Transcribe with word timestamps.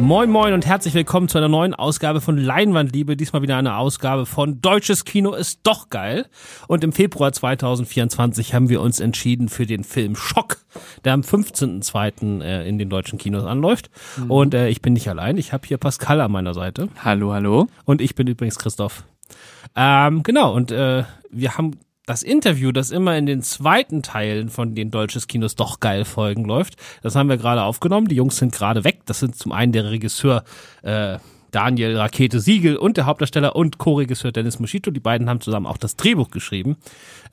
Moin 0.00 0.30
Moin 0.30 0.54
und 0.54 0.64
herzlich 0.64 0.94
willkommen 0.94 1.28
zu 1.28 1.38
einer 1.38 1.48
neuen 1.48 1.74
Ausgabe 1.74 2.20
von 2.20 2.38
Leinwandliebe. 2.38 3.16
Diesmal 3.16 3.42
wieder 3.42 3.56
eine 3.56 3.76
Ausgabe 3.76 4.26
von 4.26 4.60
Deutsches 4.62 5.04
Kino 5.04 5.34
ist 5.34 5.60
doch 5.64 5.90
geil. 5.90 6.26
Und 6.68 6.84
im 6.84 6.92
Februar 6.92 7.32
2024 7.32 8.54
haben 8.54 8.68
wir 8.68 8.80
uns 8.80 9.00
entschieden 9.00 9.48
für 9.48 9.66
den 9.66 9.84
Film 9.84 10.16
Schock, 10.16 10.58
der 11.04 11.14
am 11.14 11.22
15.02. 11.22 12.42
Äh, 12.42 12.68
in 12.68 12.78
den 12.78 12.88
deutschen 12.88 13.18
Kinos 13.18 13.44
anläuft. 13.44 13.90
Mhm. 14.16 14.30
Und 14.30 14.54
äh, 14.54 14.68
ich 14.68 14.80
bin 14.80 14.92
nicht 14.92 15.08
allein. 15.08 15.36
Ich 15.36 15.52
habe 15.52 15.66
hier 15.66 15.78
Pascal 15.78 16.20
an 16.20 16.30
meiner 16.30 16.54
Seite. 16.54 16.88
Hallo, 17.04 17.32
hallo. 17.32 17.66
Und 17.84 18.00
ich 18.00 18.14
bin 18.14 18.26
übrigens 18.28 18.58
Christoph. 18.58 19.04
Ähm, 19.74 20.22
genau, 20.22 20.54
und 20.54 20.70
äh, 20.70 21.04
wir 21.30 21.58
haben 21.58 21.72
das 22.08 22.22
Interview, 22.22 22.72
das 22.72 22.90
immer 22.90 23.18
in 23.18 23.26
den 23.26 23.42
zweiten 23.42 24.02
Teilen 24.02 24.48
von 24.48 24.74
den 24.74 24.90
Deutsches 24.90 25.26
Kinos 25.26 25.56
doch 25.56 25.78
geil 25.78 26.06
Folgen 26.06 26.46
läuft, 26.46 26.76
das 27.02 27.14
haben 27.14 27.28
wir 27.28 27.36
gerade 27.36 27.62
aufgenommen. 27.62 28.08
Die 28.08 28.14
Jungs 28.14 28.38
sind 28.38 28.54
gerade 28.54 28.82
weg. 28.82 29.00
Das 29.04 29.20
sind 29.20 29.36
zum 29.36 29.52
einen 29.52 29.72
der 29.72 29.90
Regisseur 29.90 30.42
äh, 30.80 31.18
Daniel 31.50 31.98
Rakete 31.98 32.40
Siegel 32.40 32.76
und 32.76 32.96
der 32.96 33.04
Hauptdarsteller 33.04 33.54
und 33.56 33.76
Co-Regisseur 33.76 34.32
Dennis 34.32 34.58
Moschito. 34.58 34.90
Die 34.90 35.00
beiden 35.00 35.28
haben 35.28 35.42
zusammen 35.42 35.66
auch 35.66 35.76
das 35.76 35.96
Drehbuch 35.96 36.30
geschrieben. 36.30 36.76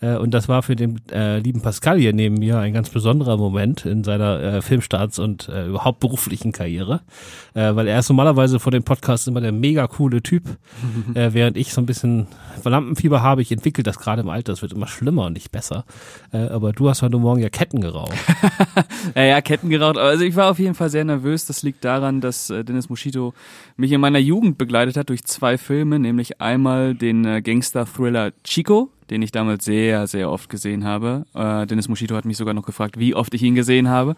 Äh, 0.01 0.17
und 0.17 0.33
das 0.33 0.47
war 0.47 0.63
für 0.63 0.75
den 0.75 1.01
äh, 1.11 1.39
lieben 1.39 1.61
Pascal 1.61 1.97
hier 1.97 2.13
neben 2.13 2.35
mir 2.35 2.59
ein 2.59 2.73
ganz 2.73 2.89
besonderer 2.89 3.37
Moment 3.37 3.85
in 3.85 4.03
seiner 4.03 4.41
äh, 4.41 4.61
Filmstarts- 4.61 5.19
und 5.19 5.49
äh, 5.49 5.67
überhaupt 5.67 5.99
beruflichen 5.99 6.51
Karriere. 6.51 7.01
Äh, 7.53 7.75
weil 7.75 7.87
er 7.87 7.99
ist 7.99 8.09
normalerweise 8.09 8.59
vor 8.59 8.71
dem 8.71 8.83
Podcast 8.83 9.27
immer 9.27 9.41
der 9.41 9.51
mega 9.51 9.87
coole 9.87 10.21
Typ, 10.21 10.43
äh, 11.13 11.29
während 11.33 11.57
ich 11.57 11.73
so 11.73 11.81
ein 11.81 11.85
bisschen 11.85 12.27
Lampenfieber 12.63 13.21
habe. 13.21 13.41
Ich 13.41 13.51
entwickle 13.51 13.83
das 13.83 13.99
gerade 13.99 14.21
im 14.21 14.29
Alter. 14.29 14.53
Es 14.53 14.61
wird 14.61 14.73
immer 14.73 14.87
schlimmer 14.87 15.25
und 15.25 15.33
nicht 15.33 15.51
besser. 15.51 15.85
Äh, 16.31 16.47
aber 16.47 16.73
du 16.73 16.89
hast 16.89 17.01
heute 17.01 17.17
Morgen 17.17 17.41
ja 17.41 17.49
Ketten 17.49 17.81
geraucht. 17.81 18.13
ja, 19.15 19.23
ja, 19.23 19.41
Ketten 19.41 19.69
geraucht. 19.69 19.97
Also 19.97 20.23
ich 20.23 20.35
war 20.35 20.49
auf 20.49 20.59
jeden 20.59 20.75
Fall 20.75 20.89
sehr 20.89 21.05
nervös. 21.05 21.45
Das 21.45 21.63
liegt 21.63 21.85
daran, 21.85 22.21
dass 22.21 22.49
äh, 22.49 22.63
Dennis 22.63 22.89
Moschito 22.89 23.33
mich 23.77 23.91
in 23.91 24.01
meiner 24.01 24.19
Jugend 24.19 24.57
begleitet 24.57 24.97
hat 24.97 25.09
durch 25.09 25.23
zwei 25.25 25.57
Filme, 25.57 25.99
nämlich 25.99 26.41
einmal 26.41 26.95
den 26.95 27.25
äh, 27.25 27.41
Gangster-Thriller 27.41 28.31
Chico, 28.43 28.89
den 29.09 29.21
ich 29.21 29.31
damals 29.31 29.65
sehr, 29.65 30.07
sehr 30.07 30.29
oft 30.29 30.49
gesehen 30.49 30.83
habe. 30.83 31.25
Äh, 31.33 31.65
Dennis 31.67 31.87
Moschito 31.87 32.15
hat 32.15 32.25
mich 32.25 32.37
sogar 32.37 32.53
noch 32.53 32.65
gefragt, 32.65 32.99
wie 32.99 33.15
oft 33.15 33.33
ich 33.33 33.43
ihn 33.43 33.55
gesehen 33.55 33.89
habe. 33.89 34.15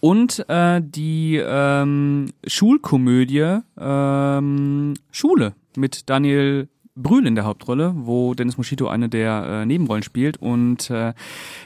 Und 0.00 0.48
äh, 0.48 0.80
die 0.82 1.42
ähm, 1.44 2.30
Schulkomödie 2.46 3.60
ähm, 3.78 4.94
Schule 5.10 5.54
mit 5.76 6.08
Daniel 6.08 6.68
Brühl 7.02 7.26
in 7.26 7.34
der 7.34 7.44
Hauptrolle, 7.44 7.94
wo 7.96 8.34
Dennis 8.34 8.56
Moschito 8.58 8.88
eine 8.88 9.08
der 9.08 9.62
äh, 9.62 9.66
Nebenrollen 9.66 10.02
spielt. 10.02 10.36
Und 10.36 10.90
äh, 10.90 11.14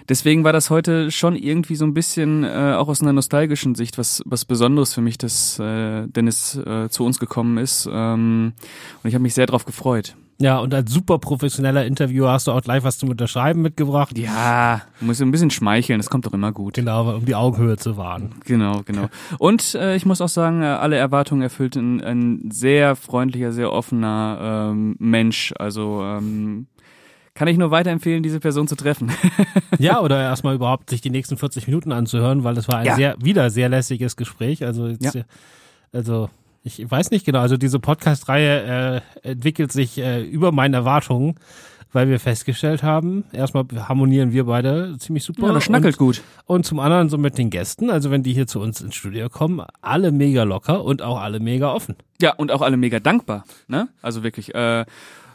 deswegen 0.09 0.45
war 0.45 0.53
das 0.53 0.71
heute 0.71 1.11
schon 1.11 1.37
irgendwie 1.37 1.77
so 1.77 1.85
ein 1.85 1.95
bisschen 1.95 2.45
äh, 2.45 2.75
auch 2.77 2.89
aus 2.89 3.01
einer 3.01 3.13
nostalgischen 3.13 3.75
Sicht 3.75 3.99
was, 3.99 4.23
was 4.27 4.45
Besonderes 4.45 4.95
für 4.95 5.01
mich, 5.01 5.19
dass 5.19 5.59
äh, 5.59 6.07
Dennis 6.07 6.57
äh, 6.57 6.89
zu 6.91 7.05
uns 7.05 7.19
gekommen 7.19 7.59
ist. 7.59 7.89
Ähm, 7.91 8.53
und 9.03 9.09
ich 9.09 9.15
habe 9.15 9.23
mich 9.23 9.35
sehr 9.35 9.47
darauf 9.47 9.65
gefreut. 9.65 10.17
Ja, 10.43 10.59
und 10.59 10.75
als 10.75 10.91
super 10.91 11.21
professioneller 11.21 11.87
Interviewer 11.87 12.33
hast 12.33 12.49
du 12.49 12.53
auch 12.53 12.63
gleich 12.63 12.83
was 12.83 12.99
zum 12.99 13.11
Unterschreiben 13.11 13.63
mitgebracht. 13.63 14.19
Ja, 14.19 14.83
muss 15.01 15.23
ein 15.23 15.31
bisschen 15.31 15.51
schmeicheln, 15.51 16.01
das 16.01 16.11
kommt 16.11 16.27
doch 16.27 16.33
immer 16.33 16.51
gut. 16.51 16.75
Genau, 16.75 17.15
um 17.15 17.25
die 17.25 17.37
Augenhöhe 17.37 17.77
zu 17.77 17.97
wahren. 17.97 18.35
Genau, 18.45 18.83
genau. 18.85 19.09
Und 19.39 19.77
äh, 19.77 19.95
ich 19.95 20.05
muss 20.05 20.21
auch 20.21 20.29
sagen, 20.29 20.63
äh, 20.63 20.67
alle 20.67 20.97
Erwartungen 20.97 21.43
erfüllt 21.43 21.77
ein, 21.77 22.03
ein 22.03 22.51
sehr 22.51 22.97
freundlicher, 22.97 23.53
sehr 23.53 23.71
offener 23.71 24.71
ähm, 24.73 24.97
Mensch. 24.99 25.55
Also 25.61 26.03
ähm, 26.03 26.67
kann 27.35 27.47
ich 27.47 27.57
nur 27.57 27.71
weiterempfehlen, 27.71 28.25
diese 28.25 28.41
Person 28.41 28.67
zu 28.67 28.75
treffen. 28.75 29.13
ja, 29.79 30.01
oder 30.01 30.21
erstmal 30.21 30.57
überhaupt 30.57 30.91
sich 30.91 31.01
die 31.01 31.11
nächsten 31.11 31.37
40 31.37 31.69
Minuten 31.69 31.93
anzuhören, 31.93 32.43
weil 32.43 32.57
das 32.57 32.67
war 32.67 32.79
ein 32.79 32.87
ja. 32.87 32.97
sehr, 32.97 33.17
wieder 33.23 33.49
sehr 33.51 33.69
lässiges 33.69 34.17
Gespräch. 34.17 34.65
Also, 34.65 34.89
jetzt, 34.89 35.15
ja. 35.15 35.23
also 35.93 36.31
ich 36.65 36.89
weiß 36.89 37.11
nicht 37.11 37.27
genau, 37.27 37.41
also 37.41 37.57
diese 37.57 37.79
Podcast-Reihe 37.79 39.03
äh, 39.25 39.31
entwickelt 39.31 39.73
sich 39.73 39.99
äh, 39.99 40.23
über 40.23 40.53
meine 40.53 40.77
Erwartungen, 40.77 41.37
weil 41.93 42.09
wir 42.09 42.19
festgestellt 42.19 42.83
haben, 42.83 43.25
erstmal 43.33 43.65
harmonieren 43.89 44.33
wir 44.33 44.45
beide 44.45 44.97
ziemlich 44.99 45.25
super. 45.25 45.49
Ja, 45.49 45.53
das 45.53 45.65
schnackelt 45.65 45.99
und, 46.01 46.07
gut. 46.07 46.23
Und 46.47 46.65
zum 46.65 46.81
anderen 46.81 47.09
so 47.09 47.19
mit 47.19 47.37
den 47.37 47.51
Gästen, 47.51 47.91
also 47.91 48.11
wenn 48.11 48.23
die 48.23 48.33
hier 48.33 48.47
zu 48.47 48.61
uns 48.61 48.81
ins 48.81 48.95
Studio 48.95 49.29
kommen, 49.29 49.65
alle 49.83 50.13
mega 50.13 50.45
locker 50.45 50.85
und 50.85 51.03
auch 51.03 51.21
alle 51.21 51.41
mega 51.41 51.73
offen. 51.73 51.97
Ja, 52.21 52.35
und 52.35 52.51
auch 52.51 52.63
alle 52.63 52.77
mega 52.77 53.01
dankbar, 53.01 53.45
ne? 53.69 53.89
Also 54.01 54.23
wirklich, 54.23 54.55
äh, 54.55 54.87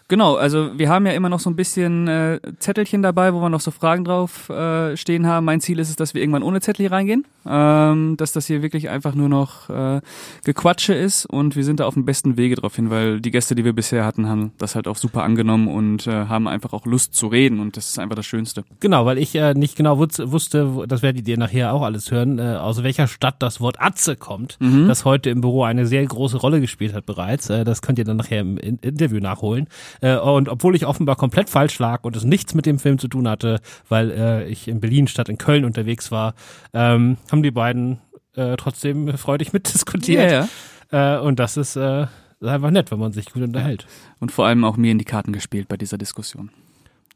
Genau, 0.09 0.35
also 0.35 0.77
wir 0.77 0.87
haben 0.87 1.05
ja 1.05 1.11
immer 1.11 1.27
noch 1.27 1.41
so 1.41 1.49
ein 1.49 1.57
bisschen 1.57 2.07
äh, 2.07 2.39
Zettelchen 2.59 3.01
dabei, 3.01 3.33
wo 3.33 3.41
wir 3.41 3.49
noch 3.49 3.59
so 3.59 3.71
Fragen 3.71 4.05
drauf 4.05 4.49
äh, 4.49 4.95
stehen 4.95 5.27
haben. 5.27 5.45
Mein 5.45 5.59
Ziel 5.59 5.79
ist 5.79 5.89
es, 5.89 5.97
dass 5.97 6.13
wir 6.13 6.21
irgendwann 6.21 6.43
ohne 6.43 6.61
Zettel 6.61 6.83
hier 6.83 6.93
reingehen, 6.93 7.25
ähm, 7.45 8.15
dass 8.15 8.31
das 8.31 8.47
hier 8.47 8.61
wirklich 8.61 8.87
einfach 8.87 9.15
nur 9.15 9.27
noch 9.27 9.69
äh, 9.69 9.99
Gequatsche 10.45 10.93
ist 10.93 11.25
und 11.25 11.57
wir 11.57 11.65
sind 11.65 11.81
da 11.81 11.85
auf 11.85 11.95
dem 11.95 12.05
besten 12.05 12.37
Wege 12.37 12.55
drauf 12.55 12.77
hin, 12.77 12.89
weil 12.89 13.19
die 13.19 13.31
Gäste, 13.31 13.53
die 13.53 13.65
wir 13.65 13.73
bisher 13.73 14.05
hatten, 14.05 14.29
haben 14.29 14.53
das 14.59 14.75
halt 14.75 14.87
auch 14.87 14.95
super 14.95 15.23
angenommen 15.23 15.67
und 15.67 16.07
äh, 16.07 16.11
haben 16.27 16.47
einfach 16.47 16.71
auch 16.71 16.85
Lust 16.85 17.13
zu 17.13 17.27
reden 17.27 17.59
und 17.59 17.75
das 17.75 17.89
ist 17.89 17.99
einfach 17.99 18.15
das 18.15 18.25
Schönste. 18.25 18.63
Genau, 18.79 19.05
weil 19.05 19.17
ich 19.17 19.35
äh, 19.35 19.55
nicht 19.55 19.75
genau 19.75 19.99
wusste, 19.99 20.85
das 20.87 21.01
werdet 21.01 21.27
ihr 21.27 21.37
nachher 21.37 21.73
auch 21.73 21.81
alles 21.81 22.11
hören, 22.11 22.39
äh, 22.39 22.55
aus 22.55 22.81
welcher 22.81 23.07
Stadt 23.07 23.35
das 23.39 23.59
Wort 23.59 23.81
Atze 23.81 24.15
kommt, 24.15 24.55
mhm. 24.61 24.87
das 24.87 25.03
heute 25.03 25.29
im 25.31 25.41
Büro 25.41 25.63
eine 25.63 25.85
sehr 25.85 26.05
große 26.05 26.37
Rolle 26.37 26.61
gespielt 26.61 26.93
hat 26.93 27.05
bereits. 27.05 27.49
Äh, 27.49 27.65
das 27.65 27.81
könnt 27.81 27.99
ihr 27.99 28.05
dann 28.05 28.15
nachher 28.15 28.39
im 28.39 28.57
Interview 28.57 29.19
nachholen. 29.19 29.67
Äh, 30.01 30.17
und 30.17 30.49
obwohl 30.49 30.75
ich 30.75 30.85
offenbar 30.85 31.15
komplett 31.15 31.49
falsch 31.49 31.79
lag 31.79 32.03
und 32.03 32.15
es 32.15 32.23
nichts 32.23 32.53
mit 32.53 32.65
dem 32.65 32.79
Film 32.79 32.99
zu 32.99 33.07
tun 33.07 33.27
hatte, 33.27 33.59
weil 33.89 34.11
äh, 34.11 34.47
ich 34.47 34.67
in 34.67 34.79
Berlin 34.79 35.07
statt 35.07 35.29
in 35.29 35.37
Köln 35.37 35.65
unterwegs 35.65 36.11
war, 36.11 36.33
ähm, 36.73 37.17
haben 37.31 37.43
die 37.43 37.51
beiden 37.51 37.99
äh, 38.35 38.55
trotzdem 38.57 39.17
freudig 39.17 39.53
mitdiskutiert. 39.53 40.49
Äh, 40.91 41.17
und 41.17 41.39
das 41.39 41.57
ist 41.57 41.75
äh, 41.75 42.07
einfach 42.41 42.71
nett, 42.71 42.91
wenn 42.91 42.99
man 42.99 43.11
sich 43.11 43.31
gut 43.31 43.43
unterhält. 43.43 43.87
Und 44.19 44.31
vor 44.31 44.45
allem 44.45 44.63
auch 44.63 44.77
mir 44.77 44.91
in 44.91 44.99
die 44.99 45.05
Karten 45.05 45.33
gespielt 45.33 45.67
bei 45.67 45.77
dieser 45.77 45.97
Diskussion. 45.97 46.51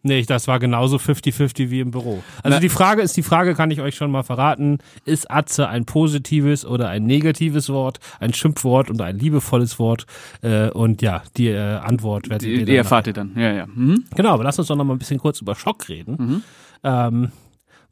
Nee, 0.03 0.23
das 0.23 0.47
war 0.47 0.59
genauso 0.59 0.97
50-50 0.97 1.69
wie 1.69 1.79
im 1.79 1.91
Büro. 1.91 2.23
Also 2.44 2.56
Na, 2.56 2.59
die 2.59 2.69
Frage 2.69 3.01
ist, 3.01 3.16
die 3.17 3.23
Frage 3.23 3.53
kann 3.53 3.69
ich 3.69 3.81
euch 3.81 3.95
schon 3.95 4.09
mal 4.09 4.23
verraten, 4.23 4.79
ist 5.06 5.29
Atze 5.29 5.67
ein 5.67 5.85
positives 5.85 6.66
oder 6.66 6.89
ein 6.89 7.03
negatives 7.06 7.69
Wort, 7.69 8.00
ein 8.19 8.34
Schimpfwort 8.34 8.89
oder 8.89 9.06
ein 9.06 9.19
liebevolles 9.19 9.78
Wort? 9.78 10.06
Äh, 10.41 10.69
und 10.69 11.01
ja, 11.01 11.22
die 11.38 11.50
äh, 11.50 11.59
Antwort 11.59 12.29
werdet 12.29 12.47
die, 12.47 12.56
ihr 12.56 12.66
Die 12.66 12.75
erfahrt 12.75 13.07
ihr 13.07 13.13
dann, 13.13 13.34
ja, 13.35 13.53
ja. 13.53 13.66
Mhm. 13.67 14.06
Genau, 14.16 14.31
aber 14.34 14.44
lass 14.44 14.57
uns 14.57 14.67
doch 14.67 14.75
noch 14.75 14.85
mal 14.85 14.94
ein 14.94 15.00
bisschen 15.00 15.19
kurz 15.19 15.39
über 15.39 15.53
Schock 15.53 15.88
reden. 15.88 16.16
Mhm. 16.18 16.44
Ähm, 16.83 17.31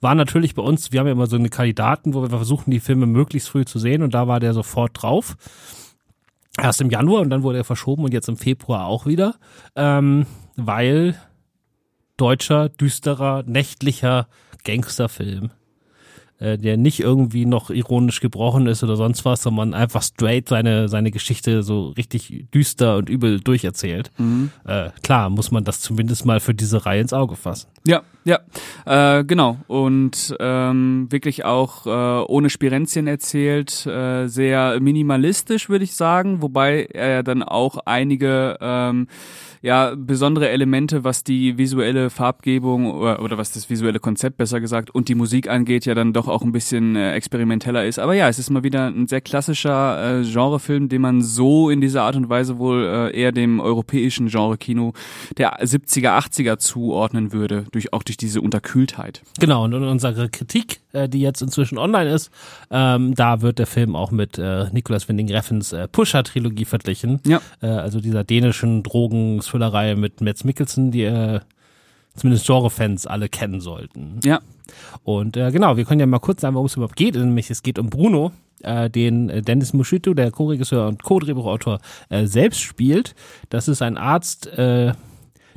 war 0.01 0.15
natürlich 0.15 0.55
bei 0.55 0.61
uns, 0.61 0.91
wir 0.91 1.01
haben 1.01 1.07
ja 1.07 1.13
immer 1.13 1.27
so 1.27 1.35
eine 1.35 1.49
Kandidaten, 1.49 2.13
wo 2.13 2.21
wir 2.21 2.29
versuchen, 2.29 2.71
die 2.71 2.79
Filme 2.79 3.05
möglichst 3.05 3.49
früh 3.49 3.65
zu 3.65 3.77
sehen 3.79 4.01
und 4.01 4.13
da 4.13 4.27
war 4.27 4.39
der 4.39 4.53
sofort 4.53 4.91
drauf. 5.01 5.35
Erst 6.59 6.81
im 6.81 6.89
Januar 6.89 7.21
und 7.21 7.29
dann 7.29 7.43
wurde 7.43 7.59
er 7.59 7.63
verschoben 7.63 8.03
und 8.03 8.13
jetzt 8.13 8.29
im 8.29 8.37
Februar 8.37 8.87
auch 8.87 9.05
wieder, 9.05 9.35
ähm, 9.75 10.25
weil 10.55 11.15
deutscher, 12.19 12.69
düsterer, 12.69 13.43
nächtlicher 13.45 14.27
Gangsterfilm, 14.63 15.51
äh, 16.39 16.57
der 16.57 16.77
nicht 16.77 16.99
irgendwie 16.99 17.45
noch 17.45 17.69
ironisch 17.69 18.21
gebrochen 18.21 18.67
ist 18.67 18.83
oder 18.83 18.95
sonst 18.95 19.25
was, 19.25 19.41
sondern 19.41 19.73
einfach 19.73 20.03
straight 20.03 20.49
seine, 20.49 20.89
seine 20.89 21.11
Geschichte 21.11 21.63
so 21.63 21.89
richtig 21.89 22.45
düster 22.53 22.97
und 22.97 23.09
übel 23.09 23.39
durcherzählt. 23.39 24.11
Mhm. 24.17 24.51
Äh, 24.65 24.89
klar, 25.01 25.29
muss 25.29 25.51
man 25.51 25.63
das 25.63 25.81
zumindest 25.81 26.25
mal 26.25 26.39
für 26.39 26.53
diese 26.53 26.85
Reihe 26.85 27.01
ins 27.01 27.13
Auge 27.13 27.35
fassen. 27.35 27.67
Ja, 27.85 28.03
ja, 28.25 28.39
äh, 28.85 29.23
genau. 29.23 29.57
Und 29.67 30.35
ähm, 30.39 31.07
wirklich 31.09 31.45
auch 31.45 31.85
äh, 31.85 32.25
ohne 32.25 32.49
Spirenzien 32.49 33.07
erzählt, 33.07 33.85
äh, 33.85 34.27
sehr 34.27 34.79
minimalistisch, 34.79 35.69
würde 35.69 35.85
ich 35.85 35.95
sagen, 35.95 36.41
wobei 36.41 36.85
er 36.93 37.23
dann 37.23 37.43
auch 37.43 37.79
einige 37.85 38.57
ähm, 38.61 39.07
ja 39.61 39.93
besondere 39.95 40.49
Elemente, 40.49 41.03
was 41.03 41.23
die 41.23 41.57
visuelle 41.57 42.09
Farbgebung 42.09 42.91
oder, 42.91 43.21
oder 43.21 43.37
was 43.37 43.51
das 43.51 43.69
visuelle 43.69 43.99
Konzept 43.99 44.37
besser 44.37 44.61
gesagt 44.61 44.89
und 44.89 45.09
die 45.09 45.15
Musik 45.15 45.49
angeht, 45.49 45.85
ja 45.85 45.95
dann 45.95 46.13
doch 46.13 46.27
auch 46.27 46.41
ein 46.43 46.51
bisschen 46.51 46.95
äh, 46.95 47.13
experimenteller 47.13 47.85
ist. 47.85 47.99
Aber 47.99 48.13
ja, 48.13 48.29
es 48.29 48.39
ist 48.39 48.49
mal 48.49 48.63
wieder 48.63 48.87
ein 48.87 49.07
sehr 49.07 49.21
klassischer 49.21 50.21
äh, 50.21 50.23
Genrefilm, 50.23 50.89
den 50.89 51.01
man 51.01 51.21
so 51.21 51.69
in 51.69 51.81
dieser 51.81 52.03
Art 52.03 52.15
und 52.15 52.29
Weise 52.29 52.57
wohl 52.57 52.83
äh, 52.83 53.17
eher 53.17 53.31
dem 53.31 53.59
europäischen 53.59 54.27
Genre-Kino 54.27 54.93
der 55.37 55.59
70er, 55.59 56.17
80er 56.17 56.57
zuordnen 56.57 57.33
würde, 57.33 57.65
durch 57.71 57.91
auch 57.93 58.03
durch 58.03 58.17
diese 58.17 58.41
Unterkühltheit. 58.41 59.23
Genau, 59.39 59.65
und 59.65 59.73
unsere 59.73 60.29
Kritik, 60.29 60.79
äh, 60.93 61.09
die 61.09 61.21
jetzt 61.21 61.41
inzwischen 61.41 61.77
online 61.77 62.09
ist, 62.09 62.31
ähm, 62.71 63.13
da 63.15 63.41
wird 63.41 63.59
der 63.59 63.67
Film 63.67 63.95
auch 63.95 64.11
mit 64.11 64.37
äh, 64.37 64.67
Nicolas 64.71 65.09
Winding 65.09 65.31
Refns 65.31 65.73
äh, 65.73 65.87
Pusher-Trilogie 65.87 66.65
verglichen. 66.65 67.19
Ja. 67.25 67.41
Äh, 67.61 67.67
also 67.67 67.99
dieser 67.99 68.23
dänischen 68.23 68.83
Drogen- 68.83 69.41
Thriller-Reihe 69.49 69.95
mit 69.95 70.21
Mads 70.21 70.43
Mikkelsen, 70.43 70.91
die 70.91 71.03
äh, 71.03 71.39
zumindest 72.15 72.45
Genre-Fans 72.45 73.07
alle 73.07 73.29
kennen 73.29 73.61
sollten. 73.61 74.19
Ja. 74.23 74.39
Und 75.03 75.37
äh, 75.37 75.51
genau, 75.51 75.77
wir 75.77 75.85
können 75.85 75.99
ja 75.99 76.05
mal 76.05 76.19
kurz 76.19 76.41
sagen, 76.41 76.55
worum 76.55 76.67
es 76.67 76.75
überhaupt 76.75 76.95
geht. 76.95 77.15
Nämlich 77.15 77.49
es 77.49 77.63
geht 77.63 77.79
um 77.79 77.89
Bruno, 77.89 78.31
äh, 78.61 78.89
den 78.89 79.29
äh, 79.29 79.41
Dennis 79.41 79.73
Moschito, 79.73 80.13
der 80.13 80.31
Co-Regisseur 80.31 80.87
und 80.87 81.03
Co-Drehbuchautor, 81.03 81.79
äh, 82.09 82.25
selbst 82.25 82.61
spielt. 82.61 83.15
Das 83.49 83.67
ist 83.67 83.81
ein 83.81 83.97
Arzt, 83.97 84.47
äh, 84.47 84.93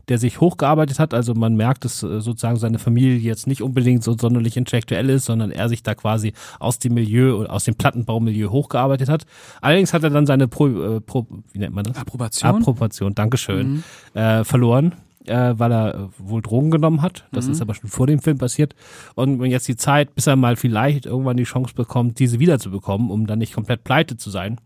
der 0.08 0.18
sich 0.18 0.40
hochgearbeitet 0.40 0.98
hat. 0.98 1.14
Also 1.14 1.34
man 1.34 1.56
merkt, 1.56 1.84
dass 1.84 2.02
äh, 2.02 2.20
sozusagen 2.20 2.56
seine 2.56 2.78
Familie 2.78 3.16
jetzt 3.18 3.46
nicht 3.46 3.62
unbedingt 3.62 4.02
so 4.02 4.16
sonderlich 4.18 4.56
intellektuell 4.56 5.08
ist, 5.10 5.26
sondern 5.26 5.50
er 5.50 5.68
sich 5.68 5.82
da 5.82 5.94
quasi 5.94 6.32
aus 6.58 6.78
dem 6.78 6.94
Milieu, 6.94 7.46
aus 7.46 7.64
dem 7.64 7.74
Plattenbaumilieu 7.74 8.50
hochgearbeitet 8.50 9.08
hat. 9.08 9.24
Allerdings 9.60 9.92
hat 9.92 10.02
er 10.02 10.10
dann 10.10 10.26
seine 10.26 10.48
Pro, 10.48 10.68
äh, 10.68 11.00
Pro 11.00 11.26
wie 11.52 11.58
nennt 11.58 11.74
man 11.74 11.84
das? 11.84 11.96
Approbation. 11.96 12.50
Approbation, 12.50 13.14
Dankeschön, 13.14 13.82
mhm. 14.14 14.20
äh, 14.20 14.44
verloren 14.44 14.94
äh, 15.26 15.54
weil 15.56 15.72
er 15.72 15.94
äh, 15.94 15.98
wohl 16.18 16.42
Drogen 16.42 16.70
genommen 16.70 17.02
hat. 17.02 17.24
Das 17.32 17.46
mhm. 17.46 17.52
ist 17.52 17.62
aber 17.62 17.74
schon 17.74 17.90
vor 17.90 18.06
dem 18.06 18.20
Film 18.20 18.38
passiert. 18.38 18.74
Und 19.14 19.44
jetzt 19.44 19.68
die 19.68 19.76
Zeit, 19.76 20.14
bis 20.14 20.26
er 20.26 20.36
mal 20.36 20.56
vielleicht 20.56 21.06
irgendwann 21.06 21.36
die 21.36 21.44
Chance 21.44 21.74
bekommt, 21.74 22.18
diese 22.18 22.38
wiederzubekommen, 22.38 23.10
um 23.10 23.26
dann 23.26 23.38
nicht 23.38 23.54
komplett 23.54 23.84
pleite 23.84 24.16
zu 24.16 24.30
sein, 24.30 24.60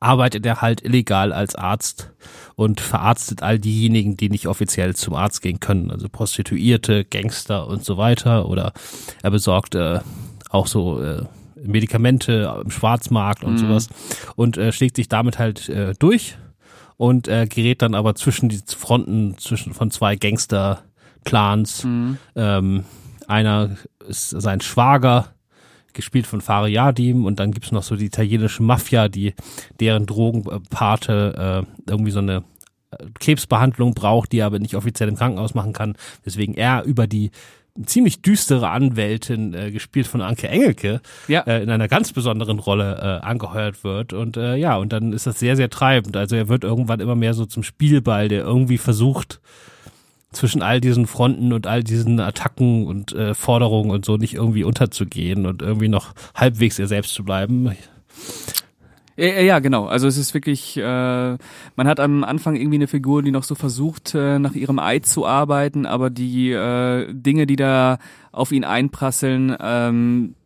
arbeitet 0.00 0.44
er 0.46 0.60
halt 0.60 0.84
illegal 0.84 1.32
als 1.32 1.54
Arzt 1.54 2.10
und 2.56 2.80
verarztet 2.80 3.42
all 3.42 3.58
diejenigen, 3.58 4.16
die 4.16 4.28
nicht 4.28 4.46
offiziell 4.46 4.94
zum 4.94 5.14
Arzt 5.14 5.42
gehen 5.42 5.60
können. 5.60 5.90
Also 5.90 6.08
Prostituierte, 6.08 7.04
Gangster 7.04 7.66
und 7.66 7.84
so 7.84 7.96
weiter. 7.96 8.48
Oder 8.48 8.72
er 9.22 9.30
besorgt 9.30 9.74
äh, 9.74 10.00
auch 10.50 10.66
so 10.66 11.02
äh, 11.02 11.24
Medikamente 11.62 12.62
im 12.64 12.70
Schwarzmarkt 12.70 13.44
und 13.44 13.54
mhm. 13.54 13.58
sowas 13.58 13.88
und 14.36 14.56
äh, 14.56 14.72
schlägt 14.72 14.96
sich 14.96 15.08
damit 15.08 15.38
halt 15.38 15.68
äh, 15.68 15.94
durch 15.98 16.36
und 16.96 17.28
äh, 17.28 17.46
gerät 17.46 17.82
dann 17.82 17.94
aber 17.94 18.14
zwischen 18.14 18.48
die 18.48 18.60
Fronten 18.66 19.36
zwischen 19.38 19.72
von 19.72 19.90
zwei 19.90 20.16
Gangster-Clans. 20.16 21.84
Mhm. 21.84 22.18
Ähm, 22.36 22.84
einer 23.26 23.76
ist 24.06 24.30
sein 24.30 24.60
Schwager, 24.60 25.28
gespielt 25.94 26.26
von 26.26 26.40
Fariadim 26.40 27.24
und 27.24 27.40
dann 27.40 27.52
gibt's 27.52 27.72
noch 27.72 27.82
so 27.82 27.96
die 27.96 28.06
italienische 28.06 28.62
Mafia, 28.62 29.08
die 29.08 29.34
deren 29.78 30.06
Drogenpate 30.06 31.64
äh, 31.66 31.90
irgendwie 31.90 32.10
so 32.10 32.20
eine 32.20 32.44
äh, 32.90 33.06
Krebsbehandlung 33.18 33.94
braucht, 33.94 34.32
die 34.32 34.38
er 34.38 34.46
aber 34.46 34.58
nicht 34.58 34.74
offiziell 34.74 35.08
im 35.08 35.16
Krankenhaus 35.16 35.54
machen 35.54 35.72
kann, 35.72 35.96
weswegen 36.24 36.54
er 36.54 36.84
über 36.84 37.06
die 37.06 37.30
ziemlich 37.86 38.22
düstere 38.22 38.68
Anwältin, 38.68 39.54
äh, 39.54 39.70
gespielt 39.70 40.06
von 40.06 40.20
Anke 40.20 40.48
Engelke, 40.48 41.00
ja. 41.28 41.40
äh, 41.42 41.62
in 41.62 41.70
einer 41.70 41.88
ganz 41.88 42.12
besonderen 42.12 42.58
Rolle 42.58 42.96
äh, 42.96 43.24
angeheuert 43.24 43.84
wird. 43.84 44.12
Und 44.12 44.36
äh, 44.36 44.56
ja, 44.56 44.76
und 44.76 44.92
dann 44.92 45.12
ist 45.12 45.26
das 45.26 45.38
sehr, 45.38 45.56
sehr 45.56 45.70
treibend. 45.70 46.16
Also 46.16 46.36
er 46.36 46.48
wird 46.48 46.64
irgendwann 46.64 47.00
immer 47.00 47.14
mehr 47.14 47.34
so 47.34 47.46
zum 47.46 47.62
Spielball, 47.62 48.28
der 48.28 48.42
irgendwie 48.42 48.78
versucht, 48.78 49.40
zwischen 50.32 50.62
all 50.62 50.80
diesen 50.80 51.06
Fronten 51.06 51.52
und 51.52 51.66
all 51.66 51.82
diesen 51.82 52.20
Attacken 52.20 52.86
und 52.86 53.12
äh, 53.12 53.34
Forderungen 53.34 53.90
und 53.90 54.04
so 54.04 54.16
nicht 54.16 54.34
irgendwie 54.34 54.64
unterzugehen 54.64 55.46
und 55.46 55.62
irgendwie 55.62 55.88
noch 55.88 56.14
halbwegs 56.34 56.78
er 56.78 56.86
selbst 56.86 57.14
zu 57.14 57.24
bleiben. 57.24 57.70
Ja, 59.16 59.58
genau. 59.58 59.84
Also 59.86 60.06
es 60.06 60.16
ist 60.16 60.32
wirklich, 60.32 60.78
äh, 60.78 60.82
man 60.82 61.86
hat 61.86 62.00
am 62.00 62.24
Anfang 62.24 62.56
irgendwie 62.56 62.76
eine 62.76 62.86
Figur, 62.86 63.22
die 63.22 63.32
noch 63.32 63.42
so 63.42 63.54
versucht, 63.54 64.14
äh, 64.14 64.38
nach 64.38 64.54
ihrem 64.54 64.78
Eid 64.78 65.04
zu 65.04 65.26
arbeiten, 65.26 65.84
aber 65.84 66.08
die 66.08 66.52
äh, 66.52 67.12
Dinge, 67.12 67.46
die 67.46 67.56
da 67.56 67.98
auf 68.32 68.50
ihn 68.50 68.64
einprasseln, 68.64 69.54
ähm, 69.60 70.36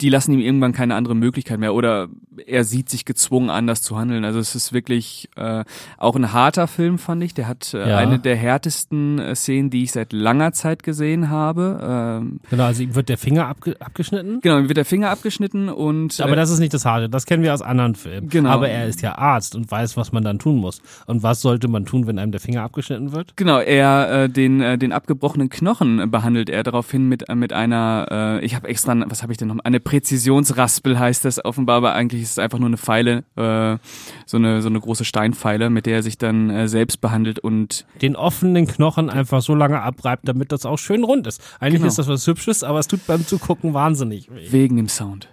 die 0.00 0.08
lassen 0.08 0.32
ihm 0.32 0.40
irgendwann 0.40 0.72
keine 0.72 0.94
andere 0.94 1.14
Möglichkeit 1.14 1.58
mehr 1.58 1.74
oder 1.74 2.08
er 2.46 2.64
sieht 2.64 2.88
sich 2.88 3.04
gezwungen, 3.04 3.50
anders 3.50 3.82
zu 3.82 3.98
handeln. 3.98 4.24
Also 4.24 4.38
es 4.38 4.54
ist 4.54 4.72
wirklich 4.72 5.28
äh, 5.36 5.64
auch 5.98 6.16
ein 6.16 6.32
harter 6.32 6.68
Film, 6.68 6.98
fand 6.98 7.22
ich. 7.22 7.34
Der 7.34 7.48
hat 7.48 7.74
äh, 7.74 7.88
ja. 7.88 7.98
eine 7.98 8.18
der 8.18 8.36
härtesten 8.36 9.18
äh, 9.18 9.34
Szenen, 9.34 9.70
die 9.70 9.82
ich 9.82 9.92
seit 9.92 10.12
langer 10.12 10.52
Zeit 10.52 10.82
gesehen 10.82 11.28
habe. 11.28 12.18
Ähm, 12.22 12.40
genau, 12.48 12.64
also 12.64 12.82
ihm 12.82 12.94
wird 12.94 13.08
der 13.08 13.18
Finger 13.18 13.46
abge 13.46 13.76
abgeschnitten. 13.80 14.40
Genau, 14.40 14.58
ihm 14.58 14.68
wird 14.68 14.76
der 14.76 14.84
Finger 14.84 15.10
abgeschnitten 15.10 15.68
und. 15.68 16.20
Aber 16.20 16.32
äh, 16.32 16.36
das 16.36 16.50
ist 16.50 16.60
nicht 16.60 16.72
das 16.72 16.84
Harte, 16.84 17.08
das 17.08 17.26
kennen 17.26 17.42
wir 17.42 17.52
aus 17.52 17.62
anderen 17.62 17.94
Filmen. 17.94 18.28
Genau. 18.28 18.50
Aber 18.50 18.68
er 18.68 18.86
ist 18.86 19.02
ja 19.02 19.18
Arzt 19.18 19.54
und 19.54 19.70
weiß, 19.70 19.96
was 19.96 20.12
man 20.12 20.24
dann 20.24 20.38
tun 20.38 20.56
muss. 20.56 20.80
Und 21.06 21.22
was 21.22 21.40
sollte 21.40 21.68
man 21.68 21.84
tun, 21.84 22.06
wenn 22.06 22.18
einem 22.18 22.32
der 22.32 22.40
Finger 22.40 22.62
abgeschnitten 22.62 23.12
wird? 23.12 23.36
Genau, 23.36 23.58
er 23.58 24.24
äh, 24.24 24.28
den 24.28 24.60
äh, 24.60 24.78
den 24.78 24.92
abgebrochenen 24.92 25.50
Knochen 25.50 26.10
behandelt 26.10 26.48
er 26.48 26.62
daraufhin 26.62 27.08
mit 27.08 27.28
äh, 27.28 27.34
mit 27.34 27.52
einer, 27.52 28.06
äh, 28.10 28.44
ich 28.44 28.54
habe 28.54 28.68
extra, 28.68 28.96
was 29.06 29.22
habe 29.22 29.32
ich 29.32 29.38
denn 29.38 29.48
noch, 29.48 29.58
eine 29.64 29.80
Präzisionsraspel 29.90 31.00
heißt 31.00 31.24
das 31.24 31.44
offenbar, 31.44 31.78
aber 31.78 31.94
eigentlich 31.94 32.22
ist 32.22 32.30
es 32.30 32.38
einfach 32.38 32.60
nur 32.60 32.68
eine 32.68 32.76
Pfeile, 32.76 33.24
äh, 33.34 33.76
so 34.24 34.36
eine 34.36 34.62
so 34.62 34.68
eine 34.68 34.78
große 34.78 35.04
Steinpfeile, 35.04 35.68
mit 35.68 35.84
der 35.86 35.96
er 35.96 36.02
sich 36.04 36.16
dann 36.16 36.48
äh, 36.48 36.68
selbst 36.68 37.00
behandelt 37.00 37.40
und 37.40 37.86
den 38.00 38.14
offenen 38.14 38.68
Knochen 38.68 39.10
einfach 39.10 39.42
so 39.42 39.52
lange 39.56 39.82
abreibt, 39.82 40.28
damit 40.28 40.52
das 40.52 40.64
auch 40.64 40.76
schön 40.76 41.02
rund 41.02 41.26
ist. 41.26 41.42
Eigentlich 41.58 41.80
genau. 41.80 41.88
ist 41.88 41.98
das 41.98 42.06
was 42.06 42.24
Hübsches, 42.24 42.62
aber 42.62 42.78
es 42.78 42.86
tut 42.86 43.04
beim 43.08 43.26
Zugucken 43.26 43.74
wahnsinnig 43.74 44.30
weh. 44.30 44.52
Wegen 44.52 44.76
dem 44.76 44.88
Sound. 44.88 45.28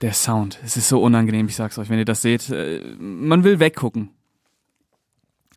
Der 0.00 0.14
Sound. 0.14 0.58
Es 0.64 0.78
ist 0.78 0.88
so 0.88 1.02
unangenehm, 1.02 1.46
ich 1.46 1.56
sag's 1.56 1.76
euch, 1.76 1.90
wenn 1.90 1.98
ihr 1.98 2.06
das 2.06 2.22
seht. 2.22 2.48
Äh, 2.48 2.80
man 2.98 3.44
will 3.44 3.60
weggucken. 3.60 4.08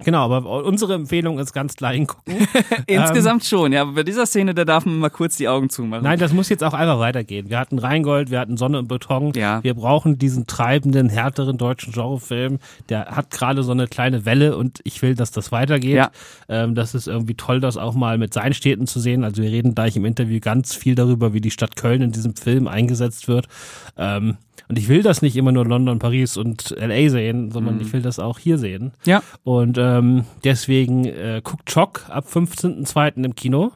Genau, 0.03 0.31
aber 0.31 0.65
unsere 0.65 0.93
Empfehlung 0.93 1.39
ist 1.39 1.53
ganz 1.53 1.75
klar 1.75 1.93
hingucken. 1.93 2.47
Insgesamt 2.87 3.43
ähm, 3.43 3.47
schon, 3.47 3.73
ja. 3.73 3.81
Aber 3.81 3.93
bei 3.93 4.03
dieser 4.03 4.25
Szene, 4.25 4.53
da 4.53 4.65
darf 4.65 4.85
man 4.85 4.99
mal 4.99 5.09
kurz 5.09 5.37
die 5.37 5.47
Augen 5.47 5.69
zumachen. 5.69 6.03
Nein, 6.03 6.19
das 6.19 6.33
muss 6.33 6.49
jetzt 6.49 6.63
auch 6.63 6.73
einfach 6.73 6.99
weitergehen. 6.99 7.49
Wir 7.49 7.59
hatten 7.59 7.79
Rheingold, 7.79 8.31
wir 8.31 8.39
hatten 8.39 8.57
Sonne 8.57 8.79
und 8.79 8.87
Beton. 8.87 9.33
Ja. 9.35 9.63
Wir 9.63 9.73
brauchen 9.73 10.17
diesen 10.17 10.47
treibenden, 10.47 11.09
härteren 11.09 11.57
deutschen 11.57 11.93
Genrefilm. 11.93 12.59
Der 12.89 13.07
hat 13.07 13.31
gerade 13.31 13.63
so 13.63 13.71
eine 13.71 13.87
kleine 13.87 14.25
Welle 14.25 14.57
und 14.57 14.79
ich 14.83 15.01
will, 15.01 15.15
dass 15.15 15.31
das 15.31 15.51
weitergeht. 15.51 15.95
Ja. 15.95 16.11
Ähm, 16.49 16.75
das 16.75 16.95
ist 16.95 17.07
irgendwie 17.07 17.35
toll, 17.35 17.59
das 17.59 17.77
auch 17.77 17.93
mal 17.93 18.17
mit 18.17 18.33
seinen 18.33 18.53
Städten 18.53 18.87
zu 18.87 18.99
sehen. 18.99 19.23
Also 19.23 19.41
wir 19.41 19.51
reden 19.51 19.75
gleich 19.75 19.95
im 19.95 20.05
Interview 20.05 20.39
ganz 20.39 20.75
viel 20.75 20.95
darüber, 20.95 21.33
wie 21.33 21.41
die 21.41 21.51
Stadt 21.51 21.75
Köln 21.75 22.01
in 22.01 22.11
diesem 22.11 22.35
Film 22.35 22.67
eingesetzt 22.67 23.27
wird. 23.27 23.47
Ähm, 23.97 24.37
und 24.71 24.77
ich 24.77 24.87
will 24.87 25.03
das 25.03 25.21
nicht 25.21 25.35
immer 25.35 25.51
nur 25.51 25.65
London, 25.65 25.99
Paris 25.99 26.37
und 26.37 26.73
LA 26.79 27.09
sehen, 27.09 27.51
sondern 27.51 27.75
mhm. 27.75 27.81
ich 27.81 27.91
will 27.91 28.01
das 28.01 28.19
auch 28.19 28.39
hier 28.39 28.57
sehen. 28.57 28.93
Ja. 29.03 29.21
Und 29.43 29.77
ähm, 29.77 30.23
deswegen 30.45 31.03
äh, 31.03 31.41
guckt 31.43 31.65
Chock 31.65 32.05
ab 32.07 32.25
15.02. 32.31 33.25
im 33.25 33.35
Kino. 33.35 33.73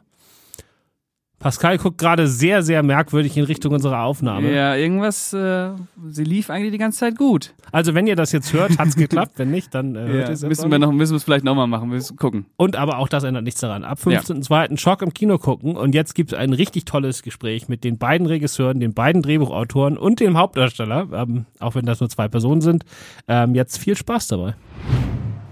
Pascal 1.46 1.78
guckt 1.78 2.00
gerade 2.00 2.28
sehr, 2.28 2.64
sehr 2.64 2.82
merkwürdig 2.82 3.38
in 3.38 3.44
Richtung 3.44 3.72
unserer 3.72 4.02
Aufnahme. 4.02 4.52
Ja, 4.52 4.76
irgendwas, 4.76 5.32
äh, 5.32 5.70
sie 6.10 6.24
lief 6.24 6.50
eigentlich 6.50 6.72
die 6.72 6.80
ganze 6.80 6.98
Zeit 6.98 7.20
gut. 7.20 7.54
Also 7.72 7.94
wenn 7.94 8.08
ihr 8.08 8.16
das 8.16 8.32
jetzt 8.32 8.52
hört, 8.52 8.80
hat's 8.80 8.96
geklappt. 8.96 9.34
Wenn 9.36 9.52
nicht, 9.52 9.76
dann 9.76 9.96
äh, 9.96 10.22
ja, 10.22 10.48
müssen 10.48 10.72
wir 10.72 10.80
noch, 10.80 10.92
müssen 10.92 11.12
wir 11.12 11.18
es 11.18 11.24
vielleicht 11.24 11.46
nochmal 11.46 11.68
machen, 11.68 11.92
wir 11.92 11.98
müssen 11.98 12.18
gucken. 12.18 12.48
Und 12.58 12.76
aber 12.76 12.98
auch 12.98 13.08
das 13.08 13.26
ändert 13.26 13.44
nichts 13.44 13.60
daran. 13.60 13.84
Ab 13.84 14.00
15.02. 14.04 14.72
Ja. 14.72 14.78
Schock 14.78 15.04
im 15.04 15.14
Kino 15.14 15.38
gucken 15.38 15.78
und 15.78 15.94
jetzt 15.94 16.16
gibt 16.16 16.34
es 16.34 16.40
ein 16.40 16.52
richtig 16.52 16.86
tolles 16.86 17.22
Gespräch 17.22 17.70
mit 17.70 17.84
den 17.84 18.00
beiden 18.00 18.26
Regisseuren, 18.26 18.80
den 18.80 18.96
beiden 18.96 19.22
Drehbuchautoren 19.22 20.00
und 20.00 20.22
dem 20.22 20.40
Hauptdarsteller, 20.40 21.10
ähm, 21.14 21.46
auch 21.60 21.76
wenn 21.76 21.86
das 21.86 22.00
nur 22.00 22.10
zwei 22.10 22.28
Personen 22.28 22.62
sind. 22.62 22.86
Ähm, 23.28 23.54
jetzt 23.54 23.78
viel 23.78 23.96
Spaß 23.96 24.30
dabei. 24.30 24.56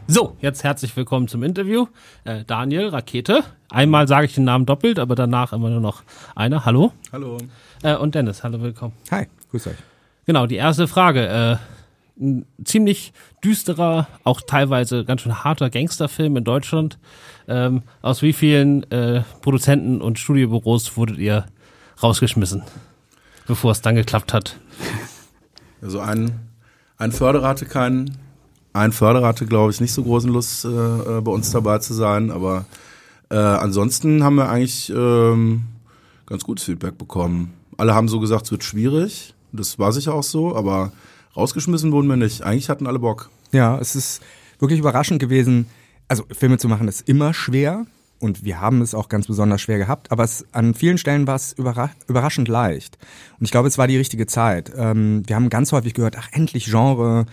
So, 0.07 0.35
jetzt 0.41 0.65
herzlich 0.65 0.95
willkommen 0.97 1.29
zum 1.29 1.43
Interview. 1.43 1.87
Äh, 2.25 2.43
Daniel 2.43 2.89
Rakete. 2.89 3.41
Einmal 3.69 4.07
sage 4.09 4.25
ich 4.25 4.35
den 4.35 4.43
Namen 4.43 4.65
doppelt, 4.65 4.99
aber 4.99 5.15
danach 5.15 5.53
immer 5.53 5.69
nur 5.69 5.79
noch 5.79 6.03
einer. 6.35 6.65
Hallo. 6.65 6.91
Hallo. 7.13 7.37
Äh, 7.83 7.95
und 7.95 8.13
Dennis, 8.13 8.43
hallo, 8.43 8.61
willkommen. 8.61 8.93
Hi, 9.11 9.27
grüß 9.51 9.67
euch. 9.67 9.77
Genau, 10.25 10.45
die 10.45 10.55
erste 10.55 10.89
Frage. 10.89 11.59
Äh, 12.19 12.21
ein 12.21 12.45
ziemlich 12.65 13.13
düsterer, 13.43 14.07
auch 14.25 14.41
teilweise 14.41 15.05
ganz 15.05 15.21
schön 15.21 15.43
harter 15.43 15.69
Gangsterfilm 15.69 16.35
in 16.35 16.43
Deutschland. 16.43 16.99
Ähm, 17.47 17.83
aus 18.01 18.21
wie 18.21 18.33
vielen 18.33 18.83
äh, 18.91 19.23
Produzenten 19.41 20.01
und 20.01 20.19
Studiobüros 20.19 20.97
wurdet 20.97 21.17
ihr 21.17 21.45
rausgeschmissen, 22.03 22.63
bevor 23.47 23.71
es 23.71 23.81
dann 23.81 23.95
geklappt 23.95 24.33
hat? 24.33 24.57
Also 25.81 26.01
ein, 26.01 26.41
ein 26.97 27.13
Förderer 27.13 27.47
hatte 27.47 27.65
keinen 27.65 28.17
ein 28.73 28.91
Förderer 28.91 29.27
hatte, 29.27 29.45
glaube 29.45 29.71
ich, 29.71 29.79
nicht 29.79 29.93
so 29.93 30.03
großen 30.03 30.31
Lust, 30.31 30.65
äh, 30.65 30.69
äh, 30.69 31.21
bei 31.21 31.31
uns 31.31 31.51
dabei 31.51 31.77
zu 31.77 31.93
sein, 31.93 32.31
aber 32.31 32.65
äh, 33.29 33.35
ansonsten 33.35 34.23
haben 34.23 34.35
wir 34.35 34.49
eigentlich 34.49 34.91
ähm, 34.95 35.63
ganz 36.25 36.43
gutes 36.43 36.65
Feedback 36.65 36.97
bekommen. 36.97 37.53
Alle 37.77 37.93
haben 37.95 38.07
so 38.07 38.19
gesagt, 38.19 38.45
es 38.45 38.51
wird 38.51 38.63
schwierig. 38.63 39.33
Das 39.51 39.77
war 39.79 39.91
sicher 39.91 40.13
auch 40.13 40.23
so, 40.23 40.55
aber 40.55 40.91
rausgeschmissen 41.35 41.91
wurden 41.91 42.07
wir 42.07 42.17
nicht. 42.17 42.41
Eigentlich 42.43 42.69
hatten 42.69 42.87
alle 42.87 42.99
Bock. 42.99 43.29
Ja, 43.51 43.77
es 43.79 43.95
ist 43.95 44.21
wirklich 44.59 44.79
überraschend 44.79 45.19
gewesen. 45.19 45.67
Also 46.07 46.23
Filme 46.31 46.57
zu 46.57 46.67
machen 46.67 46.87
ist 46.87 47.07
immer 47.07 47.33
schwer 47.33 47.85
und 48.23 48.43
wir 48.43 48.61
haben 48.61 48.81
es 48.81 48.95
auch 48.95 49.09
ganz 49.09 49.27
besonders 49.27 49.61
schwer 49.61 49.77
gehabt, 49.77 50.11
aber 50.11 50.23
es, 50.23 50.45
an 50.53 50.73
vielen 50.73 50.97
Stellen 50.97 51.27
war 51.27 51.35
es 51.35 51.53
überra 51.53 51.91
überraschend 52.07 52.47
leicht. 52.47 52.97
Und 53.37 53.45
ich 53.45 53.51
glaube, 53.51 53.67
es 53.67 53.77
war 53.77 53.87
die 53.87 53.97
richtige 53.97 54.25
Zeit. 54.25 54.71
Ähm, 54.75 55.23
wir 55.27 55.35
haben 55.35 55.49
ganz 55.49 55.71
häufig 55.71 55.93
gehört, 55.93 56.15
ach 56.17 56.29
endlich 56.31 56.65
Genre, 56.65 57.25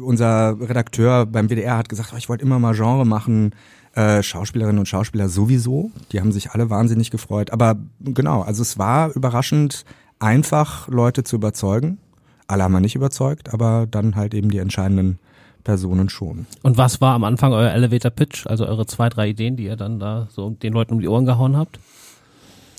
unser 0.00 0.56
Redakteur 0.60 1.26
beim 1.26 1.48
WDR 1.48 1.76
hat 1.76 1.88
gesagt, 1.88 2.10
oh, 2.14 2.16
ich 2.16 2.28
wollte 2.28 2.44
immer 2.44 2.58
mal 2.58 2.74
Genre 2.74 3.04
machen. 3.04 3.54
Äh, 3.94 4.22
Schauspielerinnen 4.22 4.78
und 4.78 4.86
Schauspieler 4.86 5.28
sowieso. 5.28 5.90
Die 6.12 6.20
haben 6.20 6.32
sich 6.32 6.50
alle 6.50 6.70
wahnsinnig 6.70 7.10
gefreut. 7.10 7.50
Aber 7.50 7.76
genau, 8.00 8.42
also 8.42 8.62
es 8.62 8.78
war 8.78 9.14
überraschend 9.14 9.84
einfach, 10.18 10.88
Leute 10.88 11.24
zu 11.24 11.36
überzeugen. 11.36 11.98
Alle 12.46 12.64
haben 12.64 12.72
wir 12.72 12.80
nicht 12.80 12.96
überzeugt, 12.96 13.52
aber 13.52 13.86
dann 13.88 14.16
halt 14.16 14.34
eben 14.34 14.50
die 14.50 14.58
entscheidenden 14.58 15.18
Personen 15.64 16.08
schon. 16.08 16.46
Und 16.62 16.76
was 16.76 17.00
war 17.00 17.14
am 17.14 17.24
Anfang 17.24 17.52
euer 17.52 17.70
Elevator 17.70 18.10
Pitch, 18.10 18.46
also 18.46 18.66
eure 18.66 18.86
zwei, 18.86 19.08
drei 19.08 19.28
Ideen, 19.28 19.56
die 19.56 19.64
ihr 19.64 19.76
dann 19.76 19.98
da 19.98 20.28
so 20.30 20.50
den 20.50 20.72
Leuten 20.72 20.94
um 20.94 21.00
die 21.00 21.08
Ohren 21.08 21.24
gehauen 21.24 21.56
habt? 21.56 21.80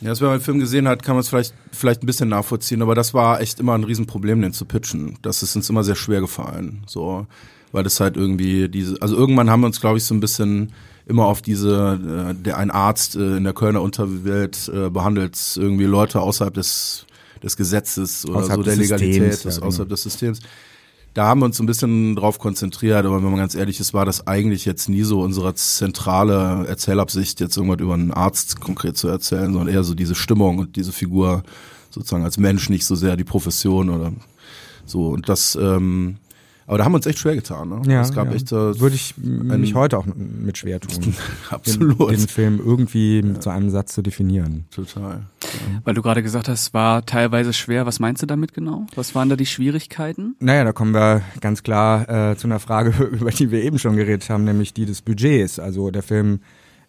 Ja, 0.01 0.09
das, 0.09 0.21
wenn 0.21 0.27
man 0.27 0.37
den 0.37 0.43
Film 0.43 0.59
gesehen 0.59 0.87
hat, 0.87 1.03
kann 1.03 1.15
man 1.15 1.21
es 1.21 1.29
vielleicht, 1.29 1.53
vielleicht 1.71 2.03
ein 2.03 2.05
bisschen 2.05 2.29
nachvollziehen, 2.29 2.81
aber 2.81 2.95
das 2.95 3.13
war 3.13 3.41
echt 3.41 3.59
immer 3.59 3.73
ein 3.73 3.83
Riesenproblem, 3.83 4.41
den 4.41 4.53
zu 4.53 4.65
pitchen. 4.65 5.17
Das 5.21 5.41
ist 5.41 5.55
uns 5.55 5.69
immer 5.69 5.83
sehr 5.83 5.95
schwer 5.95 6.21
gefallen, 6.21 6.83
so, 6.85 7.27
weil 7.71 7.83
das 7.83 7.99
halt 7.99 8.17
irgendwie 8.17 8.69
diese, 8.69 9.01
also 9.01 9.15
irgendwann 9.15 9.49
haben 9.49 9.61
wir 9.61 9.67
uns, 9.67 9.81
glaube 9.81 9.97
ich, 9.97 10.03
so 10.03 10.13
ein 10.13 10.19
bisschen 10.19 10.73
immer 11.07 11.25
auf 11.25 11.41
diese, 11.41 12.31
äh, 12.31 12.33
der 12.33 12.57
ein 12.57 12.71
Arzt 12.71 13.15
äh, 13.15 13.37
in 13.37 13.43
der 13.45 13.53
Kölner 13.53 13.81
Unterwelt 13.81 14.69
äh, 14.73 14.89
behandelt 14.89 15.37
irgendwie 15.55 15.85
Leute 15.85 16.19
außerhalb 16.19 16.53
des 16.53 17.05
des 17.45 17.55
Gesetzes 17.55 18.25
oder 18.25 18.39
Außerhalb 18.39 18.57
so 18.57 18.63
der 18.63 18.75
Legalität, 18.75 19.33
Systems, 19.33 19.43
ja, 19.43 19.59
genau. 19.59 19.67
außerhalb 19.67 19.89
des 19.89 20.03
Systems. 20.03 20.39
Da 21.15 21.27
haben 21.27 21.39
wir 21.39 21.45
uns 21.45 21.61
ein 21.61 21.65
bisschen 21.65 22.17
drauf 22.17 22.39
konzentriert, 22.39 23.05
aber 23.05 23.23
wenn 23.23 23.29
man 23.29 23.37
ganz 23.37 23.55
ehrlich 23.55 23.79
ist, 23.79 23.93
war 23.93 24.03
das 24.03 24.27
eigentlich 24.27 24.65
jetzt 24.65 24.89
nie 24.89 25.03
so 25.03 25.21
unsere 25.21 25.55
zentrale 25.55 26.67
Erzählabsicht, 26.67 27.39
jetzt 27.39 27.55
irgendwas 27.55 27.79
über 27.79 27.93
einen 27.93 28.11
Arzt 28.11 28.59
konkret 28.59 28.97
zu 28.97 29.07
erzählen, 29.07 29.53
sondern 29.53 29.69
eher 29.69 29.85
so 29.85 29.95
diese 29.95 30.13
Stimmung 30.13 30.57
und 30.57 30.75
diese 30.75 30.91
Figur 30.91 31.43
sozusagen 31.89 32.25
als 32.25 32.37
Mensch, 32.37 32.69
nicht 32.69 32.85
so 32.85 32.95
sehr 32.95 33.15
die 33.15 33.23
Profession 33.23 33.89
oder 33.89 34.11
so. 34.85 35.07
Und 35.07 35.29
das, 35.29 35.55
ähm, 35.55 36.17
aber 36.67 36.79
da 36.79 36.83
haben 36.83 36.91
wir 36.91 36.97
uns 36.97 37.05
echt 37.05 37.19
schwer 37.19 37.35
getan. 37.35 37.69
Ne? 37.69 37.81
Ja, 37.93 38.01
es 38.01 38.11
gab 38.11 38.27
ja. 38.27 38.33
echt 38.33 38.51
äh, 38.51 38.77
Würde 38.77 38.95
ich 38.97 39.15
mich 39.17 39.73
heute 39.73 39.97
auch 39.97 40.05
mit 40.05 40.57
schwer 40.57 40.81
tun, 40.81 41.15
absolut 41.49 42.11
Den, 42.11 42.17
den 42.17 42.27
Film 42.27 42.59
irgendwie 42.59 43.23
zu 43.39 43.51
einem 43.51 43.69
Satz 43.69 43.93
zu 43.93 44.01
definieren. 44.01 44.65
total. 44.69 45.21
Weil 45.83 45.93
du 45.93 46.01
gerade 46.01 46.23
gesagt 46.23 46.47
hast, 46.47 46.73
war 46.73 47.05
teilweise 47.05 47.53
schwer. 47.53 47.85
Was 47.85 47.99
meinst 47.99 48.21
du 48.21 48.25
damit 48.25 48.53
genau? 48.53 48.87
Was 48.95 49.15
waren 49.15 49.29
da 49.29 49.35
die 49.35 49.45
Schwierigkeiten? 49.45 50.35
Naja, 50.39 50.63
da 50.63 50.73
kommen 50.73 50.93
wir 50.93 51.21
ganz 51.41 51.63
klar 51.63 52.31
äh, 52.31 52.35
zu 52.37 52.47
einer 52.47 52.59
Frage, 52.59 52.91
über 53.11 53.31
die 53.31 53.51
wir 53.51 53.63
eben 53.63 53.79
schon 53.79 53.95
geredet 53.95 54.29
haben, 54.29 54.43
nämlich 54.43 54.73
die 54.73 54.85
des 54.85 55.01
Budgets. 55.01 55.59
Also 55.59 55.91
der 55.91 56.03
Film 56.03 56.39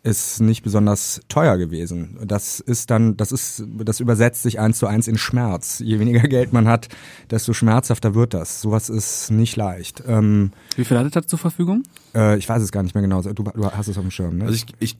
ist 0.06 0.40
nicht 0.40 0.62
besonders 0.62 1.20
teuer 1.28 1.58
gewesen. 1.58 2.16
Das 2.25 2.60
ist 2.60 2.90
dann, 2.90 3.16
das 3.16 3.32
ist, 3.32 3.64
das 3.78 3.98
übersetzt 3.98 4.42
sich 4.42 4.60
eins 4.60 4.78
zu 4.78 4.86
eins 4.86 5.08
in 5.08 5.18
Schmerz. 5.18 5.80
Je 5.80 5.98
weniger 5.98 6.20
Geld 6.28 6.52
man 6.52 6.68
hat, 6.68 6.88
desto 7.30 7.52
schmerzhafter 7.52 8.14
wird 8.14 8.32
das. 8.32 8.62
Sowas 8.62 8.88
ist 8.88 9.30
nicht 9.30 9.56
leicht. 9.56 10.04
Ähm, 10.06 10.52
Wie 10.76 10.84
viel 10.84 10.96
hattet 10.96 11.16
ihr 11.16 11.26
zur 11.26 11.38
Verfügung? 11.38 11.82
äh, 12.14 12.38
ich 12.38 12.48
weiß 12.48 12.62
es 12.62 12.70
gar 12.70 12.82
nicht 12.84 12.94
mehr 12.94 13.02
genau. 13.02 13.20
Du, 13.20 13.42
du 13.42 13.70
hast 13.70 13.88
es 13.88 13.98
auf 13.98 14.04
dem 14.04 14.10
Schirm, 14.12 14.38
ne? 14.38 14.44
Also 14.44 14.54
ich, 14.54 14.66
ich 14.78 14.96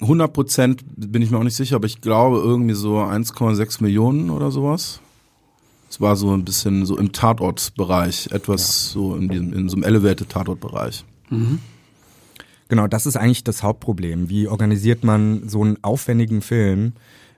100 0.00 0.32
Prozent 0.32 0.84
bin 0.96 1.22
ich 1.22 1.30
mir 1.30 1.38
auch 1.38 1.44
nicht 1.44 1.56
sicher, 1.56 1.76
aber 1.76 1.86
ich 1.86 2.00
glaube 2.00 2.38
irgendwie 2.38 2.74
so 2.74 2.98
1,6 2.98 3.82
Millionen 3.82 4.30
oder 4.30 4.50
sowas. 4.50 5.00
Es 5.88 6.00
war 6.00 6.16
so 6.16 6.32
ein 6.32 6.44
bisschen 6.44 6.86
so 6.86 6.98
im 6.98 7.12
Tatortbereich, 7.12 8.28
etwas 8.32 8.90
so 8.90 9.14
in, 9.14 9.28
diesem, 9.28 9.52
in 9.52 9.68
so 9.68 9.76
einem 9.76 9.84
elevated 9.84 10.28
Tatortbereich. 10.28 11.04
Genau, 12.70 12.86
das 12.86 13.04
ist 13.04 13.16
eigentlich 13.16 13.42
das 13.42 13.64
Hauptproblem. 13.64 14.30
Wie 14.30 14.46
organisiert 14.46 15.02
man 15.02 15.48
so 15.48 15.60
einen 15.64 15.82
aufwendigen 15.82 16.40
Film 16.40 16.92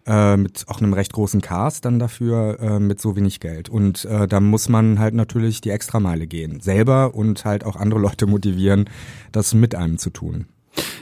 äh, 0.07 0.37
mit 0.37 0.67
auch 0.69 0.79
einem 0.79 0.93
recht 0.93 1.15
großen 1.15 1.41
Cast 1.41 1.87
dann 1.87 1.99
dafür 1.99 2.61
äh, 2.61 2.79
mit 2.79 3.01
so 3.01 3.17
wenig 3.17 3.41
Geld? 3.41 3.71
Und 3.71 4.05
äh, 4.05 4.29
da 4.29 4.41
muss 4.41 4.69
man 4.69 4.99
halt 4.99 5.15
natürlich 5.15 5.62
die 5.62 5.71
Extrameile 5.71 6.27
gehen, 6.27 6.61
selber 6.61 7.15
und 7.15 7.47
halt 7.47 7.65
auch 7.65 7.77
andere 7.77 7.99
Leute 8.07 8.27
motivieren, 8.27 8.91
das 9.33 9.55
mit 9.55 9.75
einem 9.75 9.97
zu 9.97 10.11
tun. 10.11 10.45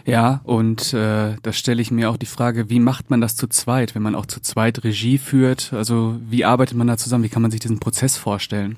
Ja, 0.07 0.43
und 0.45 0.95
äh, 0.95 1.35
da 1.43 1.53
stelle 1.53 1.83
ich 1.83 1.91
mir 1.91 2.09
auch 2.09 2.17
die 2.17 2.27
Frage, 2.27 2.71
wie 2.71 2.79
macht 2.79 3.11
man 3.11 3.21
das 3.21 3.35
zu 3.35 3.49
zweit, 3.49 3.97
wenn 3.97 4.03
man 4.03 4.15
auch 4.15 4.27
zu 4.27 4.41
zweit 4.41 4.85
Regie 4.85 5.19
führt? 5.19 5.73
Also 5.73 6.21
wie 6.31 6.45
arbeitet 6.45 6.77
man 6.77 6.87
da 6.87 6.97
zusammen? 6.97 7.25
Wie 7.25 7.29
kann 7.29 7.43
man 7.43 7.51
sich 7.51 7.61
diesen 7.61 7.81
Prozess 7.81 8.17
vorstellen? 8.17 8.77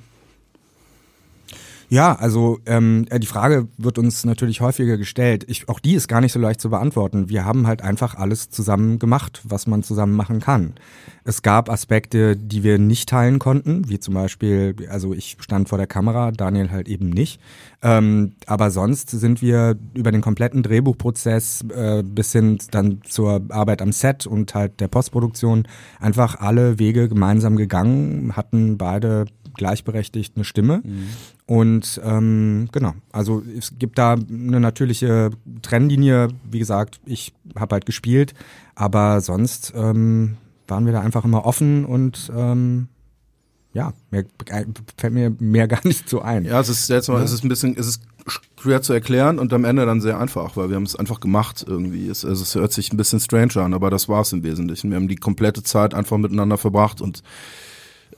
Ja, 1.92 2.14
also 2.14 2.58
ähm, 2.64 3.04
äh, 3.10 3.20
die 3.20 3.26
Frage 3.26 3.68
wird 3.76 3.98
uns 3.98 4.24
natürlich 4.24 4.62
häufiger 4.62 4.96
gestellt. 4.96 5.44
Ich, 5.46 5.68
auch 5.68 5.78
die 5.78 5.92
ist 5.92 6.08
gar 6.08 6.22
nicht 6.22 6.32
so 6.32 6.38
leicht 6.38 6.58
zu 6.58 6.70
beantworten. 6.70 7.28
Wir 7.28 7.44
haben 7.44 7.66
halt 7.66 7.82
einfach 7.82 8.14
alles 8.14 8.48
zusammen 8.48 8.98
gemacht, 8.98 9.42
was 9.44 9.66
man 9.66 9.82
zusammen 9.82 10.14
machen 10.14 10.40
kann. 10.40 10.72
Es 11.24 11.42
gab 11.42 11.68
Aspekte, 11.68 12.34
die 12.34 12.62
wir 12.62 12.78
nicht 12.78 13.10
teilen 13.10 13.38
konnten, 13.38 13.90
wie 13.90 14.00
zum 14.00 14.14
Beispiel, 14.14 14.74
also 14.88 15.12
ich 15.12 15.36
stand 15.40 15.68
vor 15.68 15.76
der 15.76 15.86
Kamera, 15.86 16.32
Daniel 16.32 16.70
halt 16.70 16.88
eben 16.88 17.10
nicht. 17.10 17.42
Ähm, 17.82 18.36
aber 18.46 18.70
sonst 18.70 19.10
sind 19.10 19.42
wir 19.42 19.76
über 19.92 20.12
den 20.12 20.22
kompletten 20.22 20.62
Drehbuchprozess 20.62 21.62
äh, 21.76 22.02
bis 22.02 22.32
hin 22.32 22.56
dann 22.70 23.02
zur 23.06 23.42
Arbeit 23.50 23.82
am 23.82 23.92
Set 23.92 24.26
und 24.26 24.54
halt 24.54 24.80
der 24.80 24.88
Postproduktion 24.88 25.68
einfach 26.00 26.40
alle 26.40 26.78
Wege 26.78 27.10
gemeinsam 27.10 27.56
gegangen, 27.56 28.34
hatten 28.34 28.78
beide 28.78 29.26
gleichberechtigt 29.54 30.36
eine 30.36 30.44
Stimme. 30.44 30.82
Und 31.46 32.00
ähm, 32.04 32.68
genau, 32.72 32.94
also 33.12 33.42
es 33.56 33.78
gibt 33.78 33.98
da 33.98 34.12
eine 34.12 34.60
natürliche 34.60 35.30
Trennlinie. 35.62 36.28
Wie 36.50 36.58
gesagt, 36.58 37.00
ich 37.04 37.32
habe 37.56 37.74
halt 37.74 37.86
gespielt, 37.86 38.34
aber 38.74 39.20
sonst 39.20 39.72
ähm, 39.76 40.36
waren 40.68 40.86
wir 40.86 40.92
da 40.92 41.00
einfach 41.00 41.24
immer 41.24 41.44
offen 41.44 41.84
und 41.84 42.30
ähm, 42.34 42.88
ja, 43.74 43.92
mir 44.10 44.26
fällt 44.96 45.14
mir 45.14 45.34
mehr 45.38 45.68
gar 45.68 45.86
nicht 45.86 46.08
so 46.08 46.20
ein. 46.20 46.44
Ja, 46.44 46.60
es 46.60 46.68
ist 46.68 46.88
jetzt 46.88 47.08
mal, 47.08 47.22
es 47.22 47.32
ist 47.32 47.44
ein 47.44 47.48
bisschen, 47.48 47.76
es 47.76 47.86
ist 47.86 48.02
schwer 48.60 48.82
zu 48.82 48.92
erklären 48.92 49.38
und 49.38 49.52
am 49.52 49.64
Ende 49.64 49.84
dann 49.86 50.00
sehr 50.00 50.18
einfach, 50.18 50.56
weil 50.56 50.68
wir 50.68 50.76
haben 50.76 50.84
es 50.84 50.94
einfach 50.94 51.20
gemacht 51.20 51.64
irgendwie. 51.66 52.08
Es, 52.08 52.24
also 52.24 52.42
es 52.42 52.54
hört 52.54 52.72
sich 52.72 52.92
ein 52.92 52.96
bisschen 52.96 53.20
strange 53.20 53.56
an, 53.56 53.74
aber 53.74 53.90
das 53.90 54.08
war 54.08 54.20
es 54.20 54.32
im 54.32 54.44
Wesentlichen. 54.44 54.90
Wir 54.90 54.96
haben 54.96 55.08
die 55.08 55.16
komplette 55.16 55.62
Zeit 55.62 55.94
einfach 55.94 56.18
miteinander 56.18 56.58
verbracht 56.58 57.00
und 57.00 57.22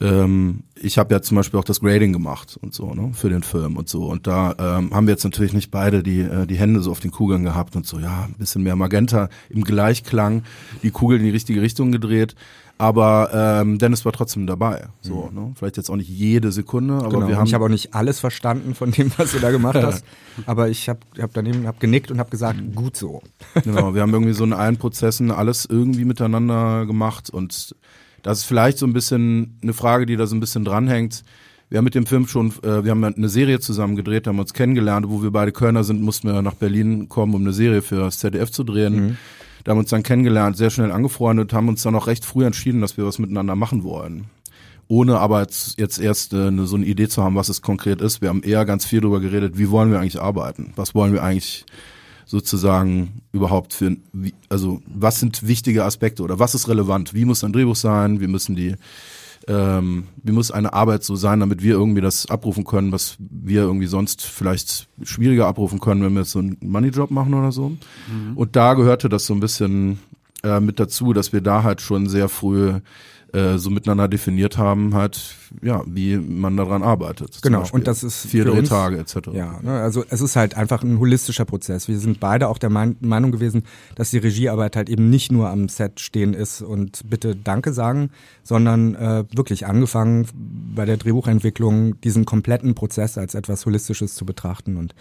ähm, 0.05 0.61
ich 0.77 0.99
habe 0.99 1.15
ja 1.15 1.23
zum 1.23 1.37
Beispiel 1.37 1.59
auch 1.59 1.65
das 1.65 1.81
Grading 1.81 2.13
gemacht 2.13 2.59
und 2.61 2.75
so, 2.75 2.93
ne, 2.95 3.11
für 3.15 3.31
den 3.31 3.43
Film 3.43 3.77
und 3.77 3.89
so. 3.89 4.05
Und 4.05 4.27
da 4.27 4.55
ähm, 4.59 4.93
haben 4.93 5.07
wir 5.07 5.13
jetzt 5.15 5.25
natürlich 5.25 5.53
nicht 5.53 5.71
beide 5.71 6.03
die, 6.03 6.21
äh, 6.21 6.47
die 6.47 6.57
Hände 6.57 6.81
so 6.81 6.91
auf 6.91 7.01
den 7.01 7.11
Kugeln 7.11 7.43
gehabt 7.45 7.75
und 7.77 7.87
so, 7.87 7.99
ja, 7.99 8.25
ein 8.25 8.35
bisschen 8.35 8.63
mehr 8.63 8.77
Magenta 8.77 9.29
im 9.49 9.65
Gleichklang, 9.65 10.43
die 10.83 10.91
Kugel 10.91 11.19
in 11.19 11.25
die 11.25 11.31
richtige 11.31 11.63
Richtung 11.63 11.91
gedreht. 11.93 12.35
Aber 12.77 13.31
ähm, 13.33 13.79
Dennis 13.79 14.05
war 14.05 14.11
trotzdem 14.11 14.49
dabei. 14.49 14.89
So, 15.01 15.31
ne? 15.33 15.53
Vielleicht 15.55 15.77
jetzt 15.77 15.91
auch 15.91 15.97
nicht 15.97 16.09
jede 16.09 16.51
Sekunde, 16.51 16.95
aber 16.95 17.07
Mhm. 17.07 17.13
genau. 17.13 17.29
wir 17.29 17.37
haben. 17.37 17.47
ich 17.47 17.55
habe 17.55 17.65
auch 17.67 17.69
nicht 17.69 17.95
alles 17.95 18.19
verstanden 18.19 18.75
von 18.75 18.91
dem, 18.91 19.13
was 19.17 19.31
du 19.31 19.39
da 19.39 19.53
gemacht 19.53 19.77
hast, 19.81 20.05
aber 20.45 20.69
ich 20.69 20.89
habe 20.89 20.99
hab 21.21 21.33
daneben 21.35 21.69
hab 21.69 21.79
genickt 21.79 22.11
und 22.11 22.19
habe 22.19 22.31
gesagt, 22.31 22.59
gut 22.75 22.97
so. 22.97 23.23
Genau, 23.63 23.95
wir 23.95 24.03
haben 24.03 24.13
irgendwie 24.13 24.33
so 24.33 24.43
in 24.43 24.53
allen 24.53 24.77
Prozessen 24.77 25.31
alles 25.31 25.67
irgendwie 25.67 26.05
miteinander 26.05 26.85
gemacht 26.85 27.31
und 27.31 27.77
das 28.25 28.39
ist 28.39 28.45
vielleicht 28.47 28.79
so 28.79 28.87
ein 28.87 28.93
bisschen 28.93 29.59
eine 29.63 29.75
Frage, 29.75 30.07
die 30.07 30.17
da 30.17 30.27
so 30.27 30.35
ein 30.35 30.41
bisschen 30.41 30.65
dranhängt. 30.65 31.23
Wir 31.69 31.79
haben 31.79 31.85
mit 31.85 31.95
dem 31.95 32.07
Film 32.07 32.27
schon, 32.27 32.53
äh, 32.63 32.83
wir 32.83 32.91
haben 32.91 33.05
eine 33.05 33.29
Serie 33.29 33.61
zusammen 33.61 33.97
gedreht, 33.97 34.27
haben 34.27 34.39
uns 34.39 34.55
kennengelernt, 34.55 35.07
wo 35.09 35.23
wir 35.23 35.31
beide 35.31 35.53
Kölner 35.53 35.85
sind, 35.85 36.03
mussten 36.03 36.29
wir 36.29 36.41
nach 36.41 36.55
Berlin 36.55 37.09
kommen, 37.09 37.35
um 37.35 37.43
eine 37.43 37.53
Serie 37.53 37.83
für 37.83 37.97
das 37.97 38.19
ZDF 38.19 38.51
zu 38.51 38.65
drehen. 38.65 39.19
Da 39.63 39.71
haben 39.71 39.79
wir 39.79 39.81
uns 39.81 39.91
dann 39.91 40.03
kennengelernt, 40.03 40.57
sehr 40.57 40.71
schnell 40.71 40.91
angefreundet, 40.91 41.53
haben 41.53 41.69
uns 41.69 41.83
dann 41.83 41.95
auch 41.95 42.07
recht 42.07 42.25
früh 42.25 42.45
entschieden, 42.45 42.81
dass 42.81 42.97
wir 42.97 43.05
was 43.05 43.19
miteinander 43.19 43.57
machen 43.57 43.85
wollen. 43.85 44.25
Ohne 44.89 45.19
aber 45.19 45.41
jetzt, 45.41 45.79
jetzt 45.79 45.99
erst 45.99 46.33
äh, 46.33 46.49
eine, 46.49 46.67
so 46.67 46.77
eine 46.77 46.87
Idee 46.87 47.09
zu 47.09 47.23
haben, 47.23 47.37
was 47.37 47.49
es 47.51 47.63
konkret 47.63 48.01
ist. 48.01 48.23
Wir 48.23 48.31
haben 48.31 48.43
eher 48.43 48.65
ganz 48.65 48.87
viel 48.87 49.01
darüber 49.01 49.21
geredet, 49.21 49.59
wie 49.59 49.71
wollen 49.71 49.91
wir 49.91 50.01
eigentlich 50.01 50.21
arbeiten? 50.21 50.73
Was 50.77 50.95
wollen 50.95 51.13
wir 51.13 51.23
eigentlich 51.23 51.65
sozusagen 52.27 53.23
überhaupt 53.33 53.75
für, 53.75 53.97
also 54.49 54.81
was 54.87 55.21
sind 55.21 55.47
wichtige 55.47 55.85
Aspekte 55.85 56.23
oder 56.23 56.39
was 56.39 56.55
ist 56.55 56.69
relevant? 56.69 57.15
Wie 57.15 57.25
muss 57.25 57.45
ein 57.45 57.53
Drehbuch 57.53 57.77
sein? 57.77 58.21
Wie 58.21 58.27
müssen 58.27 58.57
die, 58.57 58.77
ähm, 59.47 60.05
wie 60.23 60.33
muss 60.33 60.51
eine 60.51 60.73
Arbeit 60.73 61.05
so 61.05 61.17
sein, 61.17 61.41
damit 61.41 61.63
wir 61.63 61.75
irgendwie 61.75 62.01
das 62.01 62.27
abrufen 62.27 62.65
können, 62.65 62.93
was 62.93 63.17
wir 63.19 63.63
irgendwie 63.63 63.87
sonst 63.87 64.23
vielleicht 64.23 64.89
schwieriger 65.03 65.47
abrufen 65.47 65.81
können, 65.81 66.03
wenn 66.03 66.15
wir 66.15 66.21
jetzt 66.21 66.33
so 66.33 66.39
einen 66.39 66.57
Moneyjob 66.61 67.11
machen 67.11 67.35
oder 67.35 67.53
so. 67.53 67.77
Und 68.35 68.57
da 68.57 68.75
gehörte 68.75 69.09
das 69.09 69.27
so 69.27 69.35
ein 69.35 69.41
bisschen 69.41 69.99
äh, 70.43 70.61
mit 70.61 70.81
dazu, 70.81 71.13
dass 71.13 71.33
wir 71.33 71.41
da 71.41 71.63
halt 71.63 71.81
schon 71.81 72.09
sehr 72.09 72.29
früh 72.29 72.75
äh, 73.35 73.59
so 73.59 73.69
miteinander 73.69 74.07
definiert 74.09 74.57
haben, 74.59 74.95
halt, 74.95 75.35
ja, 75.61 75.83
wie 75.87 76.17
man 76.17 76.57
daran 76.57 76.83
arbeitet. 76.83 77.41
Genau, 77.43 77.61
Beispiel. 77.61 77.81
und 77.81 77.87
das 77.89 78.03
ist 78.05 78.27
vier 78.27 78.45
für 78.45 78.53
uns- 78.53 78.69
Drehtage 78.69 78.99
etc. 78.99 79.17
Ja, 79.33 79.59
ne, 79.63 79.81
also 79.81 80.05
es 80.09 80.21
ist 80.21 80.37
halt 80.37 80.57
einfach 80.57 80.83
ein 80.85 80.99
holistischer 81.01 81.45
Prozess. 81.45 81.89
Wir 81.89 81.99
sind 81.99 82.21
beide 82.21 82.49
auch 82.49 82.59
der 82.59 82.71
Mein- 82.71 82.97
Meinung 83.01 83.33
gewesen, 83.33 83.65
dass 83.97 84.11
die 84.11 84.19
Regiearbeit 84.19 84.77
halt 84.77 84.89
eben 84.89 85.11
nicht 85.11 85.33
nur 85.33 85.49
am 85.51 85.69
Set 85.69 86.01
stehen 86.01 86.33
ist 86.33 86.63
und 86.63 87.03
bitte 87.11 87.35
Danke 87.35 87.73
sagen, 87.73 88.11
sondern 88.45 88.95
äh, 88.95 89.25
wirklich 89.35 89.67
angefangen 89.67 90.27
bei 90.75 90.85
der 90.85 90.97
Drehbuchentwicklung 90.97 92.01
diesen 92.03 92.25
kompletten 92.25 92.75
Prozess 92.75 93.19
als 93.19 93.35
etwas 93.35 93.67
Holistisches 93.67 94.15
zu 94.15 94.25
betrachten 94.25 94.77
und 94.77 94.95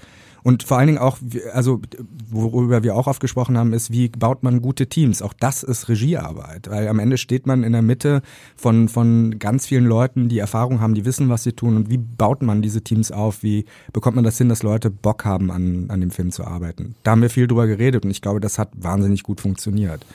und 0.43 0.63
vor 0.63 0.77
allen 0.77 0.87
Dingen 0.87 0.99
auch, 0.99 1.17
also 1.53 1.81
worüber 2.29 2.83
wir 2.83 2.95
auch 2.95 3.07
oft 3.07 3.21
gesprochen 3.21 3.57
haben, 3.57 3.71
ist, 3.73 3.91
wie 3.91 4.09
baut 4.09 4.43
man 4.43 4.61
gute 4.61 4.87
Teams? 4.87 5.21
Auch 5.21 5.33
das 5.33 5.63
ist 5.63 5.87
Regiearbeit, 5.87 6.69
weil 6.69 6.89
am 6.89 6.99
Ende 6.99 7.17
steht 7.17 7.47
man 7.47 7.63
in 7.63 7.71
der 7.71 7.81
Mitte 7.81 8.21
von, 8.57 8.89
von 8.89 9.39
ganz 9.39 9.65
vielen 9.65 9.85
Leuten, 9.85 10.27
die 10.27 10.39
Erfahrung 10.39 10.81
haben, 10.81 10.95
die 10.95 11.05
wissen, 11.05 11.29
was 11.29 11.43
sie 11.43 11.53
tun 11.53 11.77
und 11.77 11.89
wie 11.89 11.97
baut 11.97 12.41
man 12.41 12.61
diese 12.61 12.81
Teams 12.81 13.11
auf? 13.11 13.41
Wie 13.41 13.65
bekommt 13.93 14.15
man 14.15 14.25
das 14.25 14.37
hin, 14.37 14.49
dass 14.49 14.63
Leute 14.63 14.89
Bock 14.89 15.23
haben, 15.23 15.49
an, 15.49 15.85
an 15.89 16.01
dem 16.01 16.11
Film 16.11 16.31
zu 16.31 16.43
arbeiten? 16.45 16.95
Da 17.03 17.11
haben 17.11 17.21
wir 17.21 17.29
viel 17.29 17.47
drüber 17.47 17.67
geredet 17.67 18.03
und 18.03 18.11
ich 18.11 18.21
glaube, 18.21 18.41
das 18.41 18.59
hat 18.59 18.69
wahnsinnig 18.75 19.23
gut 19.23 19.39
funktioniert. 19.39 20.05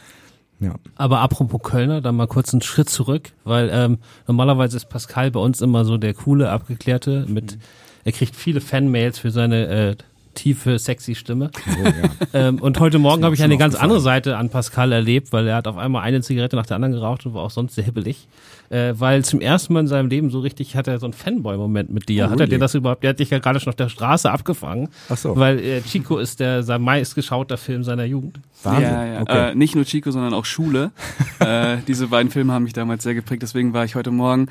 Ja. 0.61 0.75
Aber 0.97 1.21
apropos 1.21 1.63
Kölner, 1.63 2.01
dann 2.01 2.17
mal 2.17 2.27
kurz 2.27 2.53
einen 2.53 2.63
Schritt 2.63 2.91
zurück, 2.91 3.31
weil 3.45 3.71
ähm, 3.73 3.99
normalerweise 4.27 4.77
ist 4.77 4.89
Pascal 4.89 5.31
bei 5.31 5.41
uns 5.41 5.63
immer 5.63 5.85
so 5.85 5.97
der 5.97 6.15
coole, 6.15 6.51
abgeklärte 6.51 7.27
mit, 7.29 7.59
er 8.05 8.13
kriegt 8.13 8.35
viele 8.35 8.61
Fanmails 8.61 9.19
für 9.19 9.31
seine 9.31 9.69
äh, 9.69 9.97
tiefe, 10.39 10.79
sexy 10.79 11.15
Stimme. 11.15 11.51
Oh, 11.67 11.85
ja. 11.85 11.93
Ähm, 12.35 12.59
und 12.59 12.79
heute 12.79 12.99
Morgen 12.99 13.25
habe 13.25 13.35
ich 13.35 13.43
eine 13.43 13.57
ganz 13.57 13.75
andere 13.75 14.01
Seite 14.01 14.37
an 14.37 14.51
Pascal 14.51 14.93
erlebt, 14.93 15.33
weil 15.33 15.47
er 15.49 15.57
hat 15.57 15.67
auf 15.67 15.79
einmal 15.79 16.03
eine 16.03 16.21
Zigarette 16.21 16.57
nach 16.57 16.67
der 16.67 16.77
anderen 16.77 16.93
geraucht 16.93 17.25
und 17.25 17.33
war 17.33 17.43
auch 17.43 17.51
sonst 17.51 17.75
sehr 17.75 17.85
hibbelig. 17.85 18.29
Äh, 18.71 18.93
weil 18.99 19.25
zum 19.25 19.41
ersten 19.41 19.73
Mal 19.73 19.81
in 19.81 19.87
seinem 19.87 20.11
Leben 20.11 20.31
so 20.31 20.41
richtig 20.41 20.77
hat 20.77 20.89
er 20.89 20.99
so 20.99 21.07
einen 21.07 21.15
Fanboy-Moment 21.15 21.91
mit 21.91 22.09
dir. 22.09 22.27
Oh, 22.27 22.31
hat 22.31 22.41
er 22.41 22.47
dir 22.47 22.59
das 22.59 22.75
überhaupt, 22.75 23.03
der 23.03 23.11
hat 23.11 23.19
dich 23.19 23.31
ja 23.31 23.39
gerade 23.39 23.61
schon 23.61 23.71
auf 23.71 23.77
der 23.77 23.89
Straße 23.89 24.31
abgefangen. 24.31 24.91
Ach 25.09 25.17
so. 25.17 25.37
Weil 25.37 25.59
äh, 25.59 25.81
Chico 25.81 26.19
ist 26.19 26.39
der 26.41 26.63
sein 26.63 26.83
meistgeschauter 26.83 27.57
Film 27.57 27.83
seiner 27.83 28.05
Jugend. 28.05 28.41
Wahnsinn. 28.63 28.83
Ja, 28.85 29.05
ja. 29.05 29.21
Okay. 29.23 29.51
Äh, 29.51 29.55
nicht 29.55 29.75
nur 29.75 29.85
Chico, 29.85 30.11
sondern 30.11 30.35
auch 30.35 30.45
Schule. 30.45 30.91
äh, 31.41 31.79
diese 31.87 32.09
beiden 32.09 32.31
Filme 32.31 32.53
haben 32.53 32.65
mich 32.65 32.73
damals 32.73 33.03
sehr 33.03 33.15
geprägt, 33.15 33.43
deswegen 33.43 33.73
war 33.73 33.85
ich 33.85 33.95
heute 33.95 34.11
Morgen 34.11 34.49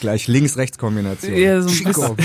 Gleich 0.00 0.28
Links-Rechts-Kombination. 0.28 1.34
Ja, 1.36 1.60
so 1.60 1.68
ein 1.68 1.74
Chico. 1.74 2.16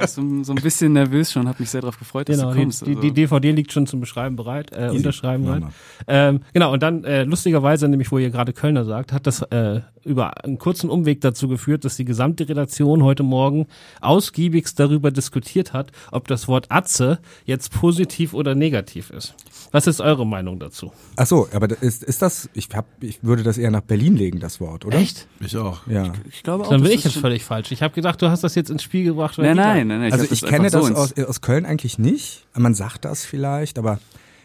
ich 0.00 0.06
so, 0.10 0.44
so 0.44 0.52
ein 0.52 0.62
bisschen 0.62 0.92
nervös 0.92 1.32
schon, 1.32 1.48
habe 1.48 1.56
mich 1.58 1.70
sehr 1.70 1.80
darauf 1.80 1.98
gefreut, 1.98 2.28
dass 2.28 2.36
Genau, 2.36 2.50
du 2.50 2.56
die, 2.56 2.62
kommst. 2.62 2.86
die, 2.86 2.90
also. 2.90 3.00
die 3.02 3.12
DVD 3.12 3.50
liegt 3.50 3.72
schon 3.72 3.86
zum 3.86 4.00
Beschreiben 4.00 4.36
bereit, 4.36 4.70
äh, 4.72 4.90
unterschreiben 4.90 5.44
bereit. 5.44 5.64
Ähm, 6.06 6.40
genau, 6.52 6.72
und 6.72 6.82
dann 6.82 7.04
äh, 7.04 7.24
lustigerweise, 7.24 7.88
nämlich 7.88 8.10
wo 8.12 8.18
ihr 8.18 8.30
gerade 8.30 8.52
Kölner 8.52 8.84
sagt, 8.84 9.12
hat 9.12 9.26
das 9.26 9.42
äh, 9.42 9.80
über 10.04 10.44
einen 10.44 10.58
kurzen 10.58 10.88
Umweg 10.88 11.20
dazu 11.20 11.48
geführt, 11.48 11.84
dass 11.84 11.96
die 11.96 12.04
gesamte 12.04 12.48
Redaktion 12.48 13.02
heute 13.02 13.24
Morgen 13.24 13.66
ausgiebigst 14.00 14.78
darüber 14.78 15.10
diskutiert 15.10 15.72
hat, 15.72 15.90
ob 16.12 16.28
das 16.28 16.46
Wort 16.46 16.66
Atze 16.70 17.18
jetzt 17.44 17.72
positiv 17.72 18.32
oder 18.32 18.54
negativ 18.54 19.10
ist. 19.10 19.34
Was 19.72 19.86
ist 19.88 19.95
eure 20.00 20.26
Meinung 20.26 20.58
dazu? 20.58 20.92
Ach 21.16 21.26
so, 21.26 21.48
aber 21.52 21.70
ist, 21.82 22.04
ist 22.04 22.22
das, 22.22 22.48
ich, 22.54 22.68
hab, 22.74 22.86
ich 23.00 23.18
würde 23.22 23.42
das 23.42 23.58
eher 23.58 23.70
nach 23.70 23.82
Berlin 23.82 24.16
legen, 24.16 24.40
das 24.40 24.60
Wort, 24.60 24.84
oder? 24.84 24.98
Echt? 24.98 25.26
Ich 25.40 25.56
auch. 25.56 25.86
Ja. 25.86 26.12
ich 26.30 26.42
glaube 26.42 26.64
auch, 26.64 26.70
Dann 26.70 26.82
bin 26.82 26.92
ich 26.92 26.98
ist 26.98 27.14
jetzt 27.14 27.18
völlig 27.18 27.44
falsch. 27.44 27.72
Ich 27.72 27.82
habe 27.82 27.94
gedacht, 27.94 28.20
du 28.22 28.28
hast 28.28 28.44
das 28.44 28.54
jetzt 28.54 28.70
ins 28.70 28.82
Spiel 28.82 29.04
gebracht. 29.04 29.38
Nein, 29.38 29.56
nein, 29.56 29.86
nein, 29.88 30.00
nein. 30.00 30.12
also 30.12 30.26
ich 30.30 30.42
kenne 30.42 30.70
das 30.70 30.86
so 30.86 30.94
aus, 30.94 31.16
aus 31.16 31.40
Köln 31.40 31.66
eigentlich 31.66 31.98
nicht. 31.98 32.46
Man 32.54 32.74
sagt 32.74 33.04
das 33.04 33.24
vielleicht, 33.24 33.78
aber 33.78 33.98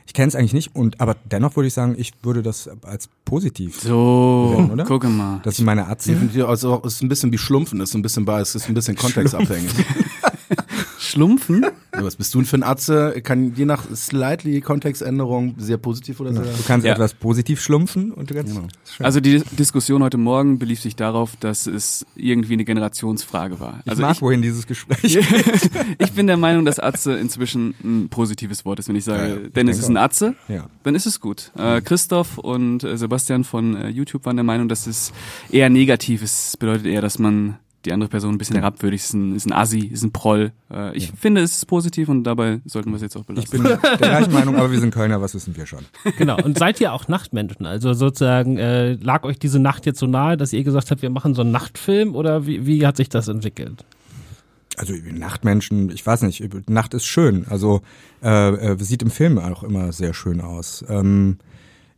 ich 0.06 0.14
kenne 0.14 0.28
es 0.28 0.36
eigentlich 0.36 0.54
nicht. 0.54 0.76
Und 0.76 1.00
aber 1.00 1.16
dennoch 1.30 1.56
würde 1.56 1.68
ich 1.68 1.74
sagen, 1.74 1.96
ich 1.98 2.12
würde 2.24 2.42
das 2.42 2.70
als 2.84 3.10
positiv. 3.26 3.80
So, 3.80 4.52
bewerten, 4.52 4.72
oder? 4.72 4.84
gucke 4.86 5.08
mal. 5.08 5.40
Das 5.44 5.58
sind 5.58 5.66
meine 5.66 5.88
Atzen. 5.88 6.30
Also 6.46 6.82
es 6.86 6.96
ist 6.96 7.04
ein 7.04 7.10
bisschen 7.10 7.32
wie 7.32 7.38
Schlumpfen, 7.38 7.80
ist 7.82 7.94
ein 7.96 8.02
bisschen 8.02 8.26
bei, 8.26 8.42
es 8.42 8.56
ist 8.56 8.68
ein 8.68 8.74
bisschen 8.74 8.96
kontextabhängig. 8.98 9.72
Schlumpfen? 11.12 11.66
Ja, 11.94 12.06
Was 12.06 12.16
bist 12.16 12.34
du 12.34 12.38
denn 12.40 12.46
für 12.46 12.56
ein 12.56 12.64
Atze? 12.64 13.20
Kann 13.22 13.54
je 13.54 13.66
nach 13.66 13.84
slightly 13.94 14.62
Kontextänderung 14.62 15.56
sehr 15.58 15.76
positiv 15.76 16.22
oder 16.22 16.32
sehr. 16.32 16.44
Du 16.44 16.64
kannst 16.66 16.88
Ja. 16.88 16.94
etwas 16.94 17.14
positiv 17.14 17.60
schlumpfen 17.62 18.14
und 18.14 18.30
du 18.30 18.34
kannst. 18.34 18.56
Genau. 18.56 18.68
Also 19.00 19.20
die 19.20 19.44
Diskussion 19.60 20.02
heute 20.02 20.18
Morgen 20.18 20.58
belief 20.58 20.80
sich 20.80 20.96
darauf, 20.96 21.36
dass 21.36 21.68
es 21.68 22.06
irgendwie 22.16 22.54
eine 22.54 22.64
Generationsfrage 22.64 23.60
war. 23.60 23.82
Ich 23.84 23.90
Also 23.92 24.04
mag 24.04 24.16
ich, 24.16 24.22
wohin 24.22 24.42
dieses 24.42 24.68
Gespräch. 24.68 25.20
ich 25.98 26.12
bin 26.14 26.28
der 26.28 26.38
Meinung, 26.38 26.64
dass 26.64 26.80
Atze 26.80 27.18
inzwischen 27.18 27.76
ein 27.84 28.08
positives 28.08 28.64
Wort 28.64 28.80
ist. 28.80 28.88
Wenn 28.88 28.96
ich 28.96 29.04
sage, 29.04 29.24
Ja, 29.24 29.28
ja. 29.28 29.36
Dennis 29.36 29.52
denke 29.54 29.80
ist 29.80 29.90
ein 29.90 29.98
Atze, 29.98 30.36
ja. 30.48 30.68
dann 30.84 30.96
ist 30.96 31.06
es 31.08 31.20
gut. 31.20 31.52
Äh, 31.58 31.82
Christoph 31.82 32.38
und 32.38 32.86
äh, 32.86 32.98
Sebastian 32.98 33.44
von 33.44 33.76
äh, 33.76 33.90
YouTube 33.90 34.26
waren 34.26 34.38
der 34.38 34.46
Meinung, 34.46 34.70
dass 34.70 34.88
es 34.88 35.12
eher 35.52 35.70
negativ 35.70 36.24
ist. 36.24 36.48
Es 36.50 36.58
bedeutet 36.58 36.86
eher, 36.86 37.02
dass 37.02 37.20
man 37.20 37.58
die 37.86 37.94
andere 37.94 38.10
Person 38.10 38.36
ein 38.36 38.38
bisschen 38.38 38.58
herabwürdigt, 38.58 39.04
ist 39.04 39.14
ein, 39.14 39.36
ist 39.36 39.46
ein 39.46 39.54
Assi, 39.54 39.88
ist 39.88 40.04
ein 40.04 40.12
Proll. 40.12 40.52
Äh, 40.72 40.96
ich 40.96 41.12
finde, 41.12 41.42
es 41.42 41.58
ist 41.58 41.66
positiv 41.66 42.10
und 42.10 42.24
dabei 42.24 42.62
sollten 42.66 42.92
wir 42.92 42.98
es 42.98 43.02
jetzt 43.02 43.16
auch 43.16 43.24
belassen. 43.24 43.46
Ich 43.46 43.52
bin 43.52 43.64
der 43.64 43.98
gleichen 43.98 44.34
Meinung, 44.34 44.56
aber 44.56 44.72
wir 44.72 44.80
sind 44.80 44.94
Kölner, 44.94 45.22
was 45.22 45.34
wissen 45.34 45.56
wir 45.56 45.66
schon. 45.66 45.86
Genau. 46.18 46.38
Und 46.42 46.58
seid 46.58 46.80
ihr 46.82 46.94
auch 46.94 47.08
Nachtmenschen? 47.08 47.66
Also 47.66 47.94
sozusagen, 47.94 48.58
äh, 48.58 48.94
lag 48.94 49.24
euch 49.24 49.40
diese 49.40 49.60
Nacht 49.60 49.86
jetzt 49.86 50.00
so 50.00 50.08
nahe, 50.08 50.38
dass 50.38 50.54
ihr 50.54 50.64
gesagt 50.64 50.92
habt, 50.92 51.02
wir 51.02 51.10
machen 51.10 51.34
so 51.34 51.42
einen 51.42 51.52
Nachtfilm 51.52 52.16
oder 52.16 52.46
wie, 52.46 52.66
wie 52.66 52.86
hat 52.86 52.98
sich 52.98 53.10
das 53.10 53.28
entwickelt? 53.28 53.86
Also 54.78 54.94
Nachtmenschen, 54.94 55.90
ich 55.92 56.06
weiß 56.06 56.22
nicht, 56.22 56.70
Nacht 56.70 56.94
ist 56.94 57.06
schön. 57.06 57.46
Also 57.50 57.82
äh, 58.24 58.72
äh, 58.72 58.84
sieht 58.84 59.02
im 59.02 59.12
Film 59.12 59.38
auch 59.38 59.64
immer 59.64 59.92
sehr 59.92 60.14
schön 60.14 60.42
aus. 60.42 60.86
Ähm, 60.88 61.38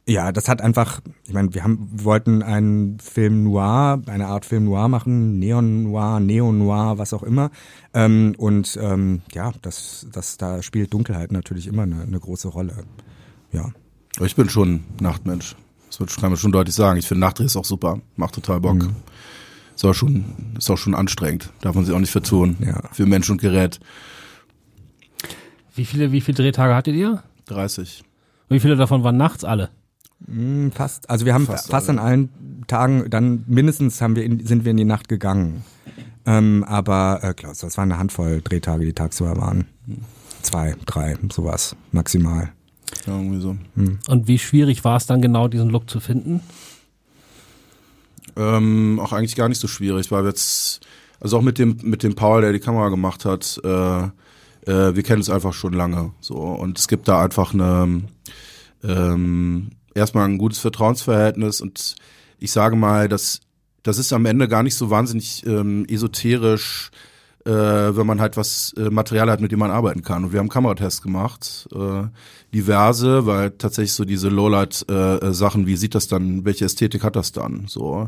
ja, 0.08 0.32
das 0.32 0.48
hat 0.50 0.62
einfach, 0.62 1.00
ich 1.26 1.34
meine, 1.34 1.54
wir 1.54 1.64
haben 1.64 1.88
wir 1.94 2.04
wollten 2.06 2.42
einen 2.44 3.00
Film 3.00 3.44
noir, 3.46 4.02
eine 4.08 4.28
Art 4.28 4.46
Film 4.46 4.66
noir 4.66 4.88
machen, 4.90 5.40
Neon 5.40 5.84
noir, 5.84 6.20
Neon 6.20 6.58
noir, 6.58 6.98
was 6.98 7.14
auch 7.14 7.24
immer. 7.24 7.52
Ähm, 7.94 8.36
und 8.38 8.78
ähm, 8.82 9.22
ja, 9.34 9.52
das, 9.62 10.06
das 10.12 10.38
da 10.38 10.62
spielt 10.62 10.94
Dunkelheit 10.94 11.32
natürlich 11.32 11.68
immer 11.68 11.84
eine, 11.84 12.02
eine 12.02 12.20
große 12.20 12.48
Rolle. 12.50 12.84
Ja. 13.52 13.72
Ich 14.22 14.36
bin 14.36 14.50
schon 14.50 14.84
Nachtmensch. 15.00 15.56
Das 15.88 16.00
wird- 16.00 16.16
kann 16.16 16.30
man 16.32 16.38
schon 16.38 16.52
deutlich 16.52 16.76
sagen. 16.76 17.00
Ich 17.00 17.08
finde 17.08 17.22
Nachtdreh 17.22 17.46
ist 17.46 17.56
auch 17.56 17.66
super. 17.66 18.00
Macht 18.16 18.36
total 18.36 18.60
Bock. 18.60 18.76
Mhm. 18.76 18.96
Ist 19.76 19.86
auch 19.86 19.94
schon, 19.94 20.26
ist 20.58 20.70
auch 20.70 20.78
schon 20.78 20.94
anstrengend. 20.96 21.52
Darf 21.62 21.76
man 21.76 21.86
sich 21.86 21.96
auch 21.96 22.00
nicht 22.00 22.12
vertun. 22.12 22.58
Ja. 22.60 22.82
Für 22.92 23.06
Mensch 23.06 23.30
und 23.30 23.42
Gerät. 23.42 23.80
Wie 25.76 25.86
viele, 25.86 26.12
wie 26.12 26.22
viele 26.22 26.36
Drehtage 26.38 26.76
hattet 26.76 26.96
ihr? 26.96 27.24
30. 27.46 28.04
Und 28.50 28.56
wie 28.56 28.60
viele 28.60 28.76
davon 28.76 29.04
waren 29.04 29.18
nachts 29.18 29.44
alle? 29.44 29.70
Hm, 30.28 30.72
Fast. 30.72 31.10
Also 31.10 31.26
wir 31.26 31.34
haben 31.34 31.46
Fast 31.46 31.70
fast, 31.70 31.90
an 31.90 32.00
allen 32.00 32.64
Tagen, 32.68 33.10
dann 33.10 33.44
mindestens 33.48 34.02
haben 34.02 34.16
wir 34.16 34.24
in, 34.24 34.46
sind 34.46 34.66
wir 34.66 34.72
in 34.72 34.78
die 34.78 34.86
Nacht 34.86 35.10
gegangen. 35.10 35.64
Ähm, 36.26 36.64
aber 36.64 37.20
äh, 37.22 37.34
Klaus, 37.34 37.60
das 37.60 37.78
waren 37.78 37.92
eine 37.92 38.00
Handvoll 38.00 38.42
Drehtage, 38.42 38.86
die 38.86 38.94
tagsüber 38.94 39.36
waren. 39.38 39.66
Zwei, 40.42 40.76
drei, 40.86 41.18
sowas 41.32 41.76
maximal. 41.92 42.52
Ja, 43.06 43.18
irgendwie 43.18 43.42
so. 43.42 43.58
Und 43.76 44.28
wie 44.28 44.40
schwierig 44.40 44.84
war 44.84 44.98
es 44.98 45.06
dann 45.06 45.22
genau, 45.22 45.48
diesen 45.48 45.70
Look 45.70 45.90
zu 45.90 46.00
finden? 46.00 46.42
Ähm, 48.36 49.00
auch 49.00 49.14
eigentlich 49.14 49.36
gar 49.36 49.50
nicht 49.50 49.60
so 49.60 49.68
schwierig, 49.68 50.12
weil 50.12 50.24
wir 50.24 50.30
jetzt, 50.30 50.82
also 51.20 51.38
auch 51.38 51.42
mit 51.42 51.60
dem, 51.60 51.78
mit 51.84 52.04
dem 52.04 52.16
Paul, 52.16 52.42
der 52.42 52.54
die 52.54 52.60
Kamera 52.60 52.90
gemacht 52.90 53.26
hat, 53.26 53.60
äh, 53.64 54.04
äh, 54.66 54.96
wir 54.96 55.04
kennen 55.04 55.20
uns 55.20 55.30
einfach 55.30 55.54
schon 55.54 55.74
lange. 55.74 56.12
So. 56.20 56.36
Und 56.36 56.80
es 56.80 56.88
gibt 56.88 57.08
da 57.08 57.22
einfach 57.22 57.54
eine, 57.54 58.04
ähm, 58.84 59.70
erstmal 59.96 60.26
ein 60.26 60.38
gutes 60.38 60.60
Vertrauensverhältnis 60.60 61.62
und 61.62 61.96
ich 62.40 62.52
sage 62.52 62.76
mal, 62.76 63.08
dass 63.08 63.42
das 63.84 63.98
ist 63.98 64.14
am 64.14 64.26
Ende 64.26 64.48
gar 64.48 64.64
nicht 64.64 64.76
so 64.76 64.90
wahnsinnig 64.90 65.46
ähm, 65.46 65.86
esoterisch, 65.90 66.90
äh, 67.46 67.52
wenn 67.52 68.08
man 68.08 68.22
halt 68.22 68.38
was 68.38 68.74
äh, 68.78 68.90
Material 68.90 69.30
hat, 69.30 69.42
mit 69.42 69.52
dem 69.52 69.60
man 69.60 69.72
arbeiten 69.72 70.04
kann. 70.04 70.24
Und 70.24 70.32
wir 70.32 70.40
haben 70.40 70.48
Kameratests 70.48 71.02
gemacht, 71.02 71.68
äh, 71.76 72.04
diverse, 72.54 73.26
weil 73.26 73.52
tatsächlich 73.52 73.94
so 73.94 74.06
diese 74.06 74.30
Lowlight-Sachen, 74.30 75.68
wie 75.68 75.76
sieht 75.76 75.96
das 75.96 76.08
dann, 76.08 76.46
welche 76.46 76.66
Ästhetik 76.66 77.04
hat 77.04 77.18
das 77.18 77.34
dann? 77.34 77.66
So 77.68 78.08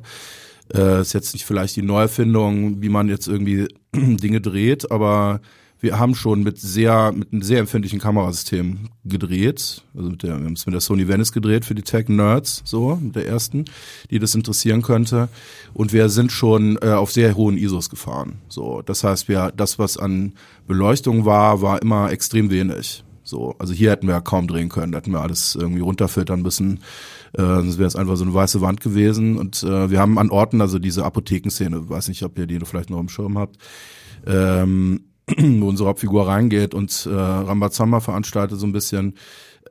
äh, 0.73 1.01
ist 1.01 1.13
jetzt 1.13 1.33
nicht 1.33 1.45
vielleicht 1.45 1.75
die 1.75 1.81
Neuerfindung, 1.81 2.81
wie 2.81 2.89
man 2.89 3.09
jetzt 3.09 3.27
irgendwie 3.27 3.67
Dinge 3.93 4.41
dreht, 4.41 4.89
aber 4.91 5.41
wir 5.79 5.99
haben 5.99 6.15
schon 6.15 6.43
mit 6.43 6.59
sehr, 6.59 7.11
mit 7.11 7.31
einem 7.31 7.41
sehr 7.41 7.59
empfindlichen 7.59 7.99
Kamerasystem 7.99 8.89
gedreht. 9.03 9.83
Also 9.95 10.09
mit 10.09 10.23
der, 10.23 10.39
wir 10.39 10.45
haben 10.45 10.53
es 10.53 10.65
mit 10.65 10.73
der 10.73 10.81
Sony 10.81 11.07
Venice 11.07 11.31
gedreht 11.31 11.65
für 11.65 11.75
die 11.75 11.81
Tech 11.81 12.07
Nerds, 12.07 12.61
so, 12.65 12.95
mit 12.95 13.15
der 13.15 13.27
ersten, 13.27 13.65
die 14.09 14.19
das 14.19 14.35
interessieren 14.35 14.81
könnte. 14.81 15.29
Und 15.73 15.93
wir 15.93 16.09
sind 16.09 16.31
schon 16.31 16.77
äh, 16.81 16.89
auf 16.89 17.11
sehr 17.11 17.35
hohen 17.35 17.57
ISOs 17.57 17.89
gefahren. 17.89 18.39
So, 18.47 18.81
das 18.81 19.03
heißt, 19.03 19.27
wir, 19.27 19.51
das, 19.55 19.77
was 19.77 19.97
an 19.97 20.33
Beleuchtung 20.67 21.25
war, 21.25 21.61
war 21.61 21.81
immer 21.81 22.11
extrem 22.11 22.49
wenig. 22.49 23.03
So, 23.23 23.55
also 23.57 23.73
hier 23.73 23.89
hätten 23.89 24.07
wir 24.07 24.21
kaum 24.21 24.47
drehen 24.47 24.69
können, 24.69 24.91
da 24.91 24.99
hätten 24.99 25.11
wir 25.11 25.21
alles 25.21 25.55
irgendwie 25.55 25.81
runterfiltern 25.81 26.43
müssen. 26.43 26.81
Äh, 27.33 27.41
sonst 27.41 27.79
wäre 27.79 27.87
es 27.87 27.95
einfach 27.95 28.15
so 28.15 28.23
eine 28.23 28.33
weiße 28.33 28.61
Wand 28.61 28.81
gewesen. 28.81 29.37
Und 29.37 29.63
äh, 29.63 29.89
wir 29.89 29.99
haben 29.99 30.19
an 30.19 30.29
Orten, 30.29 30.61
also 30.61 30.79
diese 30.79 31.03
Apothekenszene, 31.03 31.89
weiß 31.89 32.07
nicht, 32.07 32.23
ob 32.23 32.37
ihr 32.37 32.45
die 32.45 32.59
vielleicht 32.59 32.91
noch 32.91 32.99
im 32.99 33.09
Schirm 33.09 33.37
habt, 33.37 33.57
ähm, 34.27 35.01
wo 35.37 35.67
unsere 35.67 35.89
Hauptfigur 35.89 36.27
reingeht 36.27 36.73
und 36.73 37.07
äh, 37.09 37.13
Rambazamba 37.13 37.99
veranstaltet 37.99 38.59
so 38.59 38.65
ein 38.65 38.73
bisschen. 38.73 39.15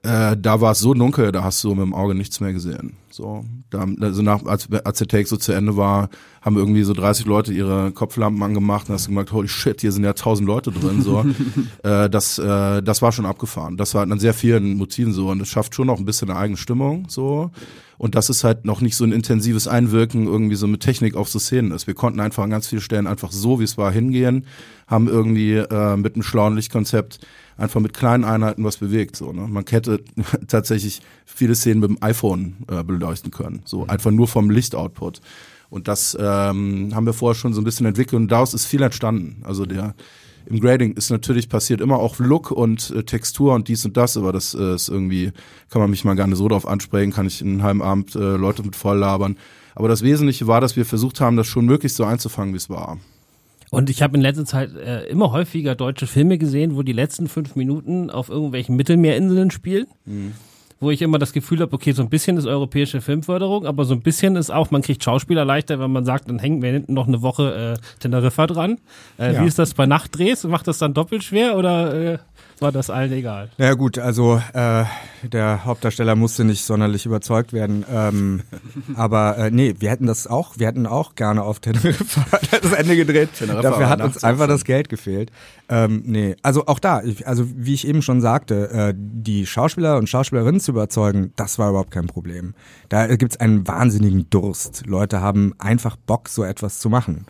Äh, 0.02 0.36
da 0.36 0.60
war 0.60 0.72
es 0.72 0.80
so 0.80 0.92
dunkel, 0.92 1.32
da 1.32 1.44
hast 1.44 1.64
du 1.64 1.70
mit 1.70 1.80
dem 1.80 1.94
Auge 1.94 2.14
nichts 2.14 2.38
mehr 2.40 2.52
gesehen. 2.52 2.96
So, 3.08 3.42
da, 3.70 3.86
also 4.00 4.20
nach, 4.20 4.44
als, 4.44 4.68
als 4.84 4.98
der 4.98 5.08
Take 5.08 5.26
so 5.26 5.38
zu 5.38 5.52
Ende 5.52 5.78
war, 5.78 6.10
haben 6.42 6.58
irgendwie 6.58 6.82
so 6.82 6.92
30 6.92 7.24
Leute 7.24 7.54
ihre 7.54 7.90
Kopflampen 7.92 8.42
angemacht 8.42 8.88
und 8.88 8.94
hast 8.94 9.06
gemerkt, 9.06 9.32
holy 9.32 9.48
shit, 9.48 9.80
hier 9.80 9.92
sind 9.92 10.04
ja 10.04 10.10
1000 10.10 10.46
Leute 10.46 10.72
drin. 10.72 11.00
So, 11.00 11.24
äh, 11.82 12.10
das, 12.10 12.38
äh, 12.38 12.82
das 12.82 13.00
war 13.00 13.12
schon 13.12 13.24
abgefahren. 13.24 13.78
Das 13.78 13.94
war 13.94 14.02
an 14.02 14.18
sehr 14.18 14.34
vielen 14.34 14.76
Motiven 14.76 15.14
so 15.14 15.30
und 15.30 15.40
es 15.40 15.48
schafft 15.48 15.74
schon 15.74 15.86
noch 15.86 15.98
ein 15.98 16.04
bisschen 16.04 16.28
eine 16.28 16.38
eigene 16.38 16.58
Stimmung. 16.58 17.06
So, 17.08 17.50
und 17.98 18.14
das 18.14 18.30
ist 18.30 18.44
halt 18.44 18.64
noch 18.64 18.80
nicht 18.80 18.96
so 18.96 19.04
ein 19.04 19.12
intensives 19.12 19.68
Einwirken 19.68 20.26
irgendwie 20.26 20.56
so 20.56 20.66
mit 20.66 20.80
Technik 20.80 21.14
auf 21.14 21.28
so 21.28 21.38
Szenen 21.38 21.72
ist. 21.72 21.86
Wir 21.86 21.94
konnten 21.94 22.20
einfach 22.20 22.42
an 22.42 22.50
ganz 22.50 22.68
vielen 22.68 22.82
Stellen 22.82 23.06
einfach 23.06 23.32
so, 23.32 23.60
wie 23.60 23.64
es 23.64 23.78
war, 23.78 23.92
hingehen, 23.92 24.46
haben 24.86 25.08
irgendwie 25.08 25.54
äh, 25.54 25.96
mit 25.96 26.14
einem 26.14 26.22
schlauen 26.22 26.56
Lichtkonzept 26.56 27.20
einfach 27.56 27.80
mit 27.80 27.94
kleinen 27.94 28.24
Einheiten 28.24 28.64
was 28.64 28.78
bewegt. 28.78 29.16
So, 29.16 29.32
ne? 29.32 29.46
Man 29.48 29.64
hätte 29.68 30.02
tatsächlich 30.48 31.00
viele 31.24 31.54
Szenen 31.54 31.80
mit 31.80 31.90
dem 31.90 32.02
iPhone 32.02 32.56
äh, 32.68 32.82
beleuchten 32.82 33.30
können. 33.30 33.62
So 33.64 33.86
einfach 33.86 34.10
nur 34.10 34.28
vom 34.28 34.50
Lichtoutput. 34.50 35.20
Und 35.70 35.88
das 35.88 36.16
ähm, 36.20 36.92
haben 36.94 37.06
wir 37.06 37.12
vorher 37.12 37.34
schon 37.34 37.54
so 37.54 37.60
ein 37.60 37.64
bisschen 37.64 37.86
entwickelt 37.86 38.20
und 38.20 38.28
daraus 38.28 38.54
ist 38.54 38.66
viel 38.66 38.82
entstanden. 38.82 39.42
Also 39.44 39.66
der 39.66 39.94
im 40.46 40.60
Grading 40.60 40.94
ist 40.94 41.10
natürlich 41.10 41.48
passiert 41.48 41.80
immer 41.80 41.98
auch 41.98 42.18
Look 42.18 42.50
und 42.50 42.90
äh, 42.90 43.02
Textur 43.04 43.54
und 43.54 43.68
dies 43.68 43.84
und 43.84 43.96
das, 43.96 44.16
aber 44.16 44.32
das 44.32 44.54
äh, 44.54 44.74
ist 44.74 44.88
irgendwie, 44.88 45.32
kann 45.70 45.80
man 45.80 45.90
mich 45.90 46.04
mal 46.04 46.14
gerne 46.14 46.36
so 46.36 46.48
drauf 46.48 46.66
ansprechen, 46.66 47.12
kann 47.12 47.26
ich 47.26 47.42
einen 47.42 47.62
halben 47.62 47.82
Abend 47.82 48.14
äh, 48.14 48.36
Leute 48.36 48.62
mit 48.62 48.76
voll 48.76 48.98
labern. 48.98 49.36
Aber 49.74 49.88
das 49.88 50.02
Wesentliche 50.02 50.46
war, 50.46 50.60
dass 50.60 50.76
wir 50.76 50.84
versucht 50.84 51.20
haben, 51.20 51.36
das 51.36 51.46
schon 51.46 51.64
möglichst 51.64 51.96
so 51.96 52.04
einzufangen, 52.04 52.52
wie 52.54 52.58
es 52.58 52.70
war. 52.70 52.98
Und 53.70 53.90
ich 53.90 54.02
habe 54.02 54.16
in 54.16 54.22
letzter 54.22 54.44
Zeit 54.44 54.74
äh, 54.76 55.04
immer 55.06 55.32
häufiger 55.32 55.74
deutsche 55.74 56.06
Filme 56.06 56.38
gesehen, 56.38 56.76
wo 56.76 56.82
die 56.82 56.92
letzten 56.92 57.26
fünf 57.28 57.56
Minuten 57.56 58.10
auf 58.10 58.28
irgendwelchen 58.28 58.76
Mittelmeerinseln 58.76 59.50
spielen. 59.50 59.86
Mhm. 60.04 60.32
Wo 60.84 60.90
ich 60.90 61.00
immer 61.02 61.18
das 61.18 61.32
Gefühl 61.32 61.60
habe, 61.60 61.72
okay, 61.72 61.92
so 61.92 62.02
ein 62.02 62.10
bisschen 62.10 62.36
ist 62.36 62.46
europäische 62.46 63.00
Filmförderung, 63.00 63.64
aber 63.66 63.84
so 63.86 63.94
ein 63.94 64.02
bisschen 64.02 64.36
ist 64.36 64.50
auch, 64.50 64.70
man 64.70 64.82
kriegt 64.82 65.02
Schauspieler 65.02 65.44
leichter, 65.44 65.80
wenn 65.80 65.90
man 65.90 66.04
sagt, 66.04 66.28
dann 66.28 66.38
hängen 66.38 66.60
wir 66.62 66.70
hinten 66.72 66.92
noch 66.92 67.08
eine 67.08 67.22
Woche 67.22 67.76
äh, 67.78 68.00
Teneriffa 68.00 68.46
dran. 68.46 68.78
Äh, 69.18 69.32
Ja. 69.34 69.42
Wie 69.42 69.46
ist 69.46 69.58
das 69.58 69.72
bei 69.74 69.86
Nachtdrehs? 69.86 70.44
Macht 70.44 70.68
das 70.68 70.78
dann 70.78 70.92
doppelt 70.94 71.24
schwer 71.24 71.56
oder 71.56 71.94
äh, 72.14 72.18
war 72.60 72.72
das 72.72 72.90
allen 72.90 73.12
egal? 73.12 73.50
Ja 73.58 73.74
gut, 73.74 73.98
also 73.98 74.40
äh, 74.52 74.84
der 75.22 75.64
Hauptdarsteller 75.64 76.14
musste 76.14 76.44
nicht 76.44 76.64
sonderlich 76.64 77.06
überzeugt 77.06 77.52
werden. 77.52 77.84
Ähm, 77.90 78.42
aber 78.94 79.38
äh, 79.38 79.50
nee, 79.50 79.74
wir 79.78 79.90
hätten 79.90 80.06
das 80.06 80.26
auch, 80.26 80.58
wir 80.58 80.66
hätten 80.66 80.86
auch 80.86 81.14
gerne 81.14 81.42
auf 81.42 81.60
Teneriffa 81.60 82.24
das 82.62 82.72
Ende 82.72 82.96
gedreht. 82.96 83.30
Teneriffa 83.36 83.62
Dafür 83.62 83.88
hat 83.88 84.00
uns 84.00 84.22
einfach 84.22 84.46
das 84.46 84.64
Geld 84.64 84.88
gefehlt. 84.88 85.30
Ähm, 85.68 86.02
nee, 86.06 86.36
also 86.42 86.66
auch 86.66 86.78
da, 86.78 87.02
ich, 87.02 87.26
also 87.26 87.44
wie 87.54 87.74
ich 87.74 87.86
eben 87.86 88.02
schon 88.02 88.20
sagte, 88.20 88.70
äh, 88.70 88.94
die 88.96 89.46
Schauspieler 89.46 89.96
und 89.96 90.08
Schauspielerinnen 90.08 90.60
zu 90.60 90.72
überzeugen, 90.72 91.32
das 91.36 91.58
war 91.58 91.70
überhaupt 91.70 91.90
kein 91.90 92.06
Problem. 92.06 92.54
Da 92.88 93.06
gibt's 93.16 93.38
einen 93.38 93.66
wahnsinnigen 93.66 94.28
Durst. 94.30 94.86
Leute 94.86 95.20
haben 95.20 95.54
einfach 95.58 95.96
Bock, 95.96 96.28
so 96.28 96.44
etwas 96.44 96.78
zu 96.78 96.88
machen. 96.90 97.26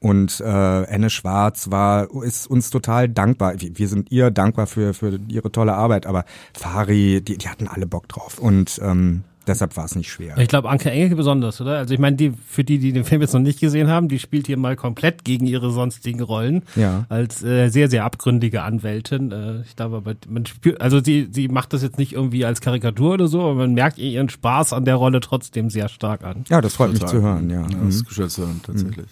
Und 0.00 0.40
äh, 0.40 0.44
Anne 0.44 1.10
Schwarz 1.10 1.70
war 1.70 2.08
ist 2.22 2.46
uns 2.48 2.70
total 2.70 3.08
dankbar. 3.08 3.54
Wir, 3.60 3.76
wir 3.78 3.88
sind 3.88 4.12
ihr 4.12 4.30
dankbar 4.30 4.66
für 4.66 4.94
für 4.94 5.18
ihre 5.28 5.50
tolle 5.50 5.74
Arbeit, 5.74 6.06
aber 6.06 6.24
Fari, 6.54 7.20
die, 7.20 7.36
die 7.38 7.48
hatten 7.48 7.66
alle 7.68 7.86
Bock 7.86 8.06
drauf 8.08 8.38
und 8.38 8.78
ähm, 8.82 9.24
deshalb 9.48 9.76
war 9.76 9.86
es 9.86 9.96
nicht 9.96 10.08
schwer. 10.10 10.36
Ich 10.38 10.46
glaube, 10.48 10.68
Anke 10.68 10.90
Engelke 10.90 11.16
besonders, 11.16 11.60
oder? 11.60 11.78
Also 11.78 11.94
ich 11.94 11.98
meine, 12.00 12.16
die, 12.16 12.32
für 12.46 12.62
die, 12.64 12.78
die 12.78 12.92
den 12.92 13.04
Film 13.04 13.22
jetzt 13.22 13.32
noch 13.32 13.40
nicht 13.40 13.58
gesehen 13.60 13.88
haben, 13.88 14.08
die 14.08 14.18
spielt 14.18 14.46
hier 14.46 14.56
mal 14.58 14.76
komplett 14.76 15.24
gegen 15.24 15.46
ihre 15.46 15.70
sonstigen 15.72 16.20
Rollen. 16.20 16.62
Ja. 16.76 17.06
Als 17.08 17.42
äh, 17.42 17.68
sehr, 17.70 17.88
sehr 17.88 18.04
abgründige 18.04 18.62
Anwältin. 18.62 19.32
Äh, 19.32 19.62
ich 19.62 19.74
glaube, 19.74 19.96
aber 19.96 20.14
man 20.28 20.44
spürt, 20.46 20.80
also 20.80 21.02
sie, 21.02 21.28
sie 21.32 21.48
macht 21.48 21.72
das 21.72 21.82
jetzt 21.82 21.98
nicht 21.98 22.12
irgendwie 22.12 22.44
als 22.44 22.60
Karikatur 22.60 23.14
oder 23.14 23.26
so, 23.26 23.40
aber 23.40 23.54
man 23.54 23.72
merkt 23.74 23.98
ihr 23.98 24.10
ihren 24.10 24.28
Spaß 24.28 24.74
an 24.74 24.84
der 24.84 24.96
Rolle 24.96 25.20
trotzdem 25.20 25.70
sehr 25.70 25.88
stark 25.88 26.22
an. 26.24 26.44
Ja, 26.50 26.60
das 26.60 26.74
freut 26.74 26.90
mich 26.90 27.00
Total. 27.00 27.16
zu 27.16 27.22
hören. 27.22 27.50
Ja. 27.50 27.62
Ja, 27.62 27.78
Mhm. 27.78 27.86
das 27.86 27.94
ist 27.96 28.06
geschätzt 28.06 28.34
zu 28.36 28.42
hören, 28.42 28.60
tatsächlich. 28.64 29.06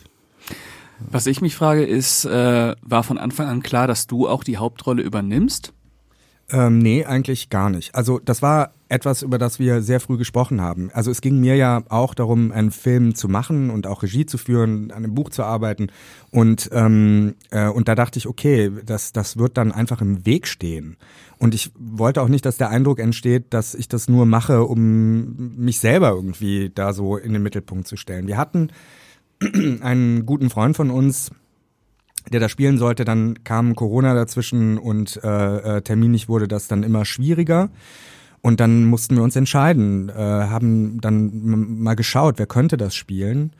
Was 0.98 1.26
ich 1.26 1.40
mich 1.40 1.56
frage, 1.56 1.84
ist, 1.84 2.24
äh, 2.24 2.74
war 2.82 3.02
von 3.02 3.18
Anfang 3.18 3.48
an 3.48 3.62
klar, 3.62 3.86
dass 3.86 4.06
du 4.06 4.28
auch 4.28 4.44
die 4.44 4.56
Hauptrolle 4.56 5.02
übernimmst? 5.02 5.72
Ähm, 6.48 6.78
nee, 6.78 7.04
eigentlich 7.04 7.50
gar 7.50 7.70
nicht. 7.70 7.94
Also 7.94 8.20
das 8.24 8.40
war 8.40 8.72
etwas, 8.88 9.22
über 9.22 9.36
das 9.36 9.58
wir 9.58 9.82
sehr 9.82 9.98
früh 9.98 10.16
gesprochen 10.16 10.60
haben. 10.60 10.90
Also 10.92 11.10
es 11.10 11.20
ging 11.20 11.40
mir 11.40 11.56
ja 11.56 11.82
auch 11.88 12.14
darum, 12.14 12.52
einen 12.52 12.70
Film 12.70 13.16
zu 13.16 13.28
machen 13.28 13.68
und 13.70 13.88
auch 13.88 14.04
Regie 14.04 14.26
zu 14.26 14.38
führen, 14.38 14.92
an 14.92 14.98
einem 14.98 15.14
Buch 15.14 15.30
zu 15.30 15.42
arbeiten. 15.42 15.88
Und, 16.30 16.70
ähm, 16.72 17.34
äh, 17.50 17.68
und 17.68 17.88
da 17.88 17.96
dachte 17.96 18.20
ich, 18.20 18.28
okay, 18.28 18.70
das, 18.84 19.12
das 19.12 19.38
wird 19.38 19.56
dann 19.56 19.72
einfach 19.72 20.00
im 20.00 20.24
Weg 20.24 20.46
stehen. 20.46 20.96
Und 21.38 21.52
ich 21.52 21.72
wollte 21.76 22.22
auch 22.22 22.28
nicht, 22.28 22.46
dass 22.46 22.58
der 22.58 22.70
Eindruck 22.70 23.00
entsteht, 23.00 23.52
dass 23.52 23.74
ich 23.74 23.88
das 23.88 24.08
nur 24.08 24.24
mache, 24.24 24.62
um 24.62 25.56
mich 25.56 25.80
selber 25.80 26.10
irgendwie 26.10 26.70
da 26.72 26.92
so 26.92 27.16
in 27.16 27.32
den 27.32 27.42
Mittelpunkt 27.42 27.88
zu 27.88 27.96
stellen. 27.96 28.28
Wir 28.28 28.36
hatten 28.36 28.70
einen 29.80 30.26
guten 30.26 30.50
Freund 30.50 30.76
von 30.76 30.90
uns, 30.90 31.30
der 32.32 32.40
da 32.40 32.48
spielen 32.48 32.78
sollte, 32.78 33.04
dann 33.04 33.44
kam 33.44 33.74
Corona 33.74 34.14
dazwischen 34.14 34.78
und 34.78 35.20
äh, 35.22 35.76
äh, 35.76 35.82
terminlich 35.82 36.28
wurde 36.28 36.48
das 36.48 36.68
dann 36.68 36.82
immer 36.82 37.04
schwieriger. 37.04 37.70
Und 38.42 38.60
dann 38.60 38.84
mussten 38.84 39.16
wir 39.16 39.22
uns 39.22 39.34
entscheiden, 39.34 40.08
äh, 40.08 40.12
haben 40.14 41.00
dann 41.00 41.80
mal 41.82 41.96
geschaut, 41.96 42.38
wer 42.38 42.46
könnte 42.46 42.76
das 42.76 42.94
spielen, 42.94 43.52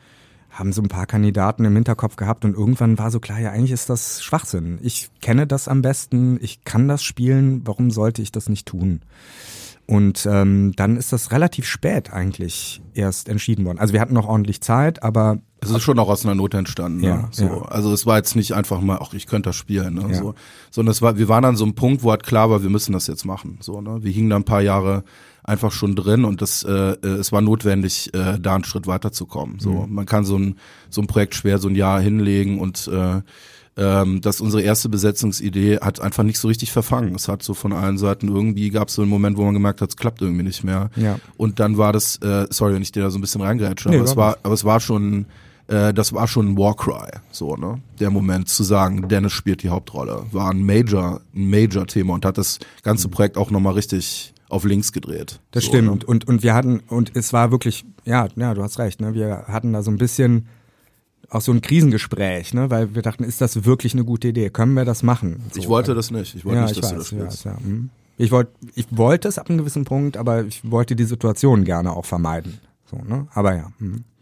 haben 0.49 0.71
so 0.71 0.81
ein 0.81 0.87
paar 0.87 1.05
Kandidaten 1.05 1.65
im 1.65 1.75
Hinterkopf 1.75 2.15
gehabt 2.15 2.45
und 2.45 2.55
irgendwann 2.55 2.97
war 2.97 3.11
so 3.11 3.19
klar, 3.19 3.39
ja 3.39 3.51
eigentlich 3.51 3.71
ist 3.71 3.89
das 3.89 4.23
Schwachsinn. 4.23 4.79
Ich 4.81 5.09
kenne 5.21 5.45
das 5.45 5.67
am 5.67 5.81
besten, 5.81 6.39
ich 6.41 6.63
kann 6.63 6.87
das 6.87 7.03
spielen, 7.03 7.61
warum 7.65 7.91
sollte 7.91 8.21
ich 8.21 8.31
das 8.31 8.47
nicht 8.49 8.65
tun? 8.65 9.01
Und 9.87 10.27
ähm, 10.29 10.73
dann 10.75 10.97
ist 10.97 11.13
das 11.13 11.31
relativ 11.31 11.65
spät 11.65 12.11
eigentlich 12.11 12.81
erst 12.93 13.29
entschieden 13.29 13.65
worden. 13.65 13.79
Also 13.79 13.93
wir 13.93 14.01
hatten 14.01 14.13
noch 14.13 14.27
ordentlich 14.27 14.61
Zeit, 14.61 15.01
aber 15.01 15.39
Es 15.59 15.71
ist 15.71 15.81
schon 15.81 15.97
auch 15.99 16.09
aus 16.09 16.23
einer 16.25 16.35
Not 16.35 16.53
entstanden. 16.53 17.01
Ne? 17.01 17.07
Ja, 17.07 17.27
so. 17.31 17.43
ja. 17.45 17.61
Also 17.63 17.91
es 17.91 18.05
war 18.05 18.17
jetzt 18.17 18.35
nicht 18.35 18.53
einfach 18.53 18.79
mal, 18.79 18.99
ach, 19.01 19.13
ich 19.13 19.25
könnte 19.25 19.49
das 19.49 19.55
spielen. 19.55 19.95
Ne? 19.95 20.05
Ja. 20.11 20.13
So. 20.15 20.35
Sondern 20.71 20.91
es 20.91 21.01
war, 21.01 21.17
wir 21.17 21.27
waren 21.27 21.45
an 21.45 21.55
so 21.55 21.63
einem 21.65 21.73
Punkt, 21.73 22.03
wo 22.03 22.11
halt 22.11 22.23
klar 22.23 22.49
war, 22.49 22.61
wir 22.61 22.69
müssen 22.69 22.91
das 22.93 23.07
jetzt 23.07 23.25
machen. 23.25 23.57
So, 23.61 23.81
ne? 23.81 24.03
Wir 24.03 24.11
hingen 24.11 24.29
da 24.29 24.35
ein 24.35 24.43
paar 24.43 24.61
Jahre 24.61 25.03
einfach 25.43 25.71
schon 25.71 25.95
drin 25.95 26.25
und 26.25 26.41
das, 26.41 26.63
äh, 26.63 26.71
äh, 26.71 27.07
es 27.07 27.31
war 27.31 27.41
notwendig, 27.41 28.13
äh, 28.13 28.37
da 28.39 28.55
einen 28.55 28.65
Schritt 28.65 28.85
weiterzukommen. 28.85 29.59
So, 29.59 29.71
Mhm. 29.87 29.93
man 29.93 30.05
kann 30.05 30.25
so 30.25 30.37
ein, 30.37 30.57
so 30.89 31.01
ein 31.01 31.07
Projekt 31.07 31.35
schwer 31.35 31.57
so 31.57 31.69
ein 31.69 31.75
Jahr 31.75 32.01
hinlegen 32.01 32.59
und 32.59 32.87
äh, 32.93 33.21
ähm, 33.77 34.21
dass 34.21 34.41
unsere 34.41 34.63
erste 34.63 34.89
Besetzungsidee 34.89 35.79
hat 35.79 36.01
einfach 36.01 36.23
nicht 36.23 36.39
so 36.39 36.47
richtig 36.47 36.71
verfangen. 36.71 37.13
Es 37.13 37.27
hat 37.27 37.43
so 37.43 37.53
von 37.53 37.73
allen 37.73 37.97
Seiten 37.97 38.27
irgendwie 38.27 38.71
gab 38.71 38.87
es 38.87 38.95
so 38.95 39.03
einen 39.03 39.11
Moment, 39.11 39.37
wo 39.37 39.43
man 39.43 39.53
gemerkt 39.53 39.81
hat, 39.81 39.89
es 39.89 39.97
klappt 39.97 40.21
irgendwie 40.21 40.43
nicht 40.43 40.63
mehr. 40.63 40.89
Ja. 40.95 41.19
Und 41.37 41.59
dann 41.59 41.77
war 41.77 41.93
das, 41.93 42.17
äh, 42.17 42.47
sorry, 42.49 42.73
wenn 42.73 42.81
ich 42.81 42.91
dir 42.91 43.03
da 43.03 43.11
so 43.11 43.19
ein 43.19 43.21
bisschen 43.21 43.41
reingrätsche, 43.41 43.89
Nee, 43.89 43.97
aber 43.97 44.05
es 44.05 44.15
war, 44.15 44.37
aber 44.41 44.53
es 44.55 44.65
war 44.65 44.79
schon, 44.79 45.27
äh, 45.67 45.93
das 45.93 46.11
war 46.11 46.27
schon 46.27 46.49
ein 46.49 46.57
Warcry, 46.57 47.19
so, 47.31 47.55
ne? 47.55 47.79
Der 47.99 48.09
Moment 48.09 48.49
zu 48.49 48.63
sagen, 48.63 49.07
Dennis 49.07 49.33
spielt 49.33 49.61
die 49.61 49.69
Hauptrolle, 49.69 50.25
war 50.31 50.49
ein 50.49 50.65
Major, 50.65 51.21
ein 51.35 51.49
Major-Thema 51.49 52.15
und 52.15 52.25
hat 52.25 52.39
das 52.39 52.57
ganze 52.81 53.09
Projekt 53.09 53.37
auch 53.37 53.51
nochmal 53.51 53.73
richtig 53.73 54.33
auf 54.49 54.63
links 54.63 54.91
gedreht. 54.91 55.39
Das 55.51 55.65
so, 55.65 55.69
stimmt. 55.69 56.01
Ne? 56.01 56.05
Und, 56.07 56.27
und 56.27 56.41
wir 56.41 56.55
hatten, 56.55 56.79
und 56.87 57.11
es 57.15 57.31
war 57.31 57.51
wirklich, 57.51 57.85
ja, 58.05 58.27
ja, 58.35 58.53
du 58.55 58.63
hast 58.63 58.79
recht, 58.79 59.01
ne? 59.01 59.13
Wir 59.13 59.43
hatten 59.47 59.73
da 59.73 59.83
so 59.83 59.91
ein 59.91 59.97
bisschen 59.97 60.47
auch 61.29 61.41
so 61.41 61.51
ein 61.51 61.61
Krisengespräch, 61.61 62.53
ne? 62.53 62.69
Weil 62.69 62.95
wir 62.95 63.01
dachten, 63.01 63.23
ist 63.23 63.41
das 63.41 63.65
wirklich 63.65 63.93
eine 63.93 64.03
gute 64.05 64.29
Idee? 64.29 64.49
Können 64.49 64.73
wir 64.73 64.85
das 64.85 65.03
machen? 65.03 65.43
So, 65.51 65.59
Ich 65.59 65.67
wollte 65.67 65.93
das 65.93 66.11
nicht. 66.11 66.35
Ich 66.35 66.45
wollte 66.45 66.59
ja, 66.59 66.65
nicht, 66.65 66.75
ich 66.75 66.81
dass 66.81 66.91
weiß, 66.91 66.91
du 66.91 66.97
das 66.99 67.07
spielst. 67.07 67.45
weiß, 67.45 67.53
ja. 67.53 67.57
mhm. 67.67 67.89
Ich 68.17 68.31
wollte, 68.31 68.51
ich 68.73 68.87
wollte 68.91 69.27
es 69.27 69.37
ab 69.37 69.49
einem 69.49 69.59
gewissen 69.59 69.85
Punkt, 69.85 70.17
aber 70.17 70.43
ich 70.43 70.69
wollte 70.69 70.95
die 70.95 71.03
Situation 71.03 71.63
gerne 71.63 71.91
auch 71.95 72.05
vermeiden. 72.05 72.59
So, 72.89 72.97
ne? 72.97 73.27
Aber 73.33 73.55
ja. 73.55 73.71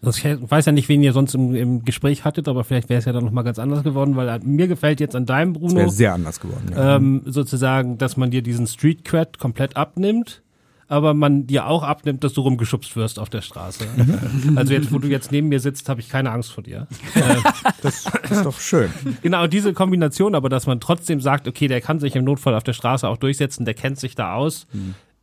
Also 0.01 0.27
ich 0.27 0.51
weiß 0.51 0.65
ja 0.65 0.71
nicht, 0.71 0.89
wen 0.89 1.01
ihr 1.01 1.13
sonst 1.13 1.33
im, 1.35 1.55
im 1.55 1.85
Gespräch 1.85 2.25
hattet, 2.25 2.47
aber 2.47 2.63
vielleicht 2.63 2.89
wäre 2.89 2.99
es 2.99 3.05
ja 3.05 3.13
dann 3.13 3.23
nochmal 3.23 3.43
ganz 3.43 3.59
anders 3.59 3.83
geworden, 3.83 4.15
weil 4.15 4.27
äh, 4.27 4.39
mir 4.43 4.67
gefällt 4.67 4.99
jetzt 4.99 5.15
an 5.15 5.25
deinem 5.25 5.53
Bruno 5.53 5.75
wäre 5.75 5.89
sehr 5.89 6.13
anders 6.13 6.39
geworden. 6.39 6.71
Ja. 6.71 6.97
ähm, 6.97 7.21
sozusagen, 7.25 7.97
dass 7.97 8.17
man 8.17 8.31
dir 8.31 8.41
diesen 8.41 8.67
Street 8.67 9.05
Cred 9.05 9.39
komplett 9.39 9.77
abnimmt, 9.77 10.41
aber 10.87 11.13
man 11.13 11.47
dir 11.47 11.67
auch 11.67 11.83
abnimmt, 11.83 12.23
dass 12.23 12.33
du 12.33 12.41
rumgeschubst 12.41 12.95
wirst 12.95 13.19
auf 13.19 13.29
der 13.29 13.41
Straße. 13.41 13.85
also 14.55 14.73
jetzt, 14.73 14.91
wo 14.91 14.99
du 14.99 15.07
jetzt 15.07 15.31
neben 15.31 15.49
mir 15.49 15.59
sitzt, 15.59 15.89
habe 15.89 16.01
ich 16.01 16.09
keine 16.09 16.31
Angst 16.31 16.51
vor 16.51 16.63
dir. 16.63 16.87
Das 17.81 18.05
ist 18.29 18.45
doch 18.45 18.59
schön. 18.59 18.89
Genau, 19.21 19.47
diese 19.47 19.73
Kombination, 19.73 20.35
aber 20.35 20.49
dass 20.49 20.67
man 20.67 20.79
trotzdem 20.79 21.21
sagt, 21.21 21.47
okay, 21.47 21.67
der 21.67 21.81
kann 21.81 21.99
sich 21.99 22.15
im 22.15 22.23
Notfall 22.23 22.55
auf 22.55 22.63
der 22.63 22.73
Straße 22.73 23.07
auch 23.07 23.17
durchsetzen, 23.17 23.65
der 23.65 23.73
kennt 23.73 23.99
sich 23.99 24.15
da 24.15 24.33
aus. 24.35 24.67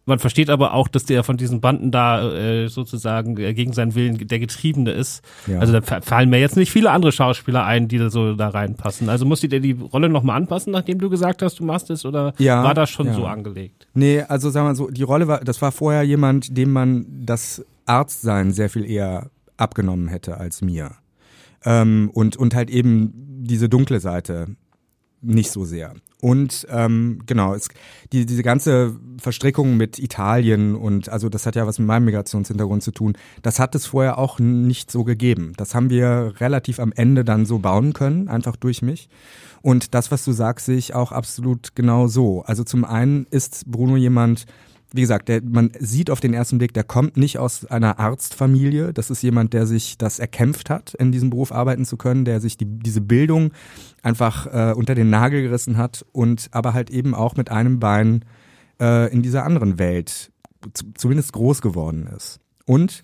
Man 0.04 0.18
versteht 0.18 0.50
aber 0.50 0.74
auch, 0.74 0.88
dass 0.88 1.04
der 1.04 1.22
von 1.22 1.36
diesen 1.36 1.60
Banden 1.60 1.92
da 1.92 2.32
äh, 2.32 2.68
sozusagen 2.68 3.36
äh, 3.38 3.54
gegen 3.54 3.72
seinen 3.72 3.94
Willen 3.94 4.18
der 4.26 4.40
Getriebene 4.40 4.90
ist. 4.90 5.22
Ja. 5.46 5.60
Also 5.60 5.72
da 5.72 5.80
fa- 5.80 6.00
fallen 6.00 6.28
mir 6.28 6.40
jetzt 6.40 6.56
nicht 6.56 6.72
viele 6.72 6.90
andere 6.90 7.12
Schauspieler 7.12 7.64
ein, 7.64 7.86
die 7.86 7.98
da 7.98 8.10
so 8.10 8.34
da 8.34 8.48
reinpassen. 8.48 9.08
Also 9.08 9.24
musst 9.26 9.44
du 9.44 9.48
dir 9.48 9.60
die 9.60 9.72
Rolle 9.72 10.08
nochmal 10.08 10.36
anpassen, 10.36 10.72
nachdem 10.72 10.98
du 10.98 11.08
gesagt 11.08 11.40
hast, 11.42 11.60
du 11.60 11.64
machst 11.64 11.88
es, 11.90 12.04
oder 12.04 12.34
Ja, 12.38 12.64
war 12.64 12.74
das 12.74 12.90
schon 12.90 13.06
ja. 13.06 13.14
so 13.14 13.26
angelegt? 13.26 13.86
Nee, 13.94 14.22
also 14.22 14.50
sagen 14.50 14.66
wir 14.66 14.74
so, 14.74 14.90
die 14.90 15.04
Rolle 15.04 15.28
war, 15.28 15.38
das 15.40 15.62
war 15.62 15.70
vorher 15.70 16.02
jemand, 16.02 16.56
dem 16.56 16.72
man 16.72 17.06
das 17.08 17.64
Arztsein 17.86 18.50
sehr 18.52 18.70
viel 18.70 18.84
eher 18.84 19.30
abgenommen 19.56 20.08
hätte 20.08 20.36
als 20.38 20.62
mir. 20.62 20.90
Ähm, 21.64 22.10
und, 22.12 22.36
und 22.36 22.56
halt 22.56 22.70
eben 22.70 23.12
diese 23.44 23.68
dunkle 23.68 24.00
Seite 24.00 24.48
nicht 25.20 25.52
so 25.52 25.64
sehr. 25.64 25.94
Und 26.22 26.68
ähm, 26.70 27.18
genau, 27.26 27.52
es, 27.52 27.66
die, 28.12 28.26
diese 28.26 28.44
ganze 28.44 28.94
Verstrickung 29.18 29.76
mit 29.76 29.98
Italien 29.98 30.76
und 30.76 31.08
also 31.08 31.28
das 31.28 31.46
hat 31.46 31.56
ja 31.56 31.66
was 31.66 31.80
mit 31.80 31.88
meinem 31.88 32.04
Migrationshintergrund 32.04 32.80
zu 32.80 32.92
tun, 32.92 33.14
das 33.42 33.58
hat 33.58 33.74
es 33.74 33.86
vorher 33.86 34.18
auch 34.18 34.38
nicht 34.38 34.92
so 34.92 35.02
gegeben. 35.02 35.52
Das 35.56 35.74
haben 35.74 35.90
wir 35.90 36.34
relativ 36.38 36.78
am 36.78 36.92
Ende 36.94 37.24
dann 37.24 37.44
so 37.44 37.58
bauen 37.58 37.92
können, 37.92 38.28
einfach 38.28 38.54
durch 38.54 38.82
mich. 38.82 39.08
Und 39.62 39.94
das, 39.94 40.12
was 40.12 40.24
du 40.24 40.30
sagst, 40.30 40.66
sehe 40.66 40.76
ich 40.76 40.94
auch 40.94 41.10
absolut 41.10 41.74
genau 41.74 42.06
so. 42.06 42.42
Also 42.42 42.62
zum 42.62 42.84
einen 42.84 43.26
ist 43.32 43.68
Bruno 43.68 43.96
jemand, 43.96 44.46
wie 44.94 45.00
gesagt, 45.00 45.28
der, 45.28 45.42
man 45.42 45.70
sieht 45.78 46.10
auf 46.10 46.20
den 46.20 46.34
ersten 46.34 46.58
Blick, 46.58 46.74
der 46.74 46.84
kommt 46.84 47.16
nicht 47.16 47.38
aus 47.38 47.64
einer 47.66 47.98
Arztfamilie. 47.98 48.92
Das 48.92 49.10
ist 49.10 49.22
jemand, 49.22 49.52
der 49.52 49.66
sich 49.66 49.98
das 49.98 50.18
erkämpft 50.18 50.70
hat, 50.70 50.94
in 50.94 51.12
diesem 51.12 51.30
Beruf 51.30 51.52
arbeiten 51.52 51.84
zu 51.84 51.96
können, 51.96 52.24
der 52.24 52.40
sich 52.40 52.56
die, 52.56 52.66
diese 52.66 53.00
Bildung 53.00 53.52
einfach 54.02 54.46
äh, 54.46 54.74
unter 54.74 54.94
den 54.94 55.10
Nagel 55.10 55.42
gerissen 55.42 55.76
hat 55.76 56.04
und 56.12 56.48
aber 56.52 56.74
halt 56.74 56.90
eben 56.90 57.14
auch 57.14 57.36
mit 57.36 57.50
einem 57.50 57.80
Bein 57.80 58.24
äh, 58.80 59.12
in 59.12 59.22
dieser 59.22 59.44
anderen 59.44 59.78
Welt 59.78 60.30
z- 60.72 60.86
zumindest 60.94 61.32
groß 61.32 61.62
geworden 61.62 62.08
ist. 62.16 62.38
Und, 62.66 63.02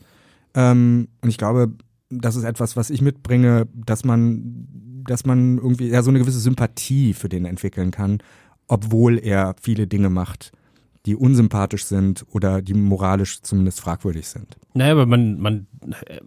ähm, 0.55 1.09
und 1.21 1.29
ich 1.29 1.39
glaube, 1.39 1.73
das 2.11 2.37
ist 2.37 2.45
etwas, 2.45 2.77
was 2.77 2.91
ich 2.91 3.03
mitbringe, 3.03 3.67
dass 3.75 4.05
man, 4.05 4.67
dass 5.07 5.27
man 5.27 5.59
irgendwie 5.59 5.89
ja 5.89 6.03
so 6.03 6.11
eine 6.11 6.19
gewisse 6.19 6.41
Sympathie 6.41 7.13
für 7.15 7.29
den 7.29 7.45
entwickeln 7.45 7.91
kann, 7.91 8.19
obwohl 8.67 9.19
er 9.19 9.57
viele 9.61 9.87
Dinge 9.87 10.11
macht, 10.11 10.53
die 11.09 11.17
unsympathisch 11.17 11.87
sind 11.87 12.27
oder 12.33 12.61
die 12.61 12.75
moralisch 12.75 13.41
zumindest 13.41 13.81
fragwürdig 13.81 14.29
sind. 14.29 14.59
Naja, 14.75 14.93
aber 14.93 15.07
man, 15.07 15.41
man 15.41 15.67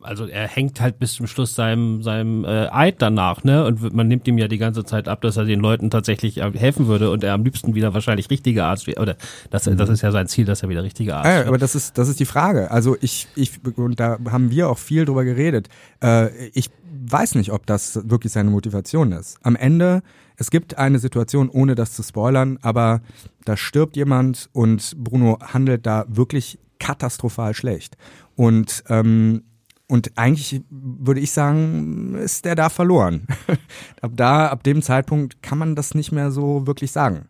also 0.02 0.26
er 0.26 0.48
hängt 0.48 0.82
halt 0.82 0.98
bis 0.98 1.14
zum 1.14 1.28
Schluss 1.28 1.54
seinem, 1.54 2.02
seinem 2.02 2.46
äh, 2.46 2.68
Eid 2.72 2.96
danach, 3.00 3.44
ne? 3.44 3.64
Und 3.64 3.94
man 3.94 4.08
nimmt 4.08 4.28
ihm 4.28 4.40
ja 4.40 4.48
die 4.48 4.58
ganze 4.58 4.84
Zeit 4.84 5.08
ab, 5.08 5.22
dass 5.22 5.38
er 5.38 5.46
den 5.46 5.60
Leuten 5.60 5.92
tatsächlich 5.92 6.40
äh, 6.40 6.52
helfen 6.56 6.88
würde 6.88 7.12
und 7.12 7.24
er 7.24 7.36
am 7.36 7.44
liebsten 7.44 7.76
wieder 7.76 7.94
wahrscheinlich 7.94 8.32
richtiger 8.32 8.66
Arzt 8.66 8.88
wäre. 8.88 9.00
Oder 9.00 9.18
das, 9.52 9.66
das 9.66 9.90
ist 9.90 10.02
ja 10.02 10.12
sein 10.12 10.28
Ziel, 10.28 10.46
dass 10.46 10.64
er 10.64 10.70
wieder 10.70 10.82
richtiger 10.84 11.18
Arzt 11.18 11.28
Ja, 11.30 11.36
wird. 11.38 11.48
aber 11.48 11.58
das 11.60 11.76
ist, 11.76 12.00
das 12.00 12.10
ist 12.10 12.20
die 12.20 12.26
Frage. 12.26 12.72
Also 12.72 12.98
ich, 13.02 13.28
ich, 13.36 13.52
und 13.76 14.00
da 14.00 14.18
haben 14.32 14.50
wir 14.50 14.68
auch 14.68 14.80
viel 14.80 15.06
drüber 15.06 15.24
geredet. 15.26 15.70
Äh, 16.02 16.30
ich 16.54 16.72
weiß 17.08 17.36
nicht, 17.36 17.52
ob 17.52 17.68
das 17.68 18.10
wirklich 18.10 18.34
seine 18.34 18.50
Motivation 18.50 19.12
ist. 19.12 19.38
Am 19.44 19.56
Ende, 19.56 20.02
es 20.42 20.50
gibt 20.50 20.80
eine 20.80 20.98
Situation, 20.98 21.50
ohne 21.50 21.76
das 21.76 21.94
zu 21.94 22.02
spoilern, 22.02 22.58
aber 22.64 23.02
da 23.46 23.56
stirbt 23.56 23.96
jemand 23.96 24.50
und 24.54 24.96
Bruno 24.98 25.38
handelt 25.40 25.86
da 25.86 26.06
wirklich 26.08 26.58
katastrophal 26.80 27.54
schlecht. 27.54 27.96
Und 28.36 28.84
ähm, 28.90 29.44
und 29.88 30.18
eigentlich 30.18 30.64
würde 30.70 31.20
ich 31.20 31.32
sagen, 31.32 32.16
ist 32.16 32.46
der 32.46 32.56
da 32.56 32.70
verloren. 32.70 33.28
ab 34.02 34.12
da, 34.16 34.48
ab 34.48 34.64
dem 34.64 34.82
Zeitpunkt 34.82 35.44
kann 35.44 35.58
man 35.58 35.76
das 35.76 35.94
nicht 35.94 36.14
mehr 36.14 36.32
so 36.32 36.66
wirklich 36.66 36.92
sagen. 36.94 37.28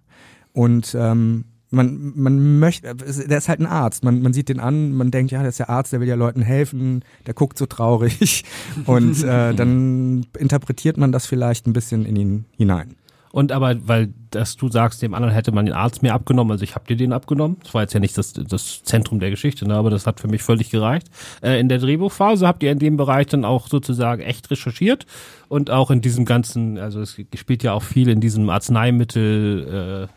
Und 0.53 0.95
ähm, 0.97 1.45
man, 1.71 2.13
man 2.15 2.59
möchte, 2.59 2.93
der 2.95 3.37
ist 3.37 3.49
halt 3.49 3.61
ein 3.61 3.65
Arzt. 3.65 4.03
Man, 4.03 4.21
man 4.21 4.33
sieht 4.33 4.49
den 4.49 4.59
an, 4.59 4.93
man 4.93 5.09
denkt, 5.09 5.31
ja, 5.31 5.39
der 5.39 5.49
ist 5.49 5.57
ja 5.57 5.69
Arzt, 5.69 5.91
der 5.91 6.01
will 6.01 6.07
ja 6.07 6.15
Leuten 6.15 6.43
helfen, 6.43 7.03
der 7.25 7.33
guckt 7.33 7.57
so 7.57 7.65
traurig. 7.65 8.43
Und 8.85 9.23
äh, 9.23 9.55
dann 9.55 10.27
interpretiert 10.37 10.97
man 10.97 11.11
das 11.11 11.25
vielleicht 11.25 11.65
ein 11.65 11.73
bisschen 11.73 12.05
in 12.05 12.15
ihn 12.15 12.45
hinein. 12.57 12.95
Und 13.31 13.51
aber, 13.51 13.87
weil 13.87 14.13
dass 14.31 14.55
du 14.55 14.69
sagst, 14.69 15.01
dem 15.01 15.13
anderen 15.13 15.33
hätte 15.33 15.51
man 15.51 15.65
den 15.65 15.75
Arzt 15.75 16.03
mehr 16.03 16.13
abgenommen, 16.13 16.51
also 16.51 16.63
ich 16.63 16.75
habe 16.75 16.87
dir 16.87 16.95
den 16.95 17.13
abgenommen. 17.13 17.57
Das 17.63 17.73
war 17.73 17.81
jetzt 17.81 17.93
ja 17.93 17.99
nicht 17.99 18.17
das, 18.17 18.33
das 18.33 18.83
Zentrum 18.83 19.19
der 19.19 19.29
Geschichte, 19.29 19.67
ne, 19.67 19.75
aber 19.75 19.89
das 19.89 20.07
hat 20.07 20.19
für 20.19 20.27
mich 20.27 20.41
völlig 20.41 20.69
gereicht. 20.69 21.07
Äh, 21.41 21.59
in 21.59 21.69
der 21.69 21.79
Drehbuchphase 21.79 22.47
habt 22.47 22.63
ihr 22.63 22.71
in 22.71 22.79
dem 22.79 22.97
Bereich 22.97 23.27
dann 23.27 23.45
auch 23.45 23.67
sozusagen 23.67 24.21
echt 24.21 24.49
recherchiert 24.49 25.05
und 25.49 25.69
auch 25.69 25.91
in 25.91 26.01
diesem 26.01 26.25
ganzen, 26.25 26.77
also 26.77 27.01
es 27.01 27.19
spielt 27.35 27.63
ja 27.63 27.73
auch 27.73 27.83
viel 27.83 28.09
in 28.09 28.21
diesem 28.21 28.49
Arzneimittel, 28.49 30.07
äh, 30.09 30.13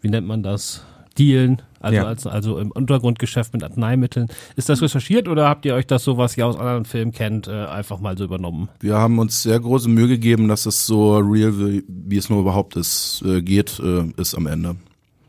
wie 0.00 0.08
nennt 0.08 0.26
man 0.26 0.42
das? 0.42 0.84
Dealen, 1.18 1.62
also, 1.80 1.96
Ja. 1.96 2.04
als, 2.04 2.26
also 2.26 2.58
im 2.58 2.70
Untergrundgeschäft 2.70 3.52
mit 3.52 3.62
Arzneimitteln. 3.62 4.28
Ist 4.56 4.68
das 4.68 4.82
recherchiert 4.82 5.28
oder 5.28 5.48
habt 5.48 5.64
ihr 5.64 5.74
euch 5.74 5.86
das 5.86 6.04
so, 6.04 6.16
was 6.18 6.36
ihr 6.36 6.46
aus 6.46 6.56
anderen 6.56 6.84
Filmen 6.84 7.12
kennt, 7.12 7.48
äh, 7.48 7.52
einfach 7.66 8.00
mal 8.00 8.16
so 8.18 8.24
übernommen? 8.24 8.68
Wir 8.80 8.96
haben 8.96 9.18
uns 9.18 9.42
sehr 9.42 9.58
große 9.60 9.88
Mühe 9.88 10.08
gegeben, 10.08 10.48
dass 10.48 10.66
es 10.66 10.86
so 10.86 11.16
real, 11.18 11.58
wie, 11.58 11.84
wie 11.88 12.16
es 12.16 12.28
nur 12.30 12.40
überhaupt 12.40 12.76
ist, 12.76 13.22
äh, 13.26 13.42
geht, 13.42 13.78
äh, 13.80 14.04
ist 14.20 14.34
am 14.34 14.46
Ende. 14.46 14.76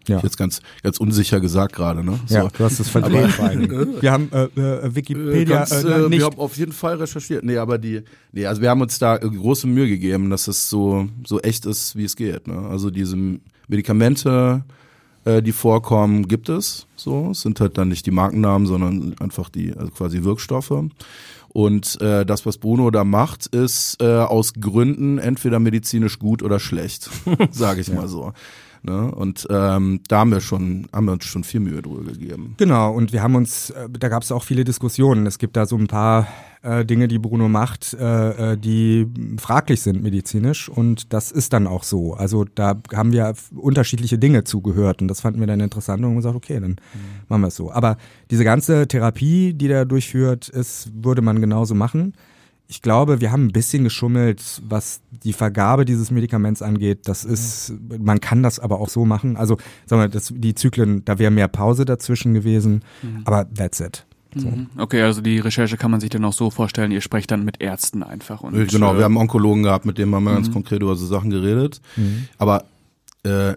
Ja. 0.08 0.22
Jetzt 0.24 0.38
ganz, 0.38 0.62
ganz 0.84 1.00
unsicher 1.02 1.42
gesagt 1.42 1.76
gerade, 1.76 2.02
ne? 2.02 2.18
So. 2.28 2.36
Ja, 2.36 2.48
du 2.48 2.64
hast 2.64 2.80
es 2.80 2.88
verdreht. 2.88 3.28
Wir 4.02 4.10
haben 4.10 4.30
äh, 4.32 4.46
äh, 4.56 4.86
Äh, 4.88 4.96
Wikipedia 4.96 5.58
ganz, 5.58 5.72
äh, 5.72 5.80
äh, 5.86 6.08
nicht. 6.08 6.20
wir 6.20 6.26
haben 6.28 6.40
auf 6.40 6.56
jeden 6.56 6.72
Fall 6.72 6.96
recherchiert. 6.96 7.44
Nee, 7.44 7.58
aber 7.58 7.78
die, 7.78 8.04
nee, 8.32 8.46
also 8.46 8.62
wir 8.62 8.70
haben 8.70 8.80
uns 8.80 9.00
da 9.00 9.18
große 9.18 9.68
Mühe 9.68 9.90
gegeben, 9.90 10.30
dass 10.30 10.48
es 10.48 10.70
so, 10.70 11.10
so 11.26 11.42
echt 11.42 11.66
ist, 11.66 11.98
wie 11.98 12.06
es 12.06 12.16
geht. 12.16 12.48
Ne? 12.48 12.58
Also 12.70 12.90
diese 12.90 13.18
Medikamente, 13.68 14.64
äh, 15.28 15.42
die 15.44 15.52
vorkommen, 15.52 16.28
gibt 16.28 16.50
es. 16.50 16.88
So, 16.96 17.32
es 17.32 17.42
sind 17.42 17.60
halt 17.60 17.78
dann 17.78 17.90
nicht 17.90 18.06
die 18.06 18.12
Markennamen, 18.12 18.66
sondern 18.66 19.16
einfach 19.20 19.50
die, 19.50 19.74
also 19.76 19.92
quasi 19.92 20.24
Wirkstoffe. 20.24 20.74
Und 21.50 22.02
äh, 22.02 22.26
das, 22.26 22.46
was 22.46 22.58
Bruno 22.58 22.92
da 22.92 23.04
macht, 23.04 23.48
ist 23.48 24.02
äh, 24.02 24.06
aus 24.06 24.54
Gründen 24.54 25.18
entweder 25.18 25.60
medizinisch 25.60 26.20
gut 26.20 26.44
oder 26.44 26.60
schlecht, 26.60 27.10
sage 27.52 27.82
ich 27.82 27.92
mal 27.92 28.08
so. 28.08 28.34
Ne? 28.84 29.12
Und 29.12 29.48
ähm, 29.50 30.02
da 30.08 30.20
haben 30.20 30.32
wir 30.32 30.42
schon, 30.42 30.88
haben 30.94 31.06
wir 31.06 31.14
uns 31.14 31.26
schon 31.26 31.44
viel 31.44 31.60
Mühe 31.60 31.82
drüber 31.82 32.12
gegeben. 32.12 32.56
Genau, 32.58 32.94
und 32.94 33.14
wir 33.14 33.22
haben 33.22 33.36
uns, 33.36 33.70
äh, 33.72 33.90
da 33.90 34.10
gab 34.10 34.24
es 34.24 34.32
auch 34.32 34.44
viele 34.44 34.64
Diskussionen. 34.64 35.26
Es 35.26 35.40
gibt 35.40 35.58
da 35.58 35.66
so 35.66 35.78
ein 35.78 35.88
paar 35.88 36.28
äh, 36.62 36.86
Dinge, 36.86 37.08
die 37.08 37.20
Bruno 37.20 37.50
macht, 37.50 37.94
äh, 37.94 38.54
äh, 38.54 38.58
die 38.58 39.08
fraglich 39.40 39.82
sind 39.82 40.02
medizinisch 40.04 40.70
und 40.70 41.14
das 41.14 41.32
ist 41.32 41.54
dann 41.54 41.68
auch 41.68 41.84
so. 41.84 42.14
Also 42.14 42.46
da 42.46 42.76
haben 42.94 43.12
wir 43.12 43.34
unterschiedliche 43.56 44.18
Dinge 44.18 44.44
zugehört 44.44 45.02
und 45.02 45.08
das 45.08 45.22
fanden 45.22 45.40
wir 45.40 45.48
dann 45.48 45.60
interessant 45.60 46.04
und 46.04 46.10
haben 46.10 46.16
gesagt, 46.16 46.36
okay, 46.36 46.60
dann 46.60 46.76
machen 47.28 47.42
wir 47.42 47.48
es 47.48 47.56
so. 47.56 47.72
Aber 47.72 47.98
diese 48.32 48.44
ganze 48.44 48.88
Therapie, 48.88 49.54
die 49.54 49.68
der 49.68 49.86
durchführt, 49.86 50.50
ist, 50.50 50.92
würde 50.94 51.22
man 51.22 51.42
genauso 51.42 51.76
machen. 51.76 52.14
Ich 52.68 52.82
glaube, 52.82 53.22
wir 53.22 53.32
haben 53.32 53.46
ein 53.46 53.52
bisschen 53.54 53.84
geschummelt, 53.86 54.62
was 54.68 55.00
die 55.24 55.32
Vergabe 55.34 55.86
dieses 55.86 56.12
Medikaments 56.12 56.62
angeht. 56.62 57.08
Das 57.08 57.24
ist, 57.24 57.74
man 58.00 58.20
kann 58.20 58.44
das 58.44 58.60
aber 58.60 58.80
auch 58.80 58.90
so 58.90 59.06
machen. 59.06 59.38
Also, 59.38 59.58
sagen 59.86 60.02
wir, 60.02 60.10
das, 60.10 60.34
die 60.36 60.54
Zyklen, 60.54 61.06
da 61.06 61.18
wäre 61.18 61.32
mehr 61.32 61.48
Pause 61.48 61.86
dazwischen 61.86 62.34
gewesen. 62.34 62.84
Aber 63.24 63.48
that's 63.54 63.80
it. 63.80 64.06
So. 64.36 64.50
Mhm. 64.50 64.68
Okay, 64.78 65.02
also 65.02 65.22
die 65.22 65.40
Recherche 65.40 65.78
kann 65.78 65.92
man 65.92 66.02
sich 66.02 66.10
dann 66.10 66.26
auch 66.26 66.34
so 66.34 66.50
vorstellen, 66.50 66.92
ihr 66.92 67.02
sprecht 67.02 67.32
dann 67.32 67.46
mit 67.46 67.62
Ärzten 67.62 68.04
einfach. 68.04 68.42
Und, 68.42 68.68
Genau, 68.70 68.94
äh, 68.94 68.98
wir 68.98 69.06
haben 69.06 69.18
Onkologen 69.18 69.64
gehabt, 69.64 69.86
mit 69.86 69.98
dem 69.98 70.14
haben 70.14 70.26
wir 70.26 70.34
ganz 70.34 70.52
konkret 70.52 70.82
über 70.82 70.96
so 70.96 71.06
Sachen 71.06 71.30
geredet. 71.30 71.82
Aber 72.38 72.66
äh, 73.24 73.54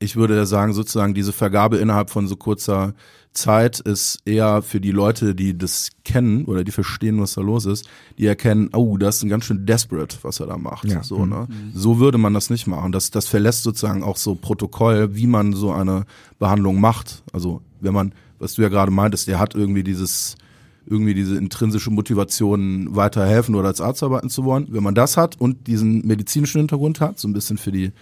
ich 0.00 0.16
würde 0.16 0.34
ja 0.34 0.46
sagen, 0.46 0.72
sozusagen 0.72 1.14
diese 1.14 1.32
Vergabe 1.32 1.76
innerhalb 1.76 2.10
von 2.10 2.26
so 2.26 2.34
kurzer 2.34 2.94
Zeit 3.32 3.78
ist 3.78 4.20
eher 4.24 4.62
für 4.62 4.80
die 4.80 4.90
Leute, 4.90 5.34
die 5.34 5.56
das 5.56 5.90
kennen 6.04 6.46
oder 6.46 6.64
die 6.64 6.72
verstehen, 6.72 7.20
was 7.20 7.34
da 7.34 7.42
los 7.42 7.66
ist, 7.66 7.86
die 8.18 8.26
erkennen, 8.26 8.70
oh, 8.72 8.96
das 8.96 9.18
ist 9.18 9.22
ein 9.22 9.28
ganz 9.28 9.44
schön 9.44 9.66
desperate, 9.66 10.16
was 10.22 10.40
er 10.40 10.46
da 10.46 10.56
macht. 10.56 10.86
Ja. 10.86 11.04
So, 11.04 11.26
ne? 11.26 11.46
so 11.72 12.00
würde 12.00 12.18
man 12.18 12.34
das 12.34 12.50
nicht 12.50 12.66
machen. 12.66 12.92
Das, 12.92 13.10
das 13.10 13.28
verlässt 13.28 13.62
sozusagen 13.62 14.02
auch 14.02 14.16
so 14.16 14.34
Protokoll, 14.34 15.14
wie 15.14 15.26
man 15.26 15.52
so 15.52 15.70
eine 15.70 16.06
Behandlung 16.38 16.80
macht. 16.80 17.22
Also 17.32 17.60
wenn 17.80 17.94
man, 17.94 18.14
was 18.38 18.54
du 18.54 18.62
ja 18.62 18.68
gerade 18.68 18.90
meintest, 18.90 19.28
der 19.28 19.38
hat 19.38 19.54
irgendwie 19.54 19.84
dieses 19.84 20.36
irgendwie 20.86 21.14
diese 21.14 21.36
intrinsische 21.36 21.90
Motivation 21.90 22.96
weiterhelfen 22.96 23.54
oder 23.54 23.68
als 23.68 23.80
Arzt 23.80 24.02
arbeiten 24.02 24.30
zu 24.30 24.44
wollen. 24.44 24.66
Wenn 24.70 24.82
man 24.82 24.94
das 24.94 25.16
hat 25.16 25.38
und 25.38 25.68
diesen 25.68 26.04
medizinischen 26.04 26.58
Hintergrund 26.58 27.00
hat, 27.00 27.20
so 27.20 27.28
ein 27.28 27.32
bisschen 27.32 27.58
für 27.58 27.70
die 27.70 27.92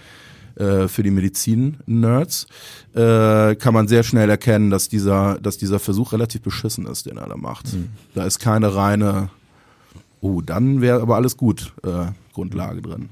äh, 0.59 0.89
für 0.89 1.03
die 1.03 1.11
Medizin-Nerds, 1.11 2.47
äh, 2.95 3.55
kann 3.57 3.75
man 3.75 3.89
sehr 3.89 4.03
schnell 4.03 4.29
erkennen, 4.29 4.71
dass 4.71 4.89
dieser, 4.89 5.39
dass 5.41 5.57
dieser 5.57 5.79
Versuch 5.79 6.13
relativ 6.13 6.43
beschissen 6.43 6.87
ist, 6.87 7.07
den 7.07 7.17
er 7.17 7.29
da 7.29 7.37
macht. 7.37 7.69
Da 8.15 8.25
ist 8.25 8.39
keine 8.39 8.75
reine, 8.75 9.31
oh, 10.21 10.41
dann 10.41 10.81
wäre 10.81 11.01
aber 11.01 11.17
alles 11.17 11.37
gut, 11.37 11.73
äh, 11.85 12.07
Grundlage 12.33 12.83
drin. 12.83 13.09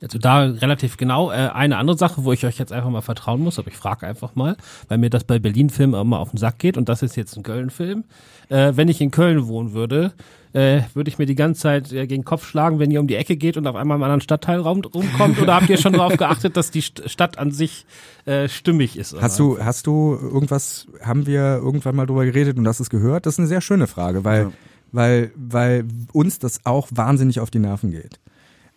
Also 0.00 0.18
da 0.18 0.42
relativ 0.42 0.96
genau. 0.96 1.30
Äh, 1.32 1.50
eine 1.52 1.76
andere 1.76 1.98
Sache, 1.98 2.24
wo 2.24 2.32
ich 2.32 2.44
euch 2.46 2.58
jetzt 2.58 2.72
einfach 2.72 2.90
mal 2.90 3.00
vertrauen 3.00 3.40
muss, 3.40 3.58
aber 3.58 3.68
ich 3.68 3.76
frage 3.76 4.06
einfach 4.06 4.34
mal, 4.36 4.56
weil 4.88 4.98
mir 4.98 5.10
das 5.10 5.24
bei 5.24 5.38
Berlin-Filmen 5.38 6.00
immer 6.00 6.20
auf 6.20 6.30
den 6.30 6.38
Sack 6.38 6.58
geht 6.58 6.76
und 6.76 6.88
das 6.88 7.02
ist 7.02 7.16
jetzt 7.16 7.36
ein 7.36 7.42
Köln-Film. 7.42 8.04
Äh, 8.48 8.72
wenn 8.76 8.88
ich 8.88 9.00
in 9.00 9.10
Köln 9.10 9.48
wohnen 9.48 9.72
würde, 9.72 10.12
äh, 10.52 10.82
würde 10.94 11.10
ich 11.10 11.18
mir 11.18 11.26
die 11.26 11.34
ganze 11.34 11.60
Zeit 11.62 11.92
äh, 11.92 12.06
gegen 12.06 12.22
den 12.22 12.24
Kopf 12.24 12.46
schlagen, 12.46 12.78
wenn 12.78 12.90
ihr 12.90 13.00
um 13.00 13.06
die 13.06 13.16
Ecke 13.16 13.36
geht 13.36 13.56
und 13.56 13.66
auf 13.66 13.76
einmal 13.76 13.96
im 13.96 14.02
anderen 14.02 14.20
Stadtteil 14.20 14.60
rum, 14.60 14.80
rumkommt? 14.82 15.42
Oder 15.42 15.56
habt 15.56 15.68
ihr 15.68 15.76
schon 15.76 15.92
darauf 15.92 16.16
geachtet, 16.16 16.56
dass 16.56 16.70
die 16.70 16.80
St 16.80 17.02
Stadt 17.06 17.36
an 17.38 17.50
sich 17.50 17.84
äh, 18.24 18.48
stimmig 18.48 18.96
ist? 18.96 19.20
Hast 19.20 19.38
du, 19.38 19.58
hast 19.62 19.86
du 19.86 20.14
irgendwas, 20.20 20.86
haben 21.02 21.26
wir 21.26 21.56
irgendwann 21.56 21.96
mal 21.96 22.06
drüber 22.06 22.24
geredet 22.24 22.56
und 22.56 22.66
hast 22.66 22.80
es 22.80 22.88
gehört? 22.88 23.26
Das 23.26 23.34
ist 23.34 23.38
eine 23.40 23.48
sehr 23.48 23.60
schöne 23.60 23.86
Frage, 23.86 24.24
weil, 24.24 24.42
Ja. 24.44 24.52
weil, 24.92 25.32
weil 25.36 25.84
uns 26.12 26.38
das 26.38 26.60
auch 26.64 26.88
wahnsinnig 26.92 27.40
auf 27.40 27.50
die 27.50 27.58
Nerven 27.58 27.90
geht. 27.90 28.18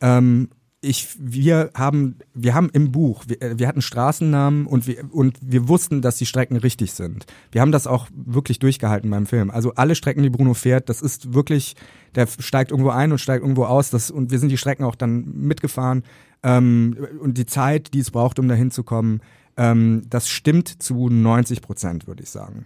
Ähm, 0.01 0.49
ich, 0.83 1.15
wir 1.19 1.69
haben, 1.75 2.17
wir 2.33 2.55
haben 2.55 2.69
im 2.73 2.91
Buch, 2.91 3.25
wir, 3.27 3.39
äh, 3.41 3.59
wir 3.59 3.67
hatten 3.67 3.83
Straßennamen 3.83 4.65
und 4.65 4.87
wir, 4.87 5.13
und 5.13 5.37
wir 5.39 5.67
wussten, 5.67 6.01
dass 6.01 6.17
die 6.17 6.25
Strecken 6.25 6.57
richtig 6.57 6.93
sind. 6.93 7.27
Wir 7.51 7.61
haben 7.61 7.71
das 7.71 7.85
auch 7.85 8.07
wirklich 8.13 8.57
durchgehalten 8.57 9.09
beim 9.09 9.27
Film. 9.27 9.51
Also 9.51 9.73
alle 9.75 9.93
Strecken, 9.93 10.23
die 10.23 10.31
Bruno 10.31 10.55
fährt, 10.55 10.89
das 10.89 11.03
ist 11.03 11.35
wirklich, 11.35 11.75
der 12.15 12.27
steigt 12.27 12.71
irgendwo 12.71 12.89
ein 12.89 13.11
und 13.11 13.19
steigt 13.19 13.43
irgendwo 13.43 13.65
aus. 13.65 13.91
Das, 13.91 14.09
und 14.09 14.31
wir 14.31 14.39
sind 14.39 14.49
die 14.49 14.57
Strecken 14.57 14.83
auch 14.83 14.95
dann 14.95 15.23
mitgefahren. 15.35 16.03
Ähm, 16.41 16.97
und 17.19 17.37
die 17.37 17.45
Zeit, 17.45 17.93
die 17.93 17.99
es 17.99 18.09
braucht, 18.09 18.39
um 18.39 18.47
dahin 18.47 18.71
zu 18.71 18.83
kommen, 18.83 19.21
ähm, 19.57 20.01
das 20.09 20.29
stimmt 20.29 20.81
zu 20.81 21.09
90 21.09 21.61
Prozent, 21.61 22.07
würde 22.07 22.23
ich 22.23 22.29
sagen. 22.31 22.65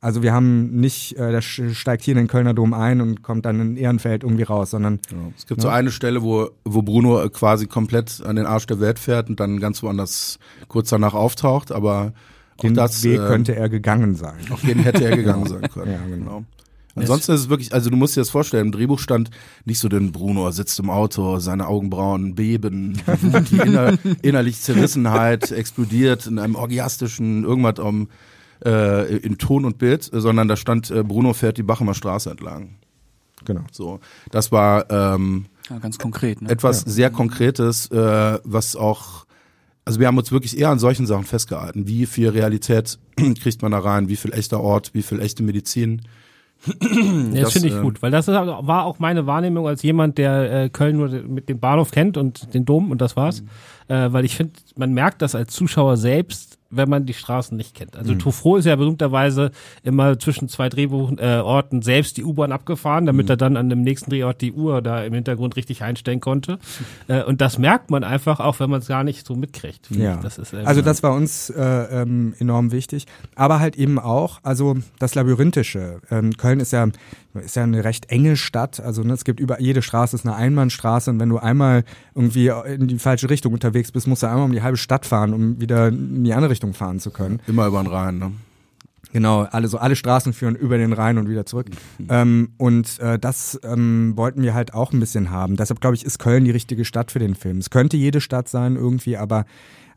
Also 0.00 0.22
wir 0.22 0.32
haben 0.32 0.80
nicht, 0.80 1.16
äh, 1.16 1.32
der 1.32 1.40
steigt 1.40 2.04
hier 2.04 2.12
in 2.12 2.18
den 2.18 2.28
Kölner 2.28 2.54
Dom 2.54 2.72
ein 2.72 3.00
und 3.00 3.22
kommt 3.22 3.44
dann 3.46 3.60
in 3.60 3.76
Ehrenfeld 3.76 4.22
irgendwie 4.22 4.44
raus, 4.44 4.70
sondern 4.70 5.00
Genau. 5.08 5.32
Es 5.36 5.46
gibt 5.46 5.60
so 5.60 5.68
eine 5.68 5.90
Stelle, 5.90 6.22
wo, 6.22 6.50
wo 6.64 6.82
Bruno 6.82 7.20
äh, 7.22 7.28
quasi 7.30 7.66
komplett 7.66 8.22
an 8.24 8.36
den 8.36 8.46
Arsch 8.46 8.66
der 8.66 8.78
Welt 8.78 8.98
fährt 9.00 9.28
und 9.28 9.40
dann 9.40 9.58
ganz 9.58 9.82
woanders 9.82 10.38
kurz 10.68 10.90
danach 10.90 11.14
auftaucht, 11.14 11.72
aber 11.72 12.12
den 12.62 12.74
das 12.74 13.02
Weg 13.02 13.20
äh, 13.20 13.26
könnte 13.26 13.56
er 13.56 13.68
gegangen 13.68 14.14
sein. 14.14 14.38
Auf 14.50 14.60
den 14.60 14.78
hätte 14.78 15.04
er 15.04 15.16
gegangen 15.16 15.46
sein 15.46 15.62
können. 15.62 15.92
Ja, 15.92 16.00
genau. 16.08 16.44
Ansonsten 16.94 17.32
ist 17.32 17.40
es 17.42 17.48
wirklich, 17.48 17.72
also 17.72 17.90
du 17.90 17.96
musst 17.96 18.16
dir 18.16 18.20
das 18.20 18.30
vorstellen, 18.30 18.66
im 18.66 18.72
Drehbuch 18.72 18.98
stand 18.98 19.30
nicht 19.64 19.78
so, 19.78 19.88
denn 19.88 20.12
Bruno 20.12 20.50
sitzt 20.50 20.78
im 20.80 20.90
Auto, 20.90 21.38
seine 21.38 21.66
Augenbrauen 21.66 22.34
beben, 22.34 23.00
die 23.50 23.56
inner, 23.56 23.98
innerlich 24.22 24.60
Zerrissenheit 24.60 25.50
explodiert 25.52 26.26
in 26.26 26.38
einem 26.38 26.56
orgiastischen 26.56 27.44
irgendwas 27.44 27.78
um, 27.78 28.08
äh, 28.64 29.16
in 29.16 29.38
Ton 29.38 29.64
und 29.64 29.78
Bild, 29.78 30.08
sondern 30.12 30.48
da 30.48 30.56
stand, 30.56 30.90
äh, 30.90 31.02
Bruno 31.02 31.32
fährt 31.32 31.58
die 31.58 31.62
Bachemer 31.62 31.94
Straße 31.94 32.30
entlang. 32.30 32.76
Genau. 33.44 33.62
So, 33.70 34.00
das 34.30 34.52
war 34.52 34.90
ähm, 34.90 35.46
ja, 35.70 35.78
ganz 35.78 35.98
konkret. 35.98 36.42
Ne? 36.42 36.50
etwas 36.50 36.80
sehr 36.80 37.10
Konkretes, 37.10 37.90
äh, 37.90 38.38
was 38.44 38.76
auch, 38.76 39.26
also 39.84 40.00
wir 40.00 40.06
haben 40.06 40.18
uns 40.18 40.32
wirklich 40.32 40.58
eher 40.58 40.70
an 40.70 40.78
solchen 40.78 41.06
Sachen 41.06 41.24
festgehalten. 41.24 41.86
Wie 41.86 42.06
viel 42.06 42.28
Realität 42.30 42.98
kriegt 43.16 43.62
man 43.62 43.72
da 43.72 43.78
rein? 43.78 44.08
Wie 44.08 44.16
viel 44.16 44.32
echter 44.32 44.60
Ort? 44.60 44.92
Wie 44.94 45.02
viel 45.02 45.20
echte 45.20 45.42
Medizin 45.42 46.02
Ja, 46.66 46.72
das, 46.72 47.40
Das, 47.40 47.52
finde 47.52 47.68
ich 47.68 47.74
äh, 47.74 47.80
gut, 47.80 48.02
weil 48.02 48.10
das 48.10 48.28
ist, 48.28 48.34
war 48.34 48.84
auch 48.84 48.98
meine 48.98 49.26
Wahrnehmung 49.26 49.66
als 49.66 49.82
jemand, 49.82 50.18
der 50.18 50.64
äh, 50.64 50.68
Köln 50.68 50.96
nur 50.96 51.08
mit 51.08 51.48
dem 51.48 51.60
Bahnhof 51.60 51.90
kennt 51.90 52.16
und 52.16 52.52
den 52.54 52.64
Dom 52.64 52.90
und 52.90 53.00
das 53.00 53.16
war's. 53.16 53.42
Äh, 53.88 54.12
weil 54.12 54.24
ich 54.24 54.36
finde, 54.36 54.54
man 54.76 54.92
merkt 54.92 55.22
das 55.22 55.34
als 55.34 55.54
Zuschauer 55.54 55.96
selbst, 55.96 56.57
wenn 56.70 56.88
man 56.88 57.06
die 57.06 57.14
Straßen 57.14 57.56
nicht 57.56 57.74
kennt. 57.74 57.96
Also 57.96 58.12
mhm. 58.12 58.18
Tufro 58.18 58.56
ist 58.56 58.66
ja 58.66 58.76
berühmterweise 58.76 59.52
immer 59.82 60.18
zwischen 60.18 60.48
zwei 60.48 60.68
Drehorten 60.68 61.80
äh, 61.80 61.82
selbst 61.82 62.16
die 62.16 62.24
U-Bahn 62.24 62.52
abgefahren, 62.52 63.06
damit 63.06 63.30
er 63.30 63.36
dann 63.36 63.56
an 63.56 63.70
dem 63.70 63.80
nächsten 63.82 64.10
Drehort 64.10 64.40
die 64.40 64.52
Uhr 64.52 64.82
da 64.82 65.02
im 65.02 65.14
Hintergrund 65.14 65.56
richtig 65.56 65.82
einstellen 65.82 66.20
konnte. 66.20 66.58
Äh, 67.06 67.22
und 67.22 67.40
das 67.40 67.58
merkt 67.58 67.90
man 67.90 68.04
einfach 68.04 68.40
auch, 68.40 68.60
wenn 68.60 68.68
man 68.68 68.80
es 68.80 68.88
gar 68.88 69.04
nicht 69.04 69.26
so 69.26 69.34
mitkriegt. 69.34 69.90
Ja. 69.90 70.16
Das 70.16 70.38
ist, 70.38 70.52
ähm, 70.52 70.66
also 70.66 70.82
das 70.82 71.02
war 71.02 71.14
uns 71.14 71.50
äh, 71.50 71.62
ähm, 71.62 72.34
enorm 72.38 72.70
wichtig, 72.70 73.06
aber 73.34 73.60
halt 73.60 73.76
eben 73.76 73.98
auch, 73.98 74.40
also 74.42 74.76
das 74.98 75.14
Labyrinthische. 75.14 76.00
Ähm, 76.10 76.36
Köln 76.36 76.60
ist 76.60 76.72
ja 76.72 76.86
ist 77.40 77.56
ja 77.56 77.62
eine 77.62 77.84
recht 77.84 78.10
enge 78.10 78.36
Stadt, 78.36 78.80
also 78.80 79.02
ne, 79.02 79.12
es 79.12 79.24
gibt 79.24 79.40
über 79.40 79.60
jede 79.60 79.82
Straße 79.82 80.16
ist 80.16 80.26
eine 80.26 80.34
Einbahnstraße 80.34 81.10
und 81.10 81.20
wenn 81.20 81.28
du 81.28 81.38
einmal 81.38 81.84
irgendwie 82.14 82.48
in 82.48 82.88
die 82.88 82.98
falsche 82.98 83.30
Richtung 83.30 83.52
unterwegs 83.52 83.92
bist, 83.92 84.06
musst 84.06 84.22
du 84.22 84.26
einmal 84.26 84.44
um 84.44 84.52
die 84.52 84.62
halbe 84.62 84.76
Stadt 84.76 85.06
fahren, 85.06 85.32
um 85.32 85.60
wieder 85.60 85.88
in 85.88 86.24
die 86.24 86.32
andere 86.32 86.50
Richtung 86.50 86.74
fahren 86.74 87.00
zu 87.00 87.10
können. 87.10 87.40
Immer 87.46 87.66
über 87.66 87.82
den 87.82 87.88
Rhein, 87.88 88.18
ne? 88.18 88.32
Genau, 89.12 89.42
alle 89.42 89.68
so 89.68 89.78
alle 89.78 89.96
Straßen 89.96 90.32
führen 90.32 90.54
über 90.54 90.76
den 90.76 90.92
Rhein 90.92 91.18
und 91.18 91.28
wieder 91.28 91.46
zurück. 91.46 91.66
ähm, 92.08 92.50
und 92.58 92.98
äh, 93.00 93.18
das 93.18 93.58
ähm, 93.62 94.12
wollten 94.16 94.42
wir 94.42 94.54
halt 94.54 94.74
auch 94.74 94.92
ein 94.92 95.00
bisschen 95.00 95.30
haben. 95.30 95.56
Deshalb 95.56 95.80
glaube 95.80 95.96
ich, 95.96 96.04
ist 96.04 96.18
Köln 96.18 96.44
die 96.44 96.50
richtige 96.50 96.84
Stadt 96.84 97.10
für 97.10 97.18
den 97.18 97.34
Film. 97.34 97.58
Es 97.58 97.70
könnte 97.70 97.96
jede 97.96 98.20
Stadt 98.20 98.48
sein 98.48 98.76
irgendwie, 98.76 99.16
aber 99.16 99.46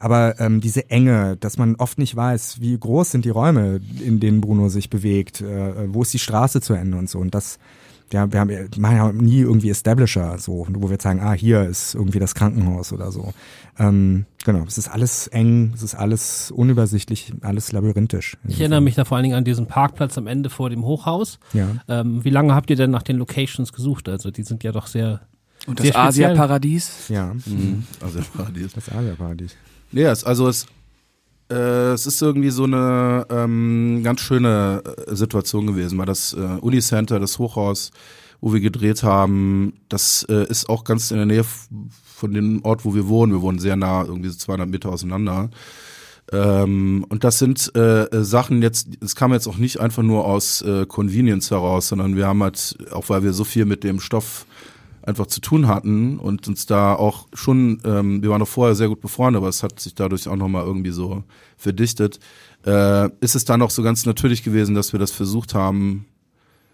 aber 0.02 0.40
ähm, 0.40 0.62
diese 0.62 0.90
Enge, 0.90 1.38
dass 1.38 1.58
man 1.58 1.76
oft 1.76 1.98
nicht 2.00 2.16
weiß, 2.16 2.60
wie 2.60 2.78
groß 2.78 3.12
sind 3.12 3.24
die 3.24 3.30
Räume, 3.30 3.80
in 4.04 4.20
denen 4.20 4.42
Bruno 4.42 4.68
sich 4.70 4.90
bewegt, 4.90 5.42
äh, 5.42 5.94
wo 5.94 6.02
ist 6.02 6.14
die 6.14 6.20
Straße 6.20 6.60
zu 6.60 6.74
Ende 6.74 6.98
und 6.98 7.10
so. 7.10 7.20
Und 7.20 7.36
das, 7.36 7.60
ja, 8.12 8.32
wir 8.32 8.40
haben 8.40 8.50
wir 8.50 8.68
machen 8.78 8.98
ja 8.98 9.12
nie 9.14 9.40
irgendwie 9.42 9.70
Establisher, 9.70 10.38
so, 10.40 10.66
wo 10.70 10.90
wir 10.90 11.00
sagen, 11.00 11.20
ah, 11.22 11.34
hier 11.34 11.64
ist 11.64 11.94
irgendwie 11.96 12.20
das 12.20 12.34
Krankenhaus 12.36 12.92
oder 12.92 13.12
so. 13.12 13.34
Ähm, 13.80 14.26
genau, 14.44 14.64
es 14.68 14.78
ist 14.78 14.90
alles 14.90 15.28
eng, 15.28 15.72
es 15.76 15.84
ist 15.84 15.96
alles 15.96 16.52
unübersichtlich, 16.52 17.32
alles 17.42 17.72
labyrinthisch. 17.72 18.38
Ich 18.48 18.60
erinnere 18.60 18.82
mich 18.82 18.96
da 18.96 19.06
vor 19.06 19.18
allen 19.18 19.24
Dingen 19.24 19.38
an 19.38 19.46
diesen 19.46 19.68
Parkplatz 19.68 20.18
am 20.18 20.28
Ende 20.28 20.50
vor 20.50 20.70
dem 20.72 20.84
Hochhaus. 20.84 21.40
Ja. 21.54 21.68
Ähm, 21.88 22.24
wie 22.26 22.32
lange 22.32 22.56
habt 22.56 22.70
ihr 22.70 22.76
denn 22.76 22.92
nach 22.92 23.04
den 23.04 23.18
Locations 23.18 23.72
gesucht? 23.72 24.10
Also 24.10 24.32
die 24.32 24.44
sind 24.44 24.64
ja 24.64 24.72
doch 24.72 24.88
sehr 24.88 25.22
Und 25.68 25.80
Sehr 25.80 25.92
das. 25.94 26.02
Asia-Paradies? 26.08 27.08
Ja, 27.10 27.36
Also 28.02 28.20
Paradies. 28.36 28.74
das 28.74 28.90
Asia-Paradies. 28.90 29.56
Nee, 29.92 30.04
es, 30.04 30.24
also 30.24 30.48
es, 30.48 30.66
äh, 31.50 31.92
es 31.92 32.06
ist 32.06 32.22
irgendwie 32.22 32.50
so 32.50 32.64
eine 32.64 33.26
ähm, 33.30 34.02
ganz 34.04 34.22
schöne 34.22 34.84
äh, 35.08 35.16
Situation 35.16 35.68
gewesen, 35.68 35.98
weil 35.98 36.06
das 36.06 36.34
äh, 36.34 36.38
Unicenter, 36.62 37.20
das 37.20 37.40
Hochhaus, 37.40 37.92
wo 38.40 38.54
wir 38.54 38.62
gedreht 38.62 39.04
haben, 39.04 39.74
das 39.90 40.26
äh, 40.30 40.48
ist 40.48 40.70
auch 40.70 40.84
ganz 40.84 41.12
in 41.12 41.18
der 41.18 41.26
Nähe 41.26 41.46
von 42.22 42.34
dem 42.34 42.64
Ort, 42.64 42.86
wo 42.86 42.96
wir 42.96 43.08
wohnen. 43.08 43.34
Wir 43.34 43.42
wohnen 43.42 43.60
sehr 43.60 43.76
nah, 43.76 44.04
irgendwie 44.04 44.30
so 44.30 44.38
200 44.38 44.70
Meter 44.70 44.90
auseinander. 44.90 45.50
Ähm, 46.32 47.06
und 47.10 47.24
das 47.24 47.40
sind 47.40 47.76
äh, 47.76 48.08
Sachen 48.24 48.62
jetzt, 48.62 48.88
es 49.02 49.16
kam 49.16 49.34
jetzt 49.34 49.48
auch 49.48 49.58
nicht 49.58 49.80
einfach 49.80 50.04
nur 50.04 50.26
aus 50.26 50.62
äh, 50.62 50.86
Convenience 50.86 51.52
heraus, 51.52 51.90
sondern 51.90 52.16
wir 52.16 52.28
haben 52.28 52.42
halt, 52.42 52.78
auch 52.92 53.10
weil 53.10 53.24
wir 53.24 53.34
so 53.34 53.44
viel 53.44 53.66
mit 53.66 53.84
dem 53.84 54.00
Stoff 54.00 54.46
einfach 55.04 55.28
zu 55.28 55.42
tun 55.42 55.68
hatten 55.68 56.20
und 56.20 56.48
uns 56.48 56.66
da 56.66 56.94
auch 56.94 57.28
schon, 57.34 57.80
ähm, 57.86 58.22
wir 58.22 58.30
waren 58.30 58.40
noch 58.40 58.48
vorher 58.48 58.76
sehr 58.76 58.88
gut 58.88 59.02
befreundet, 59.02 59.40
aber 59.40 59.50
es 59.50 59.64
hat 59.64 59.80
sich 59.80 59.96
dadurch 59.96 60.28
auch 60.28 60.36
nochmal 60.36 60.66
irgendwie 60.66 60.92
so 60.92 61.24
verdichtet, 61.58 62.20
äh, 62.66 63.10
ist 63.20 63.36
es 63.36 63.46
dann 63.46 63.62
auch 63.62 63.72
so 63.72 63.82
ganz 63.84 64.06
natürlich 64.06 64.44
gewesen, 64.44 64.76
dass 64.76 64.94
wir 64.94 65.00
das 65.00 65.12
versucht 65.12 65.56
haben 65.56 66.06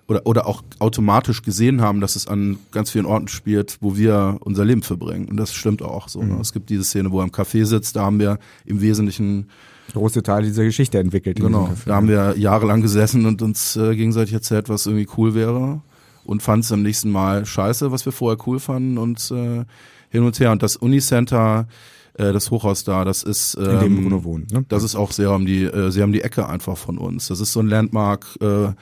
oder, 0.08 0.26
oder 0.26 0.48
auch 0.48 0.64
automatisch 0.80 1.42
gesehen 1.42 1.82
haben, 1.82 2.02
dass 2.02 2.16
es 2.16 2.28
an 2.28 2.58
ganz 2.72 2.92
vielen 2.92 3.06
Orten 3.06 3.28
spielt, 3.28 3.78
wo 3.82 3.98
wir 3.98 4.38
unser 4.42 4.66
Leben 4.66 4.82
verbringen. 4.82 5.28
Und 5.28 5.38
das 5.38 5.54
stimmt 5.54 5.82
auch 5.82 6.08
so. 6.08 6.22
Ne? 6.24 6.38
Es 6.40 6.54
gibt 6.54 6.70
diese 6.70 6.84
Szene, 6.84 7.12
wo 7.12 7.20
er 7.20 7.26
im 7.26 7.32
Café 7.32 7.66
sitzt, 7.66 7.96
da 7.96 8.04
haben 8.04 8.20
wir 8.20 8.40
im 8.66 8.82
Wesentlichen 8.82 9.48
Große 9.94 10.22
Teile 10.22 10.46
dieser 10.46 10.66
Geschichte 10.66 11.00
entwickelt. 11.00 11.40
Genau, 11.40 11.70
da 11.86 11.96
haben 11.96 12.10
wir 12.10 12.36
jahrelang 12.38 12.82
gesessen 12.82 13.26
und 13.26 13.42
uns 13.42 13.78
äh, 13.78 13.96
gegenseitig 13.96 14.34
erzählt, 14.34 14.68
was 14.68 14.86
irgendwie 14.86 15.08
cool 15.18 15.34
wäre 15.34 15.82
und 16.28 16.44
fanden 16.44 16.62
es 16.62 16.72
am 16.72 16.84
nächsten 16.84 17.10
Mal 17.10 17.46
scheiße, 17.46 17.92
was 17.92 18.06
wir 18.06 18.12
vorher 18.12 18.38
cool 18.48 18.60
fanden 18.60 18.98
und 18.98 19.32
äh, 19.32 19.66
hin 20.10 20.24
und 20.24 20.40
her. 20.40 20.52
Und 20.52 20.62
das 20.62 20.76
Unicenter, 20.76 21.68
äh, 22.16 22.34
das 22.34 22.52
Hochhaus 22.52 22.84
da, 22.84 23.06
das 23.06 23.24
ist 23.24 23.56
ähm, 23.56 23.70
in 23.70 23.80
dem 23.80 24.02
Bruno 24.04 24.24
wohnt. 24.24 24.52
Ne? 24.52 24.66
das 24.68 24.84
ist 24.84 24.96
auch 24.96 25.12
sehr 25.12 25.32
um 25.32 25.46
die, 25.46 25.64
äh, 25.64 25.90
sehr 25.90 26.06
um 26.06 26.12
die 26.12 26.22
Ecke 26.22 26.48
einfach 26.48 26.78
von 26.78 26.98
uns. 26.98 27.28
Das 27.28 27.40
ist 27.40 27.54
so 27.54 27.62
ein 27.62 27.68
Landmark, 27.68 28.28
äh, 28.42 28.74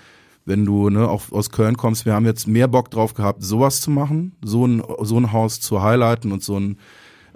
wenn 0.46 0.66
du 0.66 0.90
ne, 0.90 1.08
auch 1.08 1.32
aus 1.32 1.52
Köln 1.52 1.78
kommst. 1.78 2.06
Wir 2.06 2.14
haben 2.14 2.26
jetzt 2.26 2.48
mehr 2.48 2.68
Bock 2.68 2.90
drauf 2.92 3.14
gehabt, 3.14 3.44
sowas 3.44 3.82
zu 3.82 3.92
machen, 3.92 4.36
so 4.44 4.66
ein, 4.66 4.84
so 5.02 5.18
ein 5.18 5.32
Haus 5.32 5.60
zu 5.60 5.82
highlighten 5.82 6.32
und 6.32 6.44
so 6.44 6.60
ein 6.60 6.78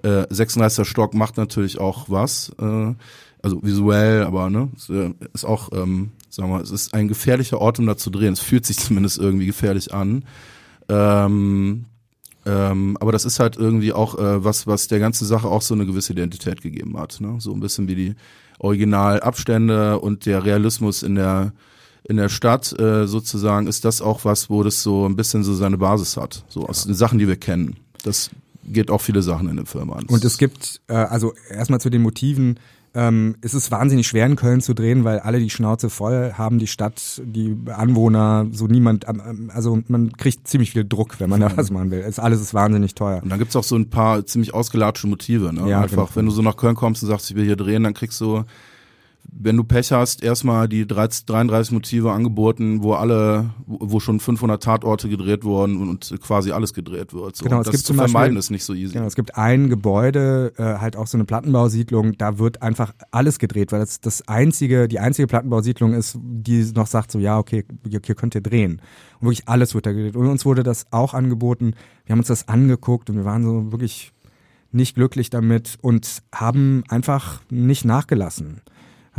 äh, 0.03 0.23
36er 0.31 0.85
Stock 0.85 1.13
macht 1.13 1.37
natürlich 1.37 1.79
auch 1.79 2.09
was, 2.09 2.51
äh, 2.59 2.93
also 3.41 3.63
visuell, 3.63 4.23
aber 4.23 4.49
ne, 4.49 4.69
ist, 4.75 4.89
äh, 4.89 5.13
ist 5.33 5.45
auch, 5.45 5.69
ähm, 5.73 6.11
sagen 6.29 6.49
wir, 6.49 6.57
mal, 6.57 6.63
es 6.63 6.71
ist 6.71 6.93
ein 6.93 7.07
gefährlicher 7.07 7.59
Ort, 7.59 7.79
um 7.79 7.87
da 7.87 7.97
zu 7.97 8.09
drehen. 8.09 8.33
Es 8.33 8.39
fühlt 8.39 8.65
sich 8.65 8.77
zumindest 8.77 9.17
irgendwie 9.17 9.45
gefährlich 9.45 9.93
an. 9.93 10.25
Ähm, 10.87 11.85
ähm, 12.45 12.97
aber 12.99 13.11
das 13.11 13.25
ist 13.25 13.39
halt 13.39 13.57
irgendwie 13.57 13.93
auch 13.93 14.17
äh, 14.17 14.43
was, 14.43 14.65
was 14.65 14.87
der 14.87 14.99
ganzen 14.99 15.25
Sache 15.25 15.47
auch 15.47 15.61
so 15.61 15.73
eine 15.73 15.85
gewisse 15.85 16.13
Identität 16.13 16.61
gegeben 16.61 16.97
hat. 16.97 17.19
Ne? 17.19 17.35
So 17.39 17.53
ein 17.53 17.59
bisschen 17.59 17.87
wie 17.87 17.95
die 17.95 18.15
Originalabstände 18.59 19.99
und 19.99 20.25
der 20.25 20.43
Realismus 20.43 21.03
in 21.03 21.15
der 21.15 21.53
in 22.03 22.17
der 22.17 22.29
Stadt 22.29 22.77
äh, 22.79 23.07
sozusagen 23.07 23.67
ist 23.67 23.85
das 23.85 24.01
auch 24.01 24.25
was, 24.25 24.49
wo 24.49 24.63
das 24.63 24.81
so 24.81 25.05
ein 25.05 25.15
bisschen 25.15 25.43
so 25.43 25.53
seine 25.53 25.77
Basis 25.77 26.17
hat. 26.17 26.43
So 26.47 26.65
aus 26.65 26.85
den 26.85 26.95
Sachen, 26.95 27.19
die 27.19 27.27
wir 27.27 27.35
kennen. 27.35 27.75
Das 28.03 28.31
geht 28.63 28.89
auch 28.89 29.01
viele 29.01 29.21
Sachen 29.21 29.49
in 29.49 29.57
dem 29.57 29.65
Film 29.65 29.91
an. 29.91 30.05
Und 30.05 30.23
es 30.23 30.37
gibt, 30.37 30.81
äh, 30.87 30.93
also 30.93 31.33
erstmal 31.49 31.81
zu 31.81 31.89
den 31.89 32.01
Motiven, 32.01 32.59
ähm, 32.95 33.35
es 33.41 33.53
ist 33.53 33.71
wahnsinnig 33.71 34.07
schwer 34.07 34.25
in 34.25 34.35
Köln 34.35 34.61
zu 34.61 34.73
drehen, 34.73 35.03
weil 35.03 35.19
alle 35.19 35.39
die 35.39 35.49
Schnauze 35.49 35.89
voll 35.89 36.33
haben, 36.33 36.59
die 36.59 36.67
Stadt, 36.67 37.21
die 37.23 37.55
Anwohner, 37.67 38.47
so 38.51 38.67
niemand, 38.67 39.05
also 39.49 39.79
man 39.87 40.13
kriegt 40.13 40.47
ziemlich 40.47 40.71
viel 40.71 40.85
Druck, 40.85 41.19
wenn 41.19 41.29
man 41.29 41.41
da 41.41 41.55
was 41.55 41.71
machen 41.71 41.91
will. 41.91 41.99
Es, 41.99 42.19
alles 42.19 42.41
ist 42.41 42.53
wahnsinnig 42.53 42.95
teuer. 42.95 43.21
Und 43.21 43.29
dann 43.29 43.39
gibt's 43.39 43.55
auch 43.55 43.63
so 43.63 43.75
ein 43.75 43.89
paar 43.89 44.25
ziemlich 44.25 44.53
ausgelatschte 44.53 45.07
Motive. 45.07 45.53
Ne? 45.53 45.69
Ja, 45.69 45.81
Einfach, 45.81 46.07
genau. 46.07 46.15
wenn 46.15 46.25
du 46.25 46.31
so 46.31 46.41
nach 46.41 46.57
Köln 46.57 46.75
kommst 46.75 47.03
und 47.03 47.09
sagst, 47.09 47.29
ich 47.29 47.35
will 47.35 47.45
hier 47.45 47.55
drehen, 47.55 47.83
dann 47.83 47.93
kriegst 47.93 48.19
du, 48.21 48.43
wenn 49.31 49.55
du 49.57 49.63
Pech 49.63 49.91
hast, 49.91 50.23
erstmal 50.23 50.67
die 50.67 50.87
30, 50.87 51.25
33 51.25 51.71
Motive 51.71 52.11
angeboten, 52.11 52.83
wo 52.83 52.93
alle, 52.93 53.51
wo 53.67 53.99
schon 53.99 54.19
500 54.19 54.61
Tatorte 54.61 55.07
gedreht 55.07 55.43
wurden 55.43 55.87
und 55.87 56.13
quasi 56.21 56.51
alles 56.51 56.73
gedreht 56.73 57.13
wird. 57.13 57.35
So. 57.35 57.45
Genau, 57.45 57.59
es 57.59 57.65
das 57.65 57.73
gibt 57.73 57.85
zu 57.85 57.87
zum 57.93 57.97
Beispiel- 57.97 58.11
vermeiden 58.11 58.37
ist 58.37 58.49
nicht 58.49 58.63
so 58.63 58.73
easy. 58.73 58.93
Genau, 58.93 59.05
es 59.05 59.15
gibt 59.15 59.35
ein 59.37 59.69
Gebäude, 59.69 60.53
äh, 60.57 60.63
halt 60.63 60.95
auch 60.95 61.07
so 61.07 61.17
eine 61.17 61.25
Plattenbausiedlung, 61.25 62.17
da 62.17 62.39
wird 62.39 62.61
einfach 62.61 62.93
alles 63.11 63.39
gedreht, 63.39 63.71
weil 63.71 63.79
das 63.79 64.01
das 64.01 64.27
einzige, 64.27 64.87
die 64.87 64.99
einzige 64.99 65.27
Plattenbausiedlung 65.27 65.93
ist, 65.93 66.17
die 66.21 66.63
noch 66.75 66.87
sagt 66.87 67.11
so, 67.11 67.19
ja, 67.19 67.37
okay, 67.37 67.65
hier 67.87 68.15
könnt 68.15 68.35
ihr 68.35 68.41
drehen. 68.41 68.81
Und 69.19 69.27
wirklich 69.27 69.47
alles 69.47 69.75
wird 69.75 69.85
da 69.85 69.91
gedreht. 69.91 70.15
Und 70.15 70.27
uns 70.27 70.45
wurde 70.45 70.63
das 70.63 70.87
auch 70.91 71.13
angeboten. 71.13 71.75
Wir 72.05 72.13
haben 72.13 72.19
uns 72.19 72.27
das 72.27 72.47
angeguckt 72.47 73.09
und 73.09 73.17
wir 73.17 73.25
waren 73.25 73.43
so 73.43 73.71
wirklich 73.71 74.11
nicht 74.71 74.95
glücklich 74.95 75.29
damit 75.29 75.77
und 75.81 76.23
haben 76.33 76.83
einfach 76.89 77.41
nicht 77.49 77.85
nachgelassen. 77.85 78.61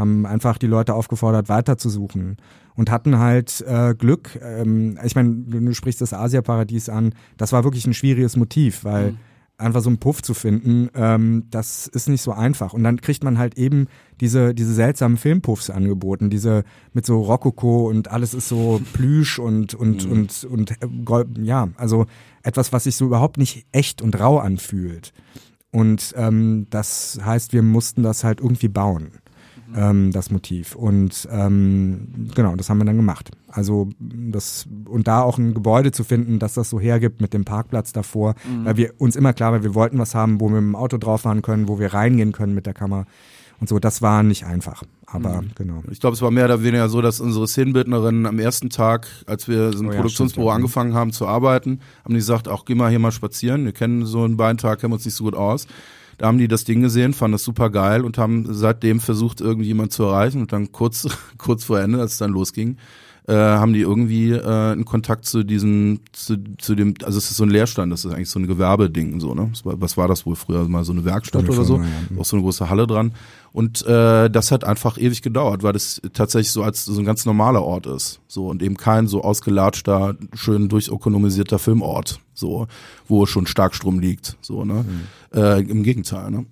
Haben 0.00 0.26
einfach 0.26 0.58
die 0.58 0.66
Leute 0.66 0.94
aufgefordert, 0.94 1.48
weiterzusuchen 1.48 2.38
und 2.74 2.90
hatten 2.90 3.18
halt 3.18 3.64
äh, 3.66 3.94
Glück. 3.94 4.40
Ähm, 4.42 4.98
ich 5.04 5.14
meine, 5.14 5.34
du, 5.34 5.60
du 5.60 5.74
sprichst 5.74 6.00
das 6.00 6.12
Asia-Paradies 6.12 6.88
an. 6.88 7.14
Das 7.36 7.52
war 7.52 7.62
wirklich 7.62 7.86
ein 7.86 7.94
schwieriges 7.94 8.36
Motiv, 8.36 8.84
weil 8.84 9.14
einfach 9.60 9.82
so 9.82 9.90
einen 9.90 9.98
Puff 9.98 10.22
zu 10.22 10.34
finden, 10.34 10.88
ähm, 10.94 11.44
das 11.50 11.86
ist 11.86 12.08
nicht 12.08 12.22
so 12.22 12.32
einfach. 12.32 12.72
Und 12.72 12.82
dann 12.82 13.00
kriegt 13.00 13.22
man 13.22 13.38
halt 13.38 13.56
eben 13.56 13.86
diese, 14.20 14.54
diese 14.54 14.74
seltsamen 14.74 15.16
Filmpuffs 15.16 15.70
angeboten, 15.70 16.30
diese 16.30 16.64
mit 16.92 17.06
so 17.06 17.20
Rokoko 17.20 17.88
und 17.88 18.10
alles 18.10 18.34
ist 18.34 18.48
so 18.48 18.80
Plüsch 18.92 19.38
und, 19.38 19.74
und, 19.74 20.06
und, 20.06 20.44
und, 20.44 20.70
äh, 20.70 20.88
Gold, 21.04 21.38
ja, 21.38 21.68
also 21.76 22.06
etwas, 22.42 22.72
was 22.72 22.84
sich 22.84 22.96
so 22.96 23.06
überhaupt 23.06 23.36
nicht 23.36 23.66
echt 23.72 24.02
und 24.02 24.18
rau 24.18 24.38
anfühlt. 24.38 25.12
Und 25.72 26.14
ähm, 26.16 26.66
das 26.70 27.20
heißt, 27.24 27.52
wir 27.52 27.62
mussten 27.62 28.02
das 28.02 28.24
halt 28.24 28.40
irgendwie 28.40 28.68
bauen, 28.68 29.12
ähm, 29.76 30.12
das 30.12 30.30
Motiv. 30.30 30.74
Und 30.74 31.28
ähm, 31.30 32.28
genau, 32.34 32.56
das 32.56 32.70
haben 32.70 32.78
wir 32.78 32.84
dann 32.84 32.96
gemacht. 32.96 33.30
Also 33.48 33.88
das 33.98 34.66
und 34.84 35.08
da 35.08 35.22
auch 35.22 35.38
ein 35.38 35.54
Gebäude 35.54 35.92
zu 35.92 36.04
finden, 36.04 36.38
das 36.38 36.54
das 36.54 36.70
so 36.70 36.78
hergibt 36.78 37.20
mit 37.20 37.32
dem 37.32 37.44
Parkplatz 37.44 37.92
davor, 37.92 38.34
weil 38.64 38.76
wir 38.76 38.94
uns 38.98 39.16
immer 39.16 39.32
klar 39.32 39.52
war, 39.52 39.62
wir 39.62 39.74
wollten 39.74 39.98
was 39.98 40.14
haben, 40.14 40.40
wo 40.40 40.48
wir 40.48 40.60
mit 40.60 40.72
dem 40.72 40.76
Auto 40.76 40.98
drauf 40.98 41.22
fahren 41.22 41.42
können, 41.42 41.68
wo 41.68 41.78
wir 41.78 41.92
reingehen 41.92 42.32
können 42.32 42.54
mit 42.54 42.66
der 42.66 42.74
Kamera 42.74 43.06
und 43.60 43.68
so. 43.68 43.78
Das 43.78 44.02
war 44.02 44.22
nicht 44.22 44.44
einfach, 44.44 44.82
aber 45.06 45.44
genau. 45.54 45.82
Ich 45.90 46.00
glaube, 46.00 46.14
es 46.14 46.22
war 46.22 46.30
mehr 46.30 46.46
oder 46.46 46.62
weniger 46.62 46.88
so, 46.88 47.00
dass 47.02 47.20
unsere 47.20 47.46
Szenenbildnerinnen 47.46 48.26
am 48.26 48.38
ersten 48.38 48.70
Tag, 48.70 49.06
als 49.26 49.48
wir 49.48 49.72
so 49.72 49.82
ein 49.82 49.88
Oh 49.88 49.92
ja, 49.92 49.96
Produktionsbüro 49.96 50.46
stimmt, 50.46 50.50
ja. 50.50 50.54
angefangen 50.56 50.94
haben 50.94 51.12
zu 51.12 51.26
arbeiten, 51.26 51.80
haben 52.04 52.14
die 52.14 52.20
gesagt, 52.20 52.48
auch 52.48 52.64
geh 52.64 52.74
mal 52.74 52.90
hier 52.90 52.98
mal 52.98 53.12
spazieren. 53.12 53.64
Wir 53.64 53.72
kennen 53.72 54.06
so 54.06 54.24
einen 54.24 54.36
beiden 54.36 54.58
Tag, 54.58 54.80
kennen 54.80 54.92
uns 54.92 55.04
nicht 55.04 55.14
so 55.14 55.24
gut 55.24 55.34
aus. 55.34 55.66
Da 56.20 56.26
haben 56.26 56.36
die 56.36 56.48
das 56.48 56.64
Ding 56.64 56.82
gesehen, 56.82 57.14
fanden 57.14 57.32
das 57.32 57.44
super 57.44 57.70
geil 57.70 58.04
und 58.04 58.18
haben 58.18 58.44
seitdem 58.50 59.00
versucht, 59.00 59.40
irgendjemand 59.40 59.90
zu 59.90 60.02
erreichen. 60.02 60.42
Und 60.42 60.52
dann 60.52 60.70
kurz, 60.70 61.08
kurz 61.38 61.64
vor 61.64 61.80
Ende, 61.80 61.98
als 61.98 62.12
es 62.12 62.18
dann 62.18 62.32
losging, 62.32 62.76
äh, 63.30 63.34
haben 63.34 63.72
die 63.72 63.80
irgendwie 63.80 64.32
äh, 64.32 64.72
einen 64.72 64.84
Kontakt 64.84 65.24
zu 65.24 65.44
diesem, 65.44 66.00
zu, 66.10 66.36
zu 66.58 66.74
dem, 66.74 66.94
also 67.04 67.16
es 67.16 67.30
ist 67.30 67.36
so 67.36 67.44
ein 67.44 67.50
Leerstand, 67.50 67.92
das 67.92 68.04
ist 68.04 68.12
eigentlich 68.12 68.28
so 68.28 68.40
ein 68.40 68.48
Gewerbeding, 68.48 69.20
so, 69.20 69.34
ne? 69.34 69.52
Was 69.62 69.96
war, 69.96 70.08
das 70.08 70.26
wohl 70.26 70.34
früher? 70.34 70.68
Mal 70.68 70.82
so 70.84 70.90
eine 70.90 71.04
Werkstatt 71.04 71.48
oder 71.48 71.64
so, 71.64 71.80
auch 72.18 72.24
so 72.24 72.36
eine 72.36 72.42
große 72.42 72.68
Halle 72.68 72.88
dran. 72.88 73.12
Und 73.52 73.86
äh, 73.86 74.28
das 74.28 74.50
hat 74.50 74.64
einfach 74.64 74.98
ewig 74.98 75.22
gedauert, 75.22 75.62
weil 75.62 75.72
das 75.72 76.02
tatsächlich 76.12 76.50
so 76.50 76.64
als 76.64 76.84
so 76.84 76.98
ein 76.98 77.04
ganz 77.04 77.24
normaler 77.24 77.62
Ort 77.62 77.86
ist. 77.86 78.20
So 78.26 78.48
und 78.48 78.62
eben 78.62 78.76
kein 78.76 79.06
so 79.06 79.22
ausgelatschter, 79.22 80.16
schön 80.34 80.68
durchökonomisierter 80.68 81.60
Filmort, 81.60 82.20
so, 82.34 82.66
wo 83.06 83.26
schon 83.26 83.46
Starkstrom 83.46 84.00
liegt. 84.00 84.38
So, 84.40 84.64
ne? 84.64 84.84
Äh, 85.32 85.62
Im 85.62 85.84
Gegenteil, 85.84 86.30
ne? 86.30 86.46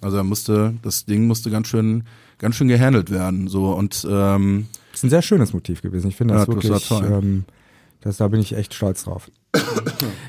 Also 0.00 0.16
er 0.16 0.24
musste, 0.24 0.74
das 0.82 1.06
Ding 1.06 1.26
musste 1.26 1.50
ganz 1.50 1.68
schön, 1.68 2.04
ganz 2.38 2.54
schön 2.54 2.68
gehandelt 2.68 3.10
werden. 3.10 3.48
So 3.48 3.72
und 3.72 4.06
ähm, 4.08 4.66
ist 4.94 5.04
ein 5.04 5.10
sehr 5.10 5.22
schönes 5.22 5.52
Motiv 5.52 5.82
gewesen. 5.82 6.08
Ich 6.08 6.16
finde 6.16 6.34
das 6.34 6.46
Ja, 6.46 6.54
das 6.54 6.64
wirklich, 6.64 6.88
toll. 6.88 7.04
ähm, 7.10 7.44
das, 8.00 8.18
da 8.18 8.28
bin 8.28 8.40
ich 8.40 8.54
echt 8.54 8.74
stolz 8.74 9.04
drauf. 9.04 9.30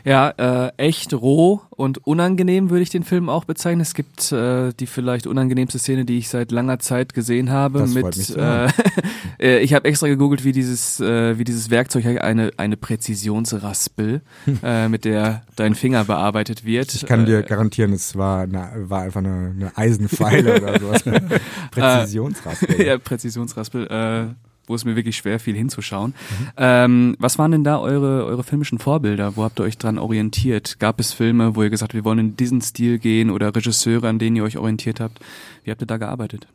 Ja, 0.06 0.30
äh, 0.38 0.72
echt 0.78 1.16
roh 1.16 1.62
und 1.72 2.06
unangenehm 2.06 2.70
würde 2.70 2.84
ich 2.84 2.92
den 2.92 3.04
Film 3.04 3.28
auch 3.28 3.44
bezeichnen. 3.44 3.82
Es 3.82 3.96
gibt 3.96 4.32
äh, 4.32 4.72
die 4.80 4.86
vielleicht 4.86 5.26
unangenehmste 5.26 5.80
Szene, 5.80 6.06
die 6.06 6.20
ich 6.20 6.30
seit 6.30 6.52
langer 6.52 6.78
Zeit 6.78 7.16
gesehen 7.16 7.50
habe. 7.50 7.80
Das 7.80 7.92
mit, 7.96 8.04
freut 8.04 8.18
mich 8.18 8.38
äh, 8.38 8.68
äh, 9.40 9.60
ich 9.62 9.74
habe 9.74 9.88
extra 9.88 10.08
gegoogelt, 10.08 10.44
wie 10.44 10.52
dieses, 10.52 11.00
äh, 11.00 11.40
wie 11.40 11.44
dieses 11.44 11.72
Werkzeug 11.72 12.22
eine 12.22 12.52
eine 12.58 12.78
Präzisionsraspel, 12.78 14.22
äh, 14.62 14.88
mit 14.90 15.06
der 15.06 15.42
dein 15.56 15.74
Finger 15.74 16.06
bearbeitet 16.06 16.66
wird. 16.66 16.94
Ich 16.94 17.08
kann 17.08 17.26
dir 17.26 17.42
garantieren, 17.42 17.92
es 17.92 18.16
war, 18.16 18.42
eine, 18.42 18.70
war 18.76 19.02
einfach 19.02 19.22
eine, 19.22 19.56
eine 19.56 19.76
Eisenpfeile 19.76 20.62
oder 20.62 20.80
sowas. 20.80 21.04
Präzisionsraspel. 21.72 22.86
ja, 22.86 23.00
Präzisionsraspel, 23.00 23.88
äh, 23.88 24.26
wo 24.68 24.76
es 24.76 24.86
mir 24.86 24.96
wirklich 24.96 25.18
schwer 25.18 25.40
fiel 25.40 25.56
hinzuschauen. 25.56 26.12
Mhm. 26.12 26.48
Ähm, 26.58 27.16
was 27.20 27.38
waren 27.38 27.52
denn 27.52 27.64
da 27.64 27.80
eure, 27.80 28.26
eure 28.26 28.44
filmischen 28.44 28.80
Vorbilder? 28.80 29.36
Wo 29.36 29.44
habt 29.44 29.60
ihr 29.60 29.64
euch 29.64 29.78
dran 29.78 29.98
orientiert? 29.98 30.80
Gab 30.80 31.00
es 31.00 31.14
Filme, 31.14 31.56
wo 31.56 31.64
ihr 31.64 31.70
gesagt 31.70 31.90
habt, 31.90 31.96
wir 31.96 32.06
wollen 32.06 32.20
in 32.20 32.38
diesen 32.38 32.62
Stil 32.62 33.00
gehen 33.00 33.30
oder 33.30 33.56
Regisseure, 33.56 34.08
an 34.08 34.20
denen 34.20 34.36
ihr 34.36 34.44
euch 34.44 34.58
orientiert 34.58 35.00
habt? 35.00 35.20
Wie 35.64 35.72
habt 35.72 35.82
ihr 35.82 35.88
da 35.88 35.98
gearbeitet? 35.98 36.48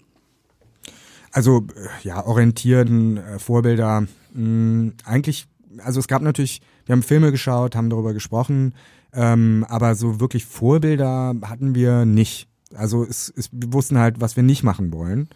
Also 1.32 1.66
äh, 1.74 2.06
ja, 2.06 2.24
orientieren, 2.24 3.16
äh, 3.16 3.38
Vorbilder. 3.38 4.06
Mh, 4.34 4.92
eigentlich, 5.04 5.46
also 5.78 6.00
es 6.00 6.08
gab 6.08 6.22
natürlich, 6.22 6.60
wir 6.86 6.94
haben 6.94 7.02
Filme 7.02 7.30
geschaut, 7.30 7.76
haben 7.76 7.90
darüber 7.90 8.12
gesprochen, 8.12 8.74
ähm, 9.12 9.64
aber 9.68 9.94
so 9.94 10.20
wirklich 10.20 10.44
Vorbilder 10.44 11.34
hatten 11.42 11.74
wir 11.74 12.04
nicht. 12.04 12.48
Also 12.74 13.04
es, 13.04 13.32
es, 13.36 13.50
wir 13.52 13.72
wussten 13.72 13.98
halt, 13.98 14.20
was 14.20 14.36
wir 14.36 14.42
nicht 14.42 14.62
machen 14.62 14.92
wollen. 14.92 15.28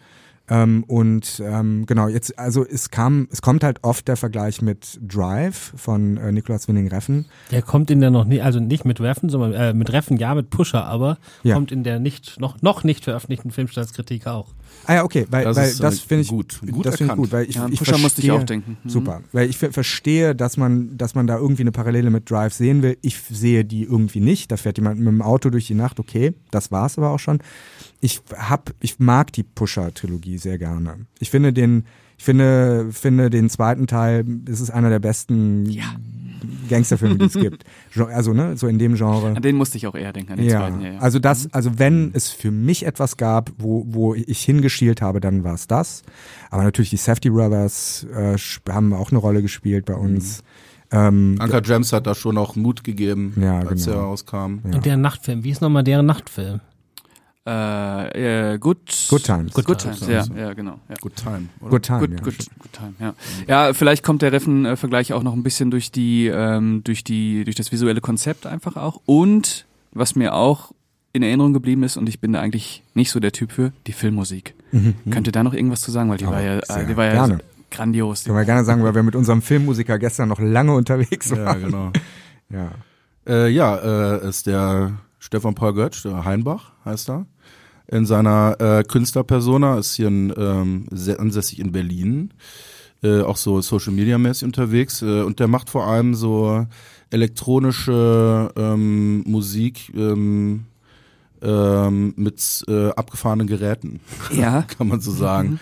Ähm, 0.47 0.83
und 0.87 1.41
ähm, 1.43 1.85
genau, 1.87 2.07
jetzt, 2.07 2.37
also 2.37 2.63
es 2.63 2.91
kam, 2.91 3.27
es 3.31 3.41
kommt 3.41 3.63
halt 3.63 3.79
oft 3.83 4.07
der 4.07 4.15
Vergleich 4.15 4.61
mit 4.61 4.99
Drive 5.01 5.73
von 5.75 6.17
äh, 6.17 6.31
Nicolas 6.31 6.67
Winning 6.67 6.87
Reffen. 6.87 7.25
Der 7.49 7.63
kommt 7.63 7.89
in 7.89 7.99
der 7.99 8.11
noch 8.11 8.25
nie, 8.25 8.41
also 8.41 8.59
nicht 8.59 8.85
mit 8.85 9.01
Reffen, 9.01 9.29
sondern 9.29 9.53
äh, 9.53 9.73
mit 9.73 9.91
Reffen 9.91 10.17
ja, 10.17 10.35
mit 10.35 10.51
Pusher, 10.51 10.85
aber 10.85 11.17
Ja. 11.41 11.55
kommt 11.55 11.71
in 11.71 11.83
der 11.83 11.99
nicht 11.99 12.39
noch 12.39 12.61
noch 12.61 12.83
nicht 12.83 13.03
veröffentlichten 13.05 13.49
Filmstandskritik 13.49 14.27
auch. 14.27 14.49
Ah 14.87 14.95
ja, 14.95 15.03
okay, 15.03 15.25
weil 15.31 15.45
Das 15.45 15.55
das, 15.55 15.63
weil 15.63 15.71
ist, 15.71 15.83
das 15.83 15.95
äh, 15.95 16.07
finde 16.07 16.21
ich 16.23 16.27
gut. 16.27 16.59
Gut 16.71 16.85
das 16.85 16.97
finde 16.97 17.13
ich 17.13 17.17
gut, 17.17 17.31
weil 17.31 17.49
ich, 17.49 17.55
Ja, 17.55 17.67
ich 17.71 17.79
Pusher 17.79 17.97
musste 17.97 18.21
ich 18.21 18.27
verstehe- 18.27 18.33
auch 18.39 18.43
denken. 18.45 18.77
Mhm. 18.83 18.89
Super, 18.89 19.21
weil 19.31 19.49
ich 19.49 19.57
ver- 19.57 19.71
verstehe, 19.71 20.35
dass 20.35 20.57
man, 20.57 20.95
dass 20.97 21.15
man 21.15 21.25
da 21.25 21.37
irgendwie 21.37 21.63
eine 21.63 21.71
Parallele 21.71 22.11
mit 22.11 22.29
Drive 22.29 22.53
sehen 22.53 22.83
will. 22.83 22.97
Ich 23.01 23.17
sehe 23.19 23.65
die 23.65 23.83
irgendwie 23.83 24.19
nicht. 24.19 24.51
Da 24.51 24.57
fährt 24.57 24.77
jemand 24.77 24.99
mit 24.99 25.07
dem 25.07 25.21
Auto 25.23 25.49
durch 25.49 25.65
die 25.65 25.73
Nacht. 25.75 25.99
Okay, 25.99 26.33
das 26.51 26.71
war's 26.71 26.97
aber 26.99 27.09
auch 27.09 27.19
schon. 27.19 27.39
Ich 28.01 28.21
hab, 28.37 28.73
ich 28.81 28.99
mag 28.99 29.31
die 29.33 29.43
Pusher-Trilogie 29.43 30.37
sehr 30.37 30.57
gerne. 30.57 31.05
Ich 31.19 31.29
finde 31.29 31.53
den, 31.53 31.85
ich 32.17 32.23
finde, 32.23 32.89
finde 32.91 33.29
den 33.29 33.49
zweiten 33.49 33.87
Teil, 33.87 34.23
das 34.25 34.61
ist 34.61 34.69
einer 34.69 34.89
der 34.89 34.99
besten 34.99 35.65
Gangsterfilme, 36.69 37.17
die 37.17 37.25
es 37.25 37.33
gibt. 37.33 37.63
Also 37.97 38.33
ne, 38.33 38.57
so 38.57 38.67
in 38.67 38.77
dem 38.77 38.95
Genre. 38.95 39.35
An 39.35 39.41
den 39.41 39.55
musste 39.55 39.77
ich 39.77 39.87
auch 39.87 39.95
eher 39.95 40.11
denken, 40.11 40.33
an 40.33 40.37
den 40.37 40.49
Ja, 40.49 40.59
zweiten. 40.59 40.81
Ja, 40.81 40.91
ja. 40.93 40.99
also 40.99 41.17
das, 41.17 41.47
also 41.53 41.79
wenn 41.79 42.11
es 42.13 42.29
für 42.29 42.51
mich 42.51 42.85
etwas 42.85 43.15
gab, 43.15 43.51
wo, 43.57 43.85
wo 43.87 44.13
ich 44.13 44.41
hingeschielt 44.43 45.01
habe, 45.01 45.21
dann 45.21 45.45
war 45.45 45.53
es 45.53 45.67
das. 45.67 46.03
Aber 46.51 46.63
natürlich 46.63 46.89
die 46.89 46.97
Safety 46.97 47.29
Brothers 47.29 48.05
äh, 48.13 48.37
haben 48.69 48.93
auch 48.93 49.11
eine 49.11 49.19
Rolle 49.19 49.41
gespielt 49.41 49.85
bei 49.85 49.95
uns. 49.95 50.43
Ähm, 50.91 51.35
Anker 51.39 51.61
James 51.63 51.93
hat 51.93 52.05
da 52.05 52.15
schon 52.15 52.37
auch 52.37 52.55
Mut 52.57 52.83
gegeben, 52.83 53.33
Ja, 53.41 53.59
als 53.59 53.85
genau. 53.85 53.97
er 53.97 54.03
rauskam. 54.03 54.59
Ja. 54.69 54.75
Und 54.75 54.85
deren 54.85 55.01
Nachtfilm, 55.01 55.43
wie 55.43 55.51
ist 55.51 55.61
nochmal 55.61 55.83
deren 55.83 56.05
Nachtfilm? 56.05 56.59
Äh, 57.47 58.53
äh, 58.53 58.57
good, 58.57 58.79
Good 59.09 59.23
Times. 59.23 59.53
Good, 59.53 59.65
Good 59.65 59.77
Times, 59.81 59.99
Times. 59.99 60.29
ja, 60.35 60.35
ja, 60.47 60.53
genau. 60.53 60.79
Ja. 60.89 60.95
Good 61.01 61.15
Time. 61.15 61.45
Oder? 61.61 61.69
Good 61.69 61.83
Time, 61.83 61.99
Good, 61.99 62.09
ja. 62.11 62.17
good, 62.23 62.37
good 62.59 62.73
time, 62.73 62.93
ja. 62.99 63.13
Ja, 63.47 63.73
vielleicht 63.73 64.03
kommt 64.03 64.21
der 64.23 64.31
Reffen-Vergleich 64.31 65.13
auch 65.13 65.21
noch 65.23 65.33
ein 65.33 65.43
bisschen 65.43 65.69
durch 65.71 65.91
die, 65.91 66.27
ähm, 66.27 66.81
durch 66.83 67.03
die, 67.03 67.43
durch 67.43 67.55
das 67.55 67.71
visuelle 67.71 68.01
Konzept 68.01 68.45
einfach 68.47 68.75
auch. 68.77 68.99
Und 69.05 69.65
was 69.91 70.15
mir 70.15 70.33
auch 70.33 70.71
in 71.13 71.23
Erinnerung 71.23 71.53
geblieben 71.53 71.83
ist, 71.83 71.97
und 71.97 72.09
ich 72.09 72.19
bin 72.19 72.33
da 72.33 72.41
eigentlich 72.41 72.83
nicht 72.93 73.11
so 73.11 73.19
der 73.19 73.31
Typ 73.31 73.51
für, 73.51 73.71
die 73.87 73.93
Filmmusik. 73.93 74.53
Könnt 75.09 75.27
ihr 75.27 75.31
da 75.31 75.43
noch 75.43 75.53
irgendwas 75.53 75.79
zu 75.81 75.89
sagen? 75.91 76.09
Weil 76.09 76.17
die 76.17 76.25
Oh, 76.25 76.31
war 76.31 76.41
ja, 76.41 76.57
äh, 76.57 76.85
die 76.85 76.97
war 76.97 77.05
ja 77.05 77.13
gerne. 77.13 77.39
grandios. 77.71 78.25
Können 78.25 78.37
wir 78.37 78.43
gerne 78.43 78.65
sagen, 78.65 78.83
weil 78.83 78.93
wir 78.95 79.03
mit 79.03 79.15
unserem 79.15 79.41
Filmmusiker 79.41 79.97
gestern 79.99 80.27
noch 80.27 80.39
lange 80.41 80.73
unterwegs 80.73 81.29
Ja, 81.29 81.45
waren. 81.45 81.61
genau. 81.63 81.91
Ja. 82.49 82.71
Äh, 83.25 83.47
ja, 83.49 83.75
äh, 84.17 84.27
ist 84.27 84.47
der 84.47 84.91
Stefan 85.19 85.55
Paul 85.55 85.73
Götz, 85.73 86.01
der 86.03 86.25
Heinbach 86.25 86.73
heißt 86.83 87.09
er. 87.09 87.25
In 87.87 88.05
seiner 88.05 88.55
äh, 88.59 88.83
Künstlerpersona 88.83 89.77
ist 89.77 89.95
hier 89.95 90.07
ein, 90.07 90.33
ähm, 90.37 90.85
sehr 90.91 91.19
ansässig 91.19 91.59
in 91.59 91.71
Berlin, 91.71 92.31
äh, 93.03 93.21
auch 93.21 93.37
so 93.37 93.61
Social 93.61 93.93
Media 93.93 94.17
mäßig 94.17 94.43
unterwegs 94.45 95.01
äh, 95.01 95.21
und 95.21 95.39
der 95.39 95.47
macht 95.47 95.69
vor 95.69 95.85
allem 95.87 96.15
so 96.15 96.65
elektronische 97.11 98.51
ähm, 98.55 99.23
Musik 99.27 99.91
ähm, 99.95 100.65
ähm, 101.41 102.13
mit 102.17 102.63
äh, 102.67 102.89
abgefahrenen 102.89 103.47
Geräten, 103.47 103.99
Ja, 104.31 104.63
kann 104.63 104.87
man 104.87 105.01
so 105.01 105.11
sagen. 105.11 105.59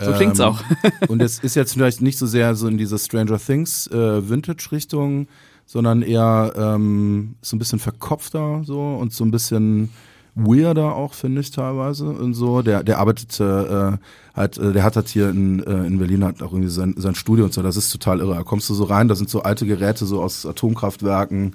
so 0.00 0.12
klingt's 0.12 0.38
Ähm, 0.38 0.46
auch. 0.46 0.62
und 1.08 1.20
es 1.22 1.38
ist 1.40 1.56
jetzt 1.56 1.72
vielleicht 1.72 2.02
nicht 2.02 2.18
so 2.18 2.26
sehr 2.26 2.54
so 2.54 2.68
in 2.68 2.78
diese 2.78 2.98
Stranger 2.98 3.38
Things 3.38 3.88
äh, 3.88 4.28
Vintage-Richtung, 4.28 5.26
sondern 5.66 6.02
eher 6.02 6.52
ähm, 6.56 7.34
so 7.42 7.56
ein 7.56 7.58
bisschen 7.58 7.78
verkopfter 7.78 8.62
so 8.64 8.80
und 8.80 9.12
so 9.12 9.24
ein 9.24 9.30
bisschen 9.30 9.90
weirder 10.34 10.94
auch, 10.94 11.14
finde 11.14 11.40
ich 11.40 11.50
teilweise 11.50 12.08
und 12.08 12.34
so. 12.34 12.62
Der, 12.62 12.82
der 12.82 12.98
arbeitet 12.98 13.38
äh, 13.40 13.96
halt, 14.34 14.58
äh, 14.58 14.72
der 14.72 14.82
hat 14.82 14.96
halt 14.96 15.08
hier 15.08 15.30
in, 15.30 15.62
äh, 15.62 15.86
in 15.86 15.98
Berlin 15.98 16.24
hat 16.24 16.42
auch 16.42 16.52
irgendwie 16.52 16.70
sein, 16.70 16.94
sein 16.96 17.14
Studio 17.14 17.44
und 17.44 17.54
so, 17.54 17.62
das 17.62 17.76
ist 17.76 17.90
total 17.90 18.20
irre. 18.20 18.34
Da 18.34 18.42
kommst 18.42 18.68
du 18.68 18.74
so 18.74 18.84
rein, 18.84 19.08
da 19.08 19.14
sind 19.14 19.30
so 19.30 19.42
alte 19.42 19.66
Geräte 19.66 20.06
so 20.06 20.20
aus 20.22 20.44
Atomkraftwerken, 20.44 21.54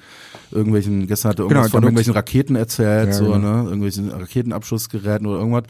irgendwelchen, 0.52 1.08
gestern 1.08 1.32
hat 1.32 1.40
er 1.40 1.44
irgendwas 1.44 1.66
Genau, 1.66 1.72
von 1.72 1.84
irgendwelchen 1.84 2.14
Raketen 2.14 2.56
erzählt, 2.56 3.10
Ja, 3.10 3.14
so, 3.14 3.26
genau. 3.32 3.38
ne, 3.38 3.64
irgendwelchen 3.66 4.10
Raketenabschussgeräten 4.10 5.28
oder 5.28 5.40
irgendwas. 5.40 5.64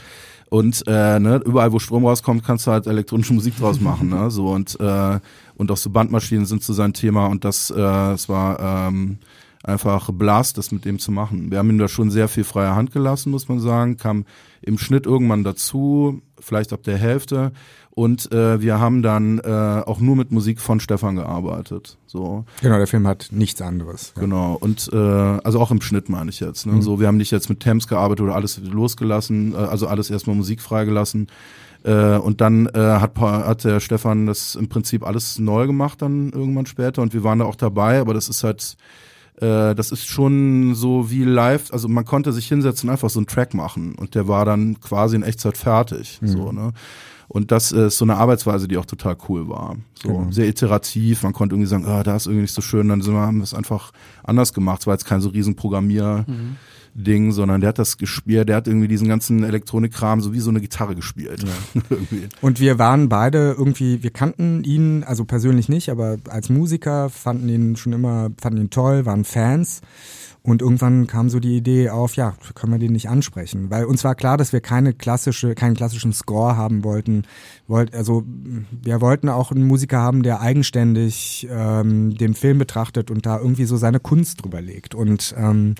Und 0.49 0.84
äh, 0.88 1.20
ne, 1.20 1.41
überall, 1.45 1.72
wo 1.72 1.80
Strom 1.80 2.05
rauskommt, 2.05 2.43
kannst 2.43 2.66
du 2.68 2.72
halt 2.72 2.88
elektronische 2.88 3.34
Musik 3.34 3.57
draus 3.57 3.80
machen. 3.80 4.10
Ne? 4.10 4.32
So 4.32 4.47
und 4.47 4.80
äh, 4.80 5.20
und 5.57 5.72
auch 5.72 5.78
so 5.78 5.89
Bandmaschinen 5.89 6.45
sind 6.45 6.64
so 6.64 6.74
sein 6.74 6.93
Thema 6.93 7.28
und 7.28 7.43
das, 7.43 7.70
äh, 7.70 8.14
es 8.14 8.30
war 8.30 8.88
ähm, 8.88 9.18
einfach 9.64 10.12
Blast, 10.12 10.57
das 10.57 10.72
mit 10.72 10.86
dem 10.86 10.99
zu 10.99 11.12
machen. 11.12 11.51
Wir 11.51 11.57
haben 11.57 11.70
ihm 11.70 11.78
da 11.78 11.88
schon 11.88 12.12
sehr 12.12 12.28
viel 12.28 12.43
freie 12.43 12.76
Hand 12.76 12.91
gelassen, 12.91 13.32
muss 13.32 13.49
man 13.49 13.60
sagen. 13.60 13.97
Kam 13.97 14.26
im 14.62 14.78
Schnitt 14.78 15.05
irgendwann 15.05 15.43
dazu, 15.43 16.22
vielleicht 16.39 16.74
ab 16.74 16.84
der 16.84 16.97
Hälfte. 16.97 17.51
Und 17.91 18.32
äh, 18.32 18.62
wir 18.62 18.80
haben 18.80 19.01
dann 19.01 19.39
äh, 19.39 19.84
auch 19.86 19.99
nur 19.99 20.16
mit 20.16 20.32
Musik 20.32 20.62
von 20.62 20.80
Stefan 20.80 21.18
gearbeitet. 21.18 21.97
So. 22.05 22.45
Genau, 22.62 22.78
der 22.78 22.88
Film 22.88 23.05
hat 23.05 23.28
nichts 23.32 23.62
anderes. 23.62 24.14
Ja. 24.16 24.22
Genau, 24.22 24.53
und 24.53 24.89
äh, 24.93 24.95
also 24.95 25.60
auch 25.60 25.72
im 25.72 25.82
Schnitt 25.82 26.07
meine 26.07 26.30
ich 26.30 26.39
jetzt. 26.39 26.66
Ne? 26.66 26.82
So, 26.82 27.01
wir 27.01 27.07
haben 27.07 27.18
nicht 27.18 27.32
jetzt 27.32 27.49
mit 27.49 27.60
Thames 27.60 27.88
gearbeitet 27.88 28.24
oder 28.24 28.36
alles 28.36 28.62
losgelassen, 28.64 29.53
äh, 29.53 29.57
also 29.57 29.88
alles 29.88 30.10
erstmal 30.10 30.38
Musik 30.38 30.62
freigelassen. 30.62 31.28
Äh, 31.84 32.18
und 32.18 32.39
dann 32.39 32.68
äh, 32.68 32.80
hat, 32.80 33.18
hat 33.18 33.64
der 33.66 33.82
Stefan 33.82 34.28
das 34.28 34.55
im 34.55 34.70
Prinzip 34.70 35.05
alles 35.05 35.39
neu 35.39 35.66
gemacht 35.66 36.01
dann 36.01 36.30
irgendwann 36.30 36.66
später 36.66 37.01
und 37.01 37.14
wir 37.14 37.24
waren 37.24 37.39
da 37.39 37.45
auch 37.45 37.55
dabei, 37.55 37.99
aber 37.99 38.14
das 38.14 38.28
ist 38.28 38.43
halt, 38.43 38.76
äh, 39.38 39.73
das 39.75 39.91
ist 39.91 40.05
schon 40.07 40.75
so 40.75 41.09
wie 41.11 41.23
live, 41.23 41.71
also 41.71 41.88
man 41.88 42.05
konnte 42.05 42.34
sich 42.34 42.47
hinsetzen 42.47 42.89
und 42.89 42.93
einfach 42.93 43.09
so 43.09 43.19
einen 43.19 43.27
Track 43.27 43.53
machen 43.53 43.95
und 43.95 44.15
der 44.15 44.27
war 44.27 44.45
dann 44.45 44.80
quasi 44.80 45.15
in 45.15 45.23
Echtzeit 45.23 45.57
fertig. 45.57 46.19
So, 46.23 46.51
ne? 46.51 46.73
Und 47.27 47.51
das 47.51 47.71
ist 47.71 47.97
so 47.99 48.05
eine 48.05 48.17
Arbeitsweise, 48.17 48.67
die 48.67 48.77
auch 48.77 48.86
total 48.88 49.15
cool 49.30 49.47
war. 49.47 49.75
So 50.01 50.09
Genau. 50.09 50.32
sehr 50.32 50.47
iterativ. 50.47 51.21
Man 51.21 51.32
konnte 51.34 51.53
irgendwie 51.53 51.69
sagen, 51.69 51.86
ah, 51.86 52.01
da 52.01 52.15
ist 52.15 52.25
irgendwie 52.25 52.41
nicht 52.41 52.55
so 52.55 52.61
schön. 52.61 52.88
Dann 52.89 53.03
sind 53.03 53.13
wir, 53.13 53.19
haben 53.21 53.38
wir 53.38 53.43
es 53.43 53.53
einfach 53.53 53.91
anders 54.23 54.51
gemacht. 54.51 54.82
Es 54.82 54.88
war 54.88 54.95
jetzt 54.95 55.05
kein 55.05 55.21
so 55.21 55.30
riesen 55.30 55.55
Programmier-Ding, 56.93 57.31
sondern 57.31 57.61
der 57.61 57.69
hat 57.69 57.79
das 57.79 57.97
gespielt. 57.97 58.49
Der 58.49 58.55
hat 58.55 58.67
irgendwie 58.67 58.87
diesen 58.87 59.07
ganzen 59.07 59.43
Elektronikkram 59.43 60.21
so 60.21 60.33
wie 60.33 60.39
so 60.39 60.49
eine 60.49 60.61
Gitarre 60.61 60.95
gespielt. 60.95 61.43
irgendwie. 61.89 62.27
Und 62.41 62.59
wir 62.59 62.79
waren 62.79 63.09
beide 63.09 63.55
irgendwie, 63.57 64.03
wir 64.03 64.11
kannten 64.11 64.63
ihn, 64.63 65.03
also 65.03 65.25
persönlich 65.25 65.69
nicht, 65.69 65.89
aber 65.89 66.17
als 66.29 66.49
Musiker 66.49 67.09
fanden 67.09 67.49
ihn 67.49 67.75
schon 67.75 67.93
immer, 67.93 68.29
fanden 68.39 68.61
ihn 68.61 68.69
toll, 68.69 69.05
waren 69.05 69.23
Fans. 69.23 69.81
Und 70.41 70.61
irgendwann 70.61 71.05
kam 71.05 71.29
so 71.29 71.41
die 71.41 71.57
Idee 71.57 71.89
auf, 71.89 72.15
ja, 72.15 72.33
können 72.55 72.71
wir 72.71 72.79
den 72.79 72.93
nicht 72.93 73.09
ansprechen? 73.09 73.69
Weil 73.69 73.83
uns 73.83 74.05
war 74.05 74.15
klar, 74.15 74.37
dass 74.37 74.53
wir 74.53 74.61
keine 74.61 74.93
klassische, 74.93 75.53
keinen 75.53 75.75
klassischen 75.75 76.13
Score 76.13 76.55
haben 76.55 76.85
wollten. 76.85 77.23
Wollt, 77.67 77.93
also 77.93 78.23
wir 78.71 79.01
wollten 79.01 79.27
auch 79.27 79.51
einen 79.51 79.67
Musiker 79.67 79.99
haben, 79.99 80.23
der 80.23 80.39
eigenständig 80.39 81.45
ähm, 81.51 82.17
den 82.17 82.33
Film 82.35 82.57
betrachtet 82.57 83.11
und 83.11 83.25
da 83.25 83.37
irgendwie 83.37 83.65
so 83.65 83.75
seine 83.75 83.99
Kunst 83.99 84.41
drüber 84.43 84.61
legt. 84.61 84.95
Und 84.95 85.35
ähm, 85.37 85.75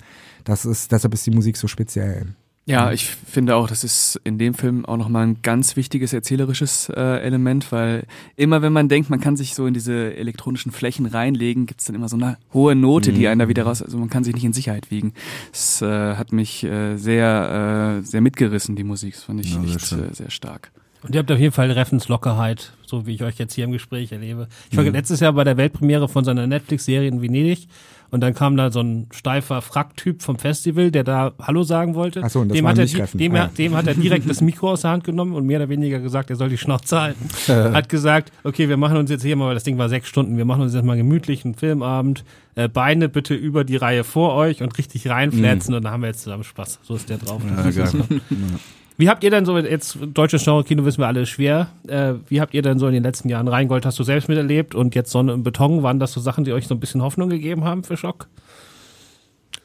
das 0.50 0.66
ist, 0.66 0.92
deshalb 0.92 1.14
ist 1.14 1.26
die 1.26 1.30
Musik 1.30 1.56
so 1.56 1.68
speziell. 1.68 2.26
Ja, 2.66 2.92
ich 2.92 3.06
finde 3.06 3.56
auch, 3.56 3.68
das 3.68 3.82
ist 3.82 4.20
in 4.22 4.38
dem 4.38 4.54
Film 4.54 4.84
auch 4.84 4.96
nochmal 4.96 5.26
ein 5.26 5.42
ganz 5.42 5.74
wichtiges 5.74 6.12
erzählerisches 6.12 6.88
äh, 6.90 7.20
Element, 7.20 7.72
weil 7.72 8.04
immer 8.36 8.62
wenn 8.62 8.72
man 8.72 8.88
denkt, 8.88 9.10
man 9.10 9.18
kann 9.18 9.36
sich 9.36 9.54
so 9.54 9.66
in 9.66 9.74
diese 9.74 10.14
elektronischen 10.14 10.70
Flächen 10.70 11.06
reinlegen, 11.06 11.66
gibt's 11.66 11.86
dann 11.86 11.96
immer 11.96 12.08
so 12.08 12.16
eine 12.16 12.36
hohe 12.54 12.76
Note, 12.76 13.12
die 13.12 13.26
einen 13.26 13.40
da 13.40 13.48
wieder 13.48 13.64
raus, 13.64 13.82
also 13.82 13.98
man 13.98 14.08
kann 14.08 14.22
sich 14.22 14.34
nicht 14.34 14.44
in 14.44 14.52
Sicherheit 14.52 14.90
wiegen. 14.90 15.14
Es 15.52 15.82
äh, 15.82 16.14
hat 16.14 16.32
mich 16.32 16.62
äh, 16.62 16.96
sehr, 16.96 17.98
äh, 18.02 18.06
sehr 18.06 18.20
mitgerissen, 18.20 18.76
die 18.76 18.84
Musik. 18.84 19.14
Das 19.14 19.24
fand 19.24 19.40
ich 19.40 19.52
Ja, 19.52 19.62
sehr 19.62 19.76
echt 19.76 19.92
äh, 19.92 20.14
sehr 20.14 20.30
stark. 20.30 20.70
Und 21.02 21.14
ihr 21.14 21.20
habt 21.20 21.32
auf 21.32 21.38
jeden 21.38 21.52
Fall 21.52 21.70
Reffens 21.70 22.08
Lockerheit, 22.08 22.74
so 22.84 23.06
wie 23.06 23.14
ich 23.14 23.22
euch 23.22 23.38
jetzt 23.38 23.54
hier 23.54 23.64
im 23.64 23.72
Gespräch 23.72 24.12
erlebe. 24.12 24.48
Ich 24.70 24.76
war 24.76 24.84
letztes 24.84 25.20
Jahr 25.20 25.32
bei 25.32 25.44
der 25.44 25.56
Weltpremiere 25.56 26.08
von 26.08 26.24
seiner 26.24 26.46
Netflix-Serie 26.46 27.08
in 27.08 27.22
Venedig 27.22 27.68
und 28.10 28.20
dann 28.20 28.34
kam 28.34 28.56
da 28.56 28.70
so 28.70 28.80
ein 28.80 29.06
steifer 29.12 29.62
Fracktyp 29.62 30.22
vom 30.22 30.38
Festival, 30.38 30.90
der 30.90 31.04
da 31.04 31.32
Hallo 31.40 31.62
sagen 31.62 31.94
wollte. 31.94 32.22
Ach 32.24 32.30
so, 32.30 32.40
und 32.40 32.48
das 32.48 32.56
dem, 32.56 32.66
hat 32.68 32.78
er, 32.78 32.86
dem, 32.86 33.32
Ah, 33.34 33.36
ja. 33.36 33.46
dem 33.56 33.76
hat 33.76 33.86
er 33.86 33.94
direkt 33.94 34.28
das 34.28 34.40
Mikro 34.40 34.70
aus 34.72 34.82
der 34.82 34.90
Hand 34.90 35.04
genommen 35.04 35.34
und 35.34 35.46
mehr 35.46 35.58
oder 35.60 35.68
weniger 35.68 35.98
gesagt, 36.00 36.30
er 36.30 36.36
soll 36.36 36.48
die 36.48 36.58
Schnauze 36.58 37.00
halten. 37.00 37.28
hat 37.74 37.88
gesagt, 37.88 38.32
okay, 38.44 38.68
wir 38.68 38.76
machen 38.76 38.96
uns 38.96 39.10
jetzt 39.10 39.22
hier 39.22 39.36
mal, 39.36 39.46
weil 39.48 39.54
das 39.54 39.64
Ding 39.64 39.78
war 39.78 39.88
sechs 39.88 40.08
Stunden, 40.08 40.36
wir 40.36 40.44
machen 40.44 40.62
uns 40.62 40.74
jetzt 40.74 40.84
mal 40.84 40.96
gemütlich 40.96 41.44
einen 41.44 41.54
Filmabend, 41.54 42.24
äh, 42.56 42.68
Beine 42.68 43.08
bitte 43.08 43.34
über 43.34 43.64
die 43.64 43.76
Reihe 43.76 44.04
vor 44.04 44.34
euch 44.34 44.62
und 44.62 44.76
richtig 44.78 45.08
reinflätzen 45.08 45.74
und 45.74 45.84
dann 45.84 45.92
haben 45.92 46.02
wir 46.02 46.08
jetzt 46.08 46.22
zusammen 46.22 46.44
Spaß. 46.44 46.80
So 46.82 46.96
ist 46.96 47.08
der 47.08 47.18
drauf. 47.18 47.40
Ja. 47.76 47.86
Wie 49.00 49.08
habt 49.08 49.24
ihr 49.24 49.30
denn 49.30 49.46
so, 49.46 49.56
jetzt 49.56 49.96
deutsches 50.12 50.44
Genre-Kino 50.44 50.84
wissen 50.84 50.98
wir 50.98 51.06
alle 51.06 51.24
schwer, 51.24 51.68
äh, 51.88 52.12
wie 52.28 52.42
habt 52.42 52.52
ihr 52.52 52.60
denn 52.60 52.78
so 52.78 52.86
in 52.86 52.92
den 52.92 53.02
letzten 53.02 53.30
Jahren 53.30 53.48
Rheingold 53.48 53.86
hast 53.86 53.98
du 53.98 54.02
selbst 54.02 54.28
miterlebt 54.28 54.74
und 54.74 54.94
jetzt 54.94 55.10
Sonne 55.10 55.32
und 55.32 55.42
Beton, 55.42 55.82
waren 55.82 55.98
das 55.98 56.12
so 56.12 56.20
Sachen, 56.20 56.44
die 56.44 56.52
euch 56.52 56.66
so 56.66 56.74
ein 56.74 56.80
bisschen 56.80 57.00
Hoffnung 57.00 57.30
gegeben 57.30 57.64
haben 57.64 57.82
für 57.82 57.96
Schock? 57.96 58.28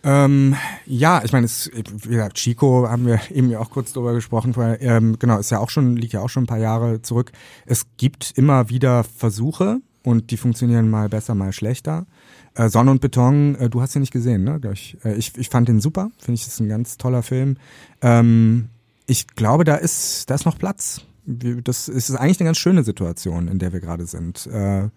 Ähm, 0.05 0.55
ja, 0.85 1.21
ich 1.25 1.33
meine, 1.33 1.47
es, 1.47 1.69
wie 1.73 2.11
gesagt, 2.11 2.37
Chico 2.37 2.87
haben 2.87 3.05
wir 3.07 3.19
eben 3.29 3.49
ja 3.49 3.59
auch 3.59 3.69
kurz 3.69 3.91
drüber 3.91 4.13
gesprochen. 4.13 4.53
vorher. 4.53 4.81
Ähm, 4.81 5.17
genau, 5.19 5.37
ist 5.37 5.49
ja 5.49 5.59
auch 5.59 5.69
schon, 5.69 5.97
liegt 5.97 6.13
ja 6.13 6.21
auch 6.21 6.29
schon 6.29 6.43
ein 6.43 6.47
paar 6.47 6.59
Jahre 6.59 7.01
zurück. 7.01 7.33
Es 7.65 7.87
gibt 7.97 8.31
immer 8.37 8.69
wieder 8.69 9.03
Versuche 9.03 9.81
und 10.03 10.31
die 10.31 10.37
funktionieren 10.37 10.89
mal 10.89 11.09
besser, 11.09 11.35
mal 11.35 11.51
schlechter. 11.51 12.05
Äh, 12.53 12.69
Sonne 12.69 12.91
und 12.91 13.01
Beton, 13.01 13.55
äh, 13.55 13.69
du 13.69 13.81
hast 13.81 13.95
ihn 13.95 13.99
nicht 13.99 14.13
gesehen, 14.13 14.45
ne? 14.45 14.61
Ich, 14.71 14.97
äh, 15.03 15.15
ich, 15.15 15.37
ich 15.37 15.49
fand 15.49 15.67
den 15.67 15.81
super, 15.81 16.09
finde 16.19 16.35
ich, 16.35 16.45
das 16.45 16.53
ist 16.53 16.59
ein 16.61 16.69
ganz 16.69 16.97
toller 16.97 17.21
Film. 17.21 17.57
Ähm, 18.01 18.69
ich 19.07 19.27
glaube, 19.27 19.63
da 19.63 19.75
ist, 19.75 20.29
da 20.29 20.35
ist 20.35 20.45
noch 20.45 20.57
Platz. 20.57 21.01
Das 21.25 21.87
ist 21.87 22.11
eigentlich 22.11 22.39
eine 22.39 22.49
ganz 22.49 22.57
schöne 22.57 22.83
Situation, 22.83 23.47
in 23.47 23.59
der 23.59 23.73
wir 23.73 23.79
gerade 23.79 24.05
sind. 24.05 24.47
Äh, 24.47 24.89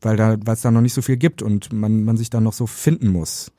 weil 0.00 0.16
da, 0.16 0.36
weil 0.44 0.54
es 0.54 0.62
da 0.62 0.70
noch 0.70 0.80
nicht 0.80 0.94
so 0.94 1.02
viel 1.02 1.16
gibt 1.16 1.42
und 1.42 1.72
man, 1.72 2.04
man 2.04 2.16
sich 2.16 2.30
da 2.30 2.40
noch 2.40 2.52
so 2.52 2.66
finden 2.66 3.08
muss. 3.08 3.52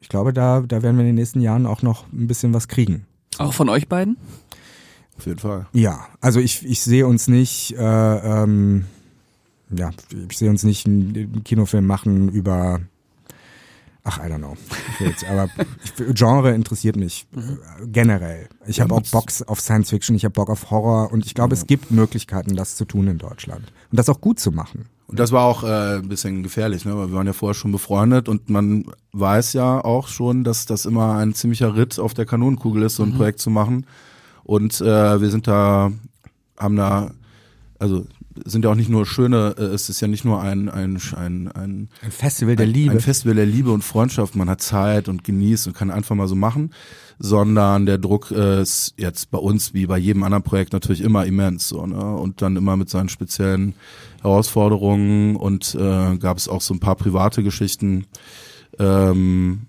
Ich 0.00 0.08
glaube, 0.08 0.32
da, 0.32 0.60
da 0.60 0.82
werden 0.82 0.96
wir 0.96 1.02
in 1.02 1.08
den 1.08 1.14
nächsten 1.14 1.40
Jahren 1.40 1.66
auch 1.66 1.82
noch 1.82 2.12
ein 2.12 2.26
bisschen 2.26 2.52
was 2.52 2.68
kriegen. 2.68 3.06
Auch 3.38 3.54
von 3.54 3.68
euch 3.68 3.88
beiden? 3.88 4.16
Auf 5.16 5.26
jeden 5.26 5.38
Fall. 5.38 5.66
Ja, 5.72 6.06
also 6.20 6.40
ich, 6.40 6.66
ich 6.66 6.82
sehe 6.82 7.06
uns 7.06 7.28
nicht, 7.28 7.74
äh, 7.78 8.42
ähm, 8.42 8.86
ja, 9.70 9.90
ich 10.28 10.36
sehe 10.36 10.50
uns 10.50 10.64
nicht 10.64 10.86
einen 10.86 11.42
Kinofilm 11.44 11.86
machen 11.86 12.28
über, 12.28 12.80
ach, 14.04 14.18
I 14.18 14.30
don't 14.30 14.38
know. 14.38 14.56
Jetzt, 15.00 15.24
aber 15.24 15.48
ich, 15.82 15.94
Genre 16.14 16.54
interessiert 16.54 16.96
mich 16.96 17.26
äh, 17.34 17.86
generell. 17.86 18.48
Ich 18.66 18.80
habe 18.80 18.94
auch 18.94 19.02
Bock 19.10 19.30
auf 19.46 19.60
Science 19.60 19.90
Fiction, 19.90 20.14
ich 20.14 20.24
habe 20.24 20.32
Bock 20.32 20.50
auf 20.50 20.70
Horror 20.70 21.10
und 21.12 21.26
ich 21.26 21.34
glaube, 21.34 21.54
es 21.54 21.66
gibt 21.66 21.90
Möglichkeiten, 21.90 22.54
das 22.54 22.76
zu 22.76 22.84
tun 22.84 23.08
in 23.08 23.18
Deutschland 23.18 23.72
und 23.90 23.98
das 23.98 24.08
auch 24.08 24.20
gut 24.20 24.38
zu 24.38 24.52
machen. 24.52 24.86
Und 25.06 25.18
das 25.18 25.32
war 25.32 25.44
auch 25.44 25.64
äh, 25.64 25.96
ein 25.96 26.08
bisschen 26.08 26.42
gefährlich, 26.42 26.84
ne? 26.84 26.96
weil 26.96 27.08
wir 27.08 27.14
waren 27.14 27.26
ja 27.26 27.32
vorher 27.32 27.54
schon 27.54 27.72
befreundet 27.72 28.28
und 28.28 28.48
man 28.48 28.86
weiß 29.12 29.52
ja 29.52 29.84
auch 29.84 30.08
schon, 30.08 30.44
dass 30.44 30.66
das 30.66 30.86
immer 30.86 31.16
ein 31.16 31.34
ziemlicher 31.34 31.76
Ritt 31.76 31.98
auf 31.98 32.14
der 32.14 32.26
Kanonenkugel 32.26 32.82
ist, 32.82 32.96
so 32.96 33.02
ein 33.02 33.14
Projekt 33.14 33.40
zu 33.40 33.50
machen. 33.50 33.86
Und 34.44 34.80
äh, 34.80 35.20
wir 35.20 35.30
sind 35.30 35.46
da, 35.46 35.92
haben 36.58 36.76
da, 36.76 37.10
also 37.78 38.06
sind 38.44 38.64
ja 38.64 38.70
auch 38.70 38.74
nicht 38.74 38.88
nur 38.88 39.06
schöne, 39.06 39.54
äh, 39.58 39.62
es 39.62 39.88
ist 39.88 40.00
ja 40.00 40.08
nicht 40.08 40.24
nur 40.24 40.40
ein, 40.40 40.68
ein, 40.68 41.00
ein, 41.16 41.48
ein 41.52 41.88
Ein 42.02 42.10
Festival 42.10 42.56
der 42.56 42.66
ein, 42.66 42.72
Liebe. 42.72 42.92
Ein 42.92 43.00
Festival 43.00 43.34
der 43.36 43.46
Liebe 43.46 43.70
und 43.70 43.82
Freundschaft. 43.82 44.36
Man 44.36 44.50
hat 44.50 44.60
Zeit 44.60 45.08
und 45.08 45.24
genießt 45.24 45.66
und 45.66 45.74
kann 45.74 45.90
einfach 45.90 46.14
mal 46.14 46.28
so 46.28 46.34
machen. 46.34 46.72
Sondern 47.18 47.86
der 47.86 47.98
Druck 47.98 48.32
äh, 48.32 48.62
ist 48.62 48.94
jetzt 48.96 49.30
bei 49.30 49.38
uns 49.38 49.72
wie 49.72 49.86
bei 49.86 49.98
jedem 49.98 50.24
anderen 50.24 50.42
Projekt 50.42 50.72
natürlich 50.72 51.00
immer 51.00 51.24
immens. 51.26 51.68
So, 51.68 51.86
ne? 51.86 52.16
Und 52.16 52.42
dann 52.42 52.56
immer 52.56 52.76
mit 52.76 52.90
seinen 52.90 53.08
speziellen 53.08 53.74
Herausforderungen 54.22 55.36
und 55.36 55.74
äh, 55.74 56.16
gab 56.16 56.38
es 56.38 56.48
auch 56.48 56.60
so 56.60 56.74
ein 56.74 56.80
paar 56.80 56.96
private 56.96 57.42
Geschichten, 57.42 58.06
ähm, 58.78 59.66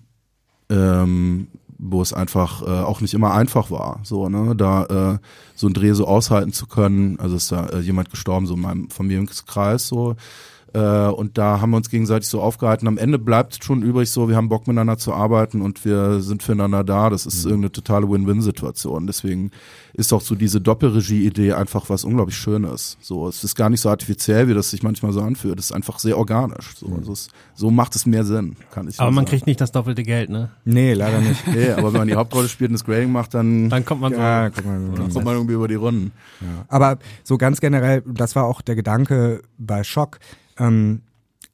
ähm, 0.70 1.48
wo 1.78 2.02
es 2.02 2.12
einfach 2.12 2.62
äh, 2.62 2.82
auch 2.82 3.00
nicht 3.00 3.14
immer 3.14 3.34
einfach 3.34 3.70
war, 3.70 4.00
so 4.02 4.28
ne, 4.28 4.54
da 4.56 4.84
äh, 5.14 5.18
so 5.54 5.66
ein 5.66 5.74
Dreh 5.74 5.92
so 5.92 6.06
aushalten 6.06 6.52
zu 6.52 6.66
können. 6.66 7.18
Also 7.20 7.36
ist 7.36 7.52
da 7.52 7.66
äh, 7.66 7.80
jemand 7.80 8.10
gestorben, 8.10 8.46
so 8.46 8.54
in 8.54 8.60
meinem 8.60 8.90
Familienkreis 8.90 9.88
so. 9.88 10.16
Äh, 10.76 11.08
und 11.08 11.38
da 11.38 11.60
haben 11.62 11.70
wir 11.70 11.78
uns 11.78 11.88
gegenseitig 11.88 12.28
so 12.28 12.42
aufgehalten. 12.42 12.86
Am 12.86 12.98
Ende 12.98 13.18
bleibt 13.18 13.64
schon 13.64 13.80
übrig 13.82 14.10
so, 14.10 14.28
wir 14.28 14.36
haben 14.36 14.50
Bock 14.50 14.66
miteinander 14.66 14.98
zu 14.98 15.14
arbeiten 15.14 15.62
und 15.62 15.82
wir 15.86 16.20
sind 16.20 16.42
füreinander 16.42 16.84
da. 16.84 17.08
Das 17.08 17.24
ist 17.24 17.44
irgendeine 17.46 17.72
totale 17.72 18.10
Win-Win-Situation. 18.10 19.06
Deswegen 19.06 19.52
ist 19.94 20.12
auch 20.12 20.20
so 20.20 20.34
diese 20.34 20.60
Doppelregie-Idee 20.60 21.54
einfach 21.54 21.88
was 21.88 22.04
unglaublich 22.04 22.36
Schönes. 22.36 22.98
So, 23.00 23.26
es 23.26 23.42
ist 23.42 23.54
gar 23.54 23.70
nicht 23.70 23.80
so 23.80 23.88
artifiziell, 23.88 24.48
wie 24.48 24.54
das 24.54 24.68
sich 24.70 24.82
manchmal 24.82 25.12
so 25.12 25.22
anfühlt. 25.22 25.58
Es 25.58 25.66
ist 25.66 25.72
einfach 25.72 25.98
sehr 25.98 26.18
organisch. 26.18 26.74
So, 26.76 26.94
also 26.94 27.12
es, 27.12 27.28
so 27.54 27.70
macht 27.70 27.96
es 27.96 28.04
mehr 28.04 28.24
Sinn, 28.24 28.56
kann 28.70 28.86
ich 28.86 29.00
Aber 29.00 29.10
man 29.10 29.24
sagen. 29.24 29.30
kriegt 29.30 29.46
nicht 29.46 29.62
das 29.62 29.72
doppelte 29.72 30.02
Geld, 30.02 30.28
ne? 30.28 30.50
Nee, 30.66 30.92
leider 30.92 31.20
nicht. 31.22 31.46
Nee, 31.46 31.70
aber 31.70 31.94
wenn 31.94 32.00
man 32.00 32.08
die 32.08 32.14
Hauptrolle 32.16 32.48
spielt 32.50 32.68
und 32.68 32.74
das 32.74 32.84
Grading 32.84 33.12
macht, 33.12 33.32
dann, 33.32 33.70
Dann 33.70 33.86
kommt 33.86 34.02
man 34.02 34.12
so. 34.12 34.18
Ja, 34.18 34.50
guck 34.50 34.66
mal. 34.66 34.78
dann 34.94 35.10
kommt 35.10 35.24
man 35.24 35.34
irgendwie 35.36 35.54
über 35.54 35.68
die 35.68 35.74
Runden. 35.76 36.12
Aber 36.68 36.98
so 37.24 37.38
ganz 37.38 37.62
generell, 37.62 38.02
das 38.06 38.36
war 38.36 38.44
auch 38.44 38.60
der 38.60 38.74
Gedanke 38.76 39.40
bei 39.56 39.82
Schock. 39.84 40.18
Ähm, 40.58 41.02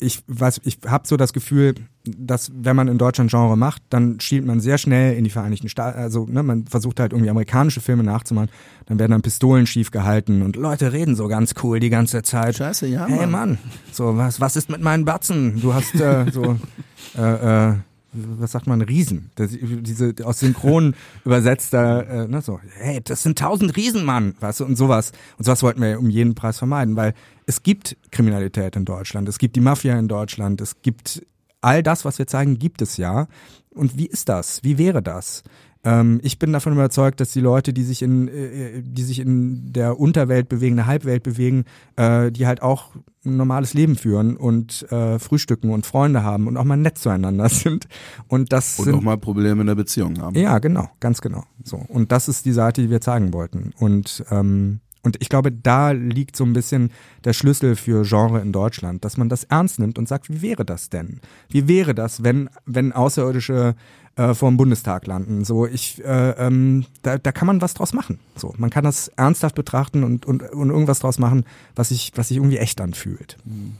ich 0.02 0.22
weiß, 0.26 0.60
ich 0.64 0.78
habe 0.86 1.06
so 1.06 1.16
das 1.16 1.32
Gefühl, 1.32 1.74
dass 2.04 2.50
wenn 2.54 2.74
man 2.74 2.88
in 2.88 2.98
Deutschland 2.98 3.30
Genre 3.30 3.56
macht, 3.56 3.82
dann 3.90 4.18
schielt 4.18 4.44
man 4.44 4.60
sehr 4.60 4.76
schnell 4.76 5.16
in 5.16 5.22
die 5.24 5.30
Vereinigten 5.30 5.68
Staaten. 5.68 5.98
Also 5.98 6.26
ne, 6.26 6.42
man 6.42 6.66
versucht 6.66 6.98
halt 6.98 7.12
irgendwie 7.12 7.30
amerikanische 7.30 7.80
Filme 7.80 8.02
nachzumachen. 8.02 8.50
Dann 8.86 8.98
werden 8.98 9.12
dann 9.12 9.22
Pistolen 9.22 9.66
schief 9.66 9.92
gehalten 9.92 10.42
und 10.42 10.56
Leute 10.56 10.92
reden 10.92 11.14
so 11.14 11.28
ganz 11.28 11.54
cool 11.62 11.78
die 11.78 11.90
ganze 11.90 12.22
Zeit. 12.22 12.56
Scheiße, 12.56 12.88
ja, 12.88 13.06
Hey 13.06 13.26
Mann, 13.26 13.58
so 13.92 14.16
was, 14.16 14.40
was 14.40 14.56
ist 14.56 14.68
mit 14.68 14.80
meinen 14.82 15.04
Batzen? 15.04 15.60
Du 15.60 15.72
hast 15.72 15.94
äh, 15.94 16.26
so 16.32 16.58
äh, 17.16 17.70
äh, 17.70 17.74
was 18.12 18.52
sagt 18.52 18.66
man, 18.66 18.82
Riesen. 18.82 19.30
Das, 19.36 19.50
diese 19.52 20.14
aus 20.24 20.40
Synchron 20.40 20.94
übersetzt 21.24 21.72
da, 21.72 22.00
äh, 22.00 22.28
ne, 22.28 22.42
so, 22.42 22.60
hey, 22.76 23.00
das 23.02 23.22
sind 23.22 23.38
tausend 23.38 23.76
Riesen, 23.76 24.04
Mann, 24.04 24.34
weißt 24.40 24.60
du, 24.60 24.64
und 24.64 24.76
sowas. 24.76 25.12
Und 25.38 25.44
sowas 25.44 25.62
wollten 25.62 25.80
wir 25.80 25.98
um 25.98 26.10
jeden 26.10 26.34
Preis 26.34 26.58
vermeiden, 26.58 26.96
weil 26.96 27.14
es 27.46 27.62
gibt 27.62 27.96
Kriminalität 28.10 28.76
in 28.76 28.84
Deutschland, 28.84 29.28
es 29.28 29.38
gibt 29.38 29.56
die 29.56 29.60
Mafia 29.60 29.98
in 29.98 30.08
Deutschland, 30.08 30.60
es 30.60 30.82
gibt 30.82 31.26
all 31.60 31.82
das, 31.82 32.04
was 32.04 32.18
wir 32.18 32.26
zeigen, 32.26 32.58
gibt 32.58 32.82
es 32.82 32.96
ja. 32.96 33.28
Und 33.70 33.96
wie 33.96 34.06
ist 34.06 34.28
das? 34.28 34.62
Wie 34.62 34.76
wäre 34.76 35.02
das? 35.02 35.42
Ähm, 35.84 36.20
ich 36.22 36.38
bin 36.38 36.52
davon 36.52 36.72
überzeugt, 36.72 37.20
dass 37.20 37.32
die 37.32 37.40
Leute, 37.40 37.72
die 37.72 37.82
sich 37.82 38.02
in, 38.02 38.28
äh, 38.28 38.82
die 38.82 39.02
sich 39.02 39.18
in 39.18 39.72
der 39.72 39.98
Unterwelt 39.98 40.48
bewegen, 40.48 40.76
der 40.76 40.86
Halbwelt 40.86 41.22
bewegen, 41.22 41.64
äh, 41.96 42.30
die 42.30 42.46
halt 42.46 42.62
auch 42.62 42.90
ein 43.24 43.36
normales 43.36 43.74
Leben 43.74 43.96
führen 43.96 44.36
und 44.36 44.90
äh, 44.92 45.18
frühstücken 45.18 45.70
und 45.70 45.84
Freunde 45.86 46.22
haben 46.22 46.46
und 46.46 46.56
auch 46.56 46.64
mal 46.64 46.76
nett 46.76 46.98
zueinander 46.98 47.48
sind. 47.48 47.88
Und 48.28 48.52
das 48.52 48.78
Und 48.78 48.86
sind 48.86 48.94
auch 48.94 49.02
mal 49.02 49.18
Probleme 49.18 49.60
in 49.60 49.66
der 49.66 49.74
Beziehung 49.74 50.20
haben. 50.20 50.36
ja, 50.36 50.58
genau, 50.60 50.88
ganz 51.00 51.20
genau. 51.20 51.44
So 51.64 51.76
und 51.76 52.12
das 52.12 52.28
ist 52.28 52.46
die 52.46 52.52
Seite, 52.52 52.82
die 52.82 52.90
wir 52.90 53.00
zeigen 53.00 53.32
wollten. 53.32 53.72
Und 53.78 54.24
ähm, 54.30 54.80
und 55.04 55.16
ich 55.20 55.28
glaube, 55.28 55.50
da 55.50 55.90
liegt 55.90 56.36
so 56.36 56.44
ein 56.44 56.52
bisschen 56.52 56.92
der 57.24 57.32
Schlüssel 57.32 57.74
für 57.74 58.04
Genre 58.04 58.40
in 58.40 58.52
Deutschland, 58.52 59.04
dass 59.04 59.16
man 59.16 59.28
das 59.28 59.42
ernst 59.42 59.80
nimmt 59.80 59.98
und 59.98 60.06
sagt, 60.06 60.28
wie 60.30 60.42
wäre 60.42 60.64
das 60.64 60.90
denn? 60.90 61.20
Wie 61.48 61.66
wäre 61.66 61.92
das, 61.92 62.22
wenn 62.22 62.48
wenn 62.66 62.92
Außerirdische 62.92 63.74
äh, 64.16 64.34
vor 64.34 64.50
dem 64.50 64.56
Bundestag 64.56 65.06
landen? 65.06 65.44
So, 65.44 65.66
ich 65.66 66.02
äh, 66.04 66.30
ähm, 66.30 66.86
da, 67.02 67.18
da 67.18 67.32
kann 67.32 67.46
man 67.46 67.60
was 67.60 67.74
draus 67.74 67.92
machen. 67.92 68.18
So, 68.36 68.54
man 68.58 68.70
kann 68.70 68.84
das 68.84 69.08
ernsthaft 69.08 69.54
betrachten 69.54 70.04
und 70.04 70.26
und, 70.26 70.42
und 70.42 70.70
irgendwas 70.70 71.00
draus 71.00 71.18
machen, 71.18 71.44
was 71.74 71.90
sich 71.90 72.12
was 72.14 72.28
sich 72.28 72.36
irgendwie 72.36 72.58
echt 72.58 72.80
anfühlt. 72.80 73.36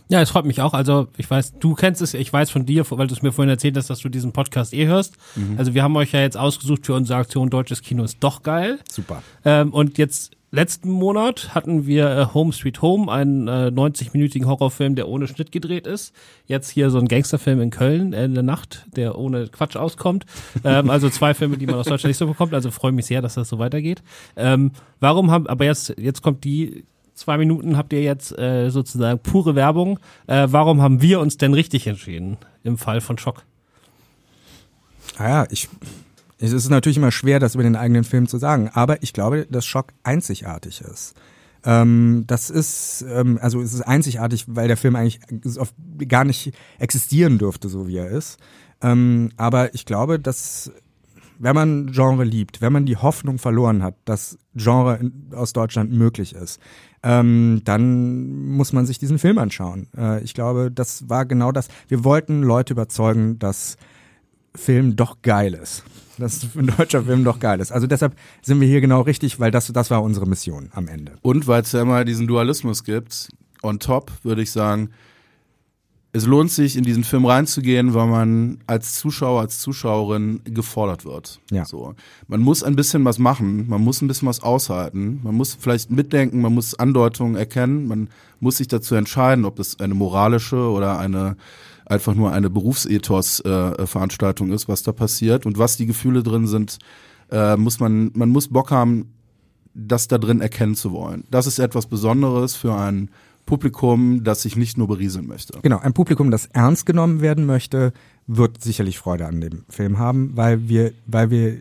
Ja, 0.09 0.20
es 0.20 0.30
freut 0.30 0.45
mich 0.45 0.61
auch. 0.61 0.74
Also 0.74 1.09
ich 1.16 1.30
weiß, 1.30 1.55
du 1.59 1.74
kennst 1.74 2.03
es, 2.03 2.14
ich 2.14 2.33
weiß 2.33 2.51
von 2.51 2.66
dir, 2.66 2.85
weil 2.91 3.07
du 3.07 3.14
es 3.14 3.22
mir 3.22 3.33
vorhin 3.33 3.51
erzählt 3.51 3.76
hast, 3.76 3.91
dass 3.91 4.01
du 4.01 4.09
diesen 4.09 4.33
Podcast 4.33 4.72
eh 4.74 4.87
hörst. 4.87 5.16
Also 5.57 5.74
wir 5.74 5.83
haben 5.83 5.97
euch 5.97 6.12
ja 6.12 6.20
jetzt 6.20 6.37
ausgesucht 6.37 6.87
für 6.87 6.95
unsere 6.95 7.18
Aktion 7.18 7.51
Deutsches 7.51 7.83
Kino 7.83 8.05
ist 8.05 8.18
doch 8.20 8.43
geil. 8.43 8.78
Super. 8.91 9.22
Ähm, 9.45 9.72
und 9.72 9.99
jetzt 9.99 10.37
letzten 10.53 10.91
Monat 10.91 11.55
hatten 11.55 11.87
wir 11.87 12.11
äh, 12.11 12.35
Home 12.35 12.53
Sweet 12.53 12.83
Home, 12.83 13.11
einen 13.11 13.49
äh, 13.49 13.73
90-minütigen 13.75 14.47
Horrorfilm, 14.47 14.95
der 14.95 15.09
ohne 15.09 15.27
Schnitt 15.27 15.51
gedreht 15.51 15.87
ist. 15.87 16.15
Jetzt 16.47 16.71
hier 16.71 16.91
so 16.91 16.99
ein 16.99 17.09
Gangsterfilm 17.09 17.61
in 17.61 17.71
Köln 17.71 18.13
äh, 18.13 18.27
in 18.27 18.35
der 18.35 18.43
Nacht, 18.45 18.87
der 18.95 19.19
ohne 19.19 19.49
Quatsch 19.49 19.77
auskommt. 19.77 20.27
Ähm, 20.65 20.91
also 20.91 21.09
zwei 21.09 21.35
Filme, 21.35 21.57
die 21.57 21.67
man 21.67 21.77
aus 21.77 21.87
Deutschland 21.87 22.11
nicht 22.11 22.19
so 22.19 22.27
bekommt. 22.27 22.55
Also 22.55 22.71
freue 22.71 22.93
mich 22.93 23.07
sehr, 23.07 23.21
dass 23.21 23.35
das 23.35 23.49
so 23.49 23.59
weitergeht. 23.59 24.03
Ähm, 24.37 24.73
warum 25.01 25.31
haben, 25.31 25.47
aber 25.49 25.65
jetzt, 25.65 25.95
jetzt 25.99 26.23
kommt 26.23 26.45
die 26.45 26.85
zwei 27.15 27.39
Minuten 27.39 27.77
habt 27.77 27.93
ihr 27.93 28.03
jetzt 28.03 28.37
äh, 28.39 28.71
sozusagen 28.71 29.19
pure 29.19 29.55
Werbung. 29.55 29.99
Äh, 30.27 30.49
warum 30.51 30.83
haben 30.83 31.03
wir 31.03 31.21
uns 31.21 31.37
denn 31.37 31.55
richtig 31.55 31.87
entschieden 31.87 32.37
im 32.63 32.79
Fall 32.79 33.01
von 33.01 33.19
Schock? 33.19 33.45
Ah 35.17 35.29
ja, 35.29 35.47
ich, 35.51 35.69
es 36.51 36.53
ist 36.53 36.70
natürlich 36.70 36.97
immer 36.99 37.12
schwer, 37.12 37.38
das 37.38 37.55
über 37.55 37.62
den 37.62 37.76
eigenen 37.76 38.05
Film 38.05 38.26
zu 38.26 38.38
sagen, 38.38 38.68
aber 38.72 39.03
ich 39.03 39.12
glaube, 39.12 39.47
dass 39.49 39.64
Schock 39.64 39.93
einzigartig 40.03 40.80
ist. 40.80 41.14
Ähm, 41.64 42.24
das 42.26 42.51
ist, 42.51 43.05
ähm, 43.09 43.38
also 43.40 43.61
es 43.61 43.72
ist 43.72 43.82
einzigartig, 43.82 44.47
weil 44.49 44.66
der 44.66 44.76
Film 44.76 44.97
eigentlich 44.97 45.20
gar 46.09 46.24
nicht 46.24 46.53
existieren 46.80 47.38
dürfte, 47.38 47.68
so 47.68 47.86
wie 47.86 47.99
er 47.99 48.11
ist. 48.11 48.38
Ähm, 48.80 49.30
aber 49.36 49.74
ich 49.74 49.86
glaube, 49.86 50.18
dass 50.18 50.72
wenn 51.38 51.55
man 51.55 51.93
Genre 51.93 52.24
liebt, 52.24 52.61
wenn 52.61 52.72
man 52.72 52.86
die 52.86 52.97
Hoffnung 52.97 53.38
verloren 53.38 53.82
hat, 53.82 53.95
dass 54.05 54.38
Genre 54.55 54.97
in, 54.97 55.30
aus 55.34 55.53
Deutschland 55.53 55.93
möglich 55.93 56.34
ist, 56.34 56.61
ähm, 57.03 57.62
dann 57.64 58.47
muss 58.49 58.72
man 58.72 58.86
sich 58.86 58.99
diesen 58.99 59.18
Film 59.18 59.38
anschauen. 59.38 59.88
Äh, 59.97 60.22
ich 60.22 60.34
glaube, 60.34 60.70
das 60.70 61.09
war 61.09 61.26
genau 61.26 61.53
das. 61.53 61.68
Wir 61.88 62.05
wollten 62.05 62.43
Leute 62.43 62.74
überzeugen, 62.74 63.38
dass 63.38 63.76
Film 64.55 64.97
doch 64.97 65.23
geil 65.23 65.55
ist. 65.55 65.85
Dass 66.19 66.47
ein 66.57 66.67
deutscher 66.67 67.05
Film 67.05 67.25
doch 67.25 67.39
geil 67.39 67.61
ist. 67.61 67.73
Also 67.73 67.87
deshalb 67.87 68.15
sind 68.43 68.61
wir 68.61 68.69
hier 68.69 68.81
genau 68.81 69.01
richtig, 69.01 69.41
weil 69.41 69.51
das, 69.51 69.67
das 69.73 69.91
war 69.91 70.03
unsere 70.03 70.27
Mission 70.27 70.69
am 70.73 70.89
Ende. 70.89 71.13
Und 71.23 71.47
weil 71.47 71.63
es 71.63 71.73
ja 71.73 71.83
immer 71.83 72.05
diesen 72.05 72.27
Dualismus 72.27 72.85
gibt, 72.85 73.29
on 73.63 73.79
top 73.79 74.13
würde 74.23 74.43
ich 74.43 74.51
sagen, 74.51 74.91
es 76.15 76.27
lohnt 76.27 76.51
sich, 76.51 76.77
in 76.77 76.85
diesen 76.85 77.05
Film 77.05 77.25
reinzugehen, 77.25 77.95
weil 77.95 78.07
man 78.07 78.59
als 78.67 78.99
Zuschauer, 78.99 79.41
als 79.41 79.61
Zuschauerin 79.61 80.43
gefordert 80.45 81.07
wird. 81.07 81.41
Ja. 81.51 81.65
So. 81.65 81.95
Man 82.29 82.41
muss 82.41 82.63
ein 82.63 82.77
bisschen 82.77 83.03
was 83.07 83.19
machen, 83.19 83.67
man 83.69 83.83
muss 83.83 84.03
ein 84.03 84.09
bisschen 84.09 84.29
was 84.29 84.43
aushalten, 84.43 85.21
man 85.23 85.35
muss 85.35 85.57
vielleicht 85.59 85.91
mitdenken, 85.91 86.43
man 86.43 86.53
muss 86.53 86.75
Andeutungen 86.75 87.35
erkennen, 87.35 87.89
man 87.89 88.11
muss 88.41 88.59
sich 88.59 88.69
dazu 88.69 88.95
entscheiden, 88.95 89.47
ob 89.47 89.57
das 89.57 89.81
eine 89.81 89.95
moralische 89.95 90.69
oder 90.69 90.99
eine 90.99 91.37
einfach 91.93 92.14
nur 92.14 92.32
eine 92.32 92.51
Berufsethos-Veranstaltung 92.51 94.51
äh, 94.51 94.55
ist, 94.55 94.68
was 94.68 94.82
da 94.82 94.93
passiert 94.93 95.47
und 95.47 95.59
was 95.59 95.76
die 95.76 95.86
Gefühle 95.86 96.22
drin 96.22 96.47
sind, 96.47 96.78
äh, 97.30 97.57
muss 97.57 97.80
man, 97.80 98.11
man 98.14 98.30
muss 98.30 98.49
Bock 98.49 98.70
haben, 98.70 99.12
das 99.74 100.09
da 100.09 100.18
drin 100.18 100.40
erkennen 100.40 100.74
zu 100.74 100.93
wollen. 100.93 101.24
Das 101.30 101.47
ist 101.47 101.59
etwas 101.59 101.86
Besonderes 101.86 102.57
für 102.57 102.74
ein 102.74 103.11
Publikum, 103.47 104.22
das 104.22 104.43
sich 104.43 104.57
nicht 104.57 104.78
nur 104.78 104.88
berieseln 104.88 105.26
möchte. 105.26 105.59
Genau, 105.62 105.78
ein 105.78 105.93
Publikum, 105.93 106.30
das 106.30 106.47
ernst 106.47 106.86
genommen 106.86 107.20
werden 107.20 107.47
möchte, 107.47 107.93
wird 108.26 108.62
sicherlich 108.62 108.99
Freude 108.99 109.26
an 109.26 109.40
dem 109.40 109.64
Film 109.68 109.99
haben, 109.99 110.36
weil 110.36 110.68
wir, 110.68 110.93
weil 111.07 111.30
wir 111.30 111.59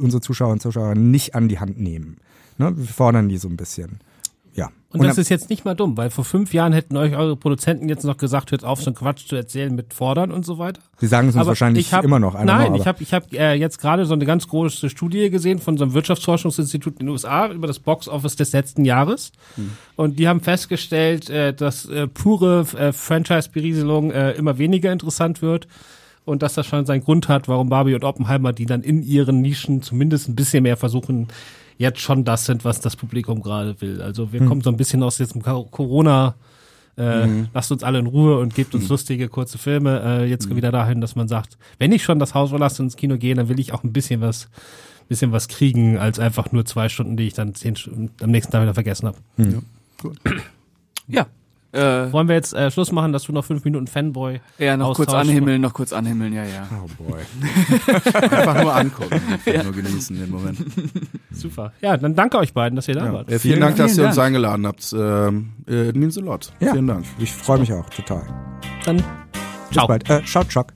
unsere 0.00 0.20
Zuschauer 0.20 0.52
und 0.52 0.62
Zuschauer 0.62 0.94
nicht 0.94 1.34
an 1.34 1.48
die 1.48 1.60
Hand 1.60 1.78
nehmen. 1.78 2.16
Ne? 2.58 2.72
Wir 2.76 2.86
fordern 2.86 3.28
die 3.28 3.38
so 3.38 3.48
ein 3.48 3.56
bisschen. 3.56 4.00
Ja. 4.54 4.70
Und, 4.90 5.04
das 5.04 5.16
ist 5.16 5.30
jetzt 5.30 5.48
nicht 5.48 5.64
mal 5.64 5.74
dumm, 5.74 5.96
weil 5.96 6.10
vor 6.10 6.24
fünf 6.24 6.52
Jahren 6.52 6.74
hätten 6.74 6.98
euch 6.98 7.16
eure 7.16 7.34
Produzenten 7.34 7.88
jetzt 7.88 8.04
noch 8.04 8.18
gesagt, 8.18 8.50
hört 8.50 8.62
auf, 8.62 8.82
so 8.82 8.90
einen 8.90 8.94
Quatsch 8.94 9.26
zu 9.26 9.36
erzählen 9.36 9.74
mit 9.74 9.94
Fordern 9.94 10.30
und 10.30 10.44
so 10.44 10.58
weiter. 10.58 10.82
Sie 10.98 11.06
sagen 11.06 11.28
es 11.28 11.34
uns 11.34 11.40
Aber 11.40 11.48
wahrscheinlich 11.48 11.86
ich 11.86 11.94
hab, 11.94 12.04
immer 12.04 12.18
noch. 12.18 12.34
einmal, 12.34 12.68
Nein, 12.68 12.74
ich 12.74 12.86
habe 12.86 13.02
ich 13.02 13.14
hab, 13.14 13.32
äh, 13.32 13.54
jetzt 13.54 13.80
gerade 13.80 14.04
so 14.04 14.12
eine 14.12 14.26
ganz 14.26 14.46
große 14.48 14.90
Studie 14.90 15.30
gesehen 15.30 15.60
von 15.60 15.78
so 15.78 15.84
einem 15.84 15.94
Wirtschaftsforschungsinstitut 15.94 17.00
in 17.00 17.06
den 17.06 17.08
USA 17.08 17.50
über 17.50 17.66
das 17.66 17.78
Box-Office 17.78 18.36
des 18.36 18.52
letzten 18.52 18.84
Jahres. 18.84 19.32
Und 19.96 20.18
die 20.18 20.28
haben 20.28 20.40
festgestellt, 20.40 21.30
äh, 21.30 21.54
dass 21.54 21.86
äh, 21.86 22.06
pure 22.06 22.66
äh, 22.76 22.92
Franchise-Berieselung 22.92 24.10
äh, 24.10 24.32
immer 24.32 24.58
weniger 24.58 24.92
interessant 24.92 25.40
wird. 25.40 25.68
Und 26.24 26.42
dass 26.42 26.54
das 26.54 26.66
schon 26.66 26.86
seinen 26.86 27.02
Grund 27.02 27.28
hat, 27.28 27.48
warum 27.48 27.68
Barbie 27.68 27.94
und 27.94 28.04
Oppenheimer, 28.04 28.52
die 28.52 28.66
dann 28.66 28.82
in 28.82 29.02
ihren 29.02 29.40
Nischen 29.40 29.82
zumindest 29.82 30.28
ein 30.28 30.36
bisschen 30.36 30.62
mehr 30.62 30.76
versuchen, 30.76 31.28
jetzt 31.82 32.00
schon 32.00 32.24
das 32.24 32.46
sind, 32.46 32.64
was 32.64 32.80
das 32.80 32.96
Publikum 32.96 33.42
gerade 33.42 33.78
will. 33.80 34.00
Also 34.00 34.32
wir 34.32 34.46
kommen 34.46 34.62
so 34.62 34.70
ein 34.70 34.76
bisschen 34.76 35.02
aus 35.02 35.16
diesem 35.16 35.42
Corona, 35.42 36.34
äh, 36.96 37.26
lasst 37.52 37.72
uns 37.72 37.82
alle 37.82 37.98
in 37.98 38.06
Ruhe 38.06 38.38
und 38.38 38.54
gebt 38.54 38.74
uns 38.74 38.88
lustige, 38.88 39.28
kurze 39.28 39.58
Filme. 39.58 40.00
Äh, 40.04 40.30
jetzt 40.30 40.54
wieder 40.54 40.70
dahin, 40.70 41.00
dass 41.00 41.16
man 41.16 41.28
sagt, 41.28 41.58
wenn 41.78 41.92
ich 41.92 42.04
schon 42.04 42.18
das 42.18 42.34
Haus 42.34 42.50
verlasse 42.50 42.82
und 42.82 42.86
ins 42.86 42.96
Kino 42.96 43.18
gehe, 43.18 43.34
dann 43.34 43.48
will 43.48 43.58
ich 43.58 43.72
auch 43.72 43.82
ein 43.82 43.92
bisschen 43.92 44.20
was, 44.20 44.48
bisschen 45.08 45.32
was 45.32 45.48
kriegen, 45.48 45.98
als 45.98 46.18
einfach 46.18 46.52
nur 46.52 46.64
zwei 46.64 46.88
Stunden, 46.88 47.16
die 47.16 47.26
ich 47.26 47.34
dann 47.34 47.54
zehn 47.54 47.76
Stunden 47.76 48.10
am 48.22 48.30
nächsten 48.30 48.52
Tag 48.52 48.62
wieder 48.62 48.74
vergessen 48.74 49.08
habe. 49.08 49.18
Ja. 51.08 51.26
Äh, 51.72 52.12
Wollen 52.12 52.28
wir 52.28 52.34
jetzt 52.34 52.52
äh, 52.52 52.70
Schluss 52.70 52.92
machen, 52.92 53.12
dass 53.12 53.22
du 53.24 53.32
noch 53.32 53.44
fünf 53.44 53.64
Minuten 53.64 53.86
Fanboy 53.86 54.40
ja, 54.58 54.76
noch 54.76 54.94
kurz 54.94 55.12
anhimmeln, 55.14 55.60
noch 55.62 55.72
kurz 55.72 55.92
anhimmeln, 55.92 56.32
ja, 56.34 56.44
ja. 56.44 56.68
Oh 56.84 57.02
boy. 57.02 57.20
Einfach 58.14 58.62
nur 58.62 58.76
angucken, 58.76 59.20
einfach 59.46 59.64
nur 59.64 59.72
genießen 59.72 60.16
den 60.18 60.30
Moment. 60.30 60.58
Super. 61.30 61.72
Ja, 61.80 61.96
dann 61.96 62.14
danke 62.14 62.36
euch 62.38 62.52
beiden, 62.52 62.76
dass 62.76 62.88
ihr 62.88 62.94
da 62.94 63.06
Ja. 63.06 63.12
wart. 63.14 63.30
Äh, 63.30 63.38
vielen 63.38 63.60
Dank, 63.60 63.76
dass 63.76 63.92
vielen 63.92 64.04
ihr 64.04 64.06
uns 64.08 64.16
Dank. 64.16 64.26
eingeladen 64.26 64.66
habt. 64.66 64.92
Ähm, 64.96 65.52
äh, 65.66 65.88
it 65.88 65.96
means 65.96 66.18
a 66.18 66.20
lot. 66.20 66.52
Ja. 66.60 66.72
Vielen 66.72 66.86
Dank. 66.86 67.04
Ich 67.18 67.32
freue 67.32 67.58
mich 67.58 67.72
auch 67.72 67.88
total. 67.88 68.22
Dann 68.84 68.96
Bis 68.98 69.04
ciao. 69.72 69.86
bald. 69.86 70.08
Äh, 70.10 70.20
schaut 70.26 70.52
Schock. 70.52 70.72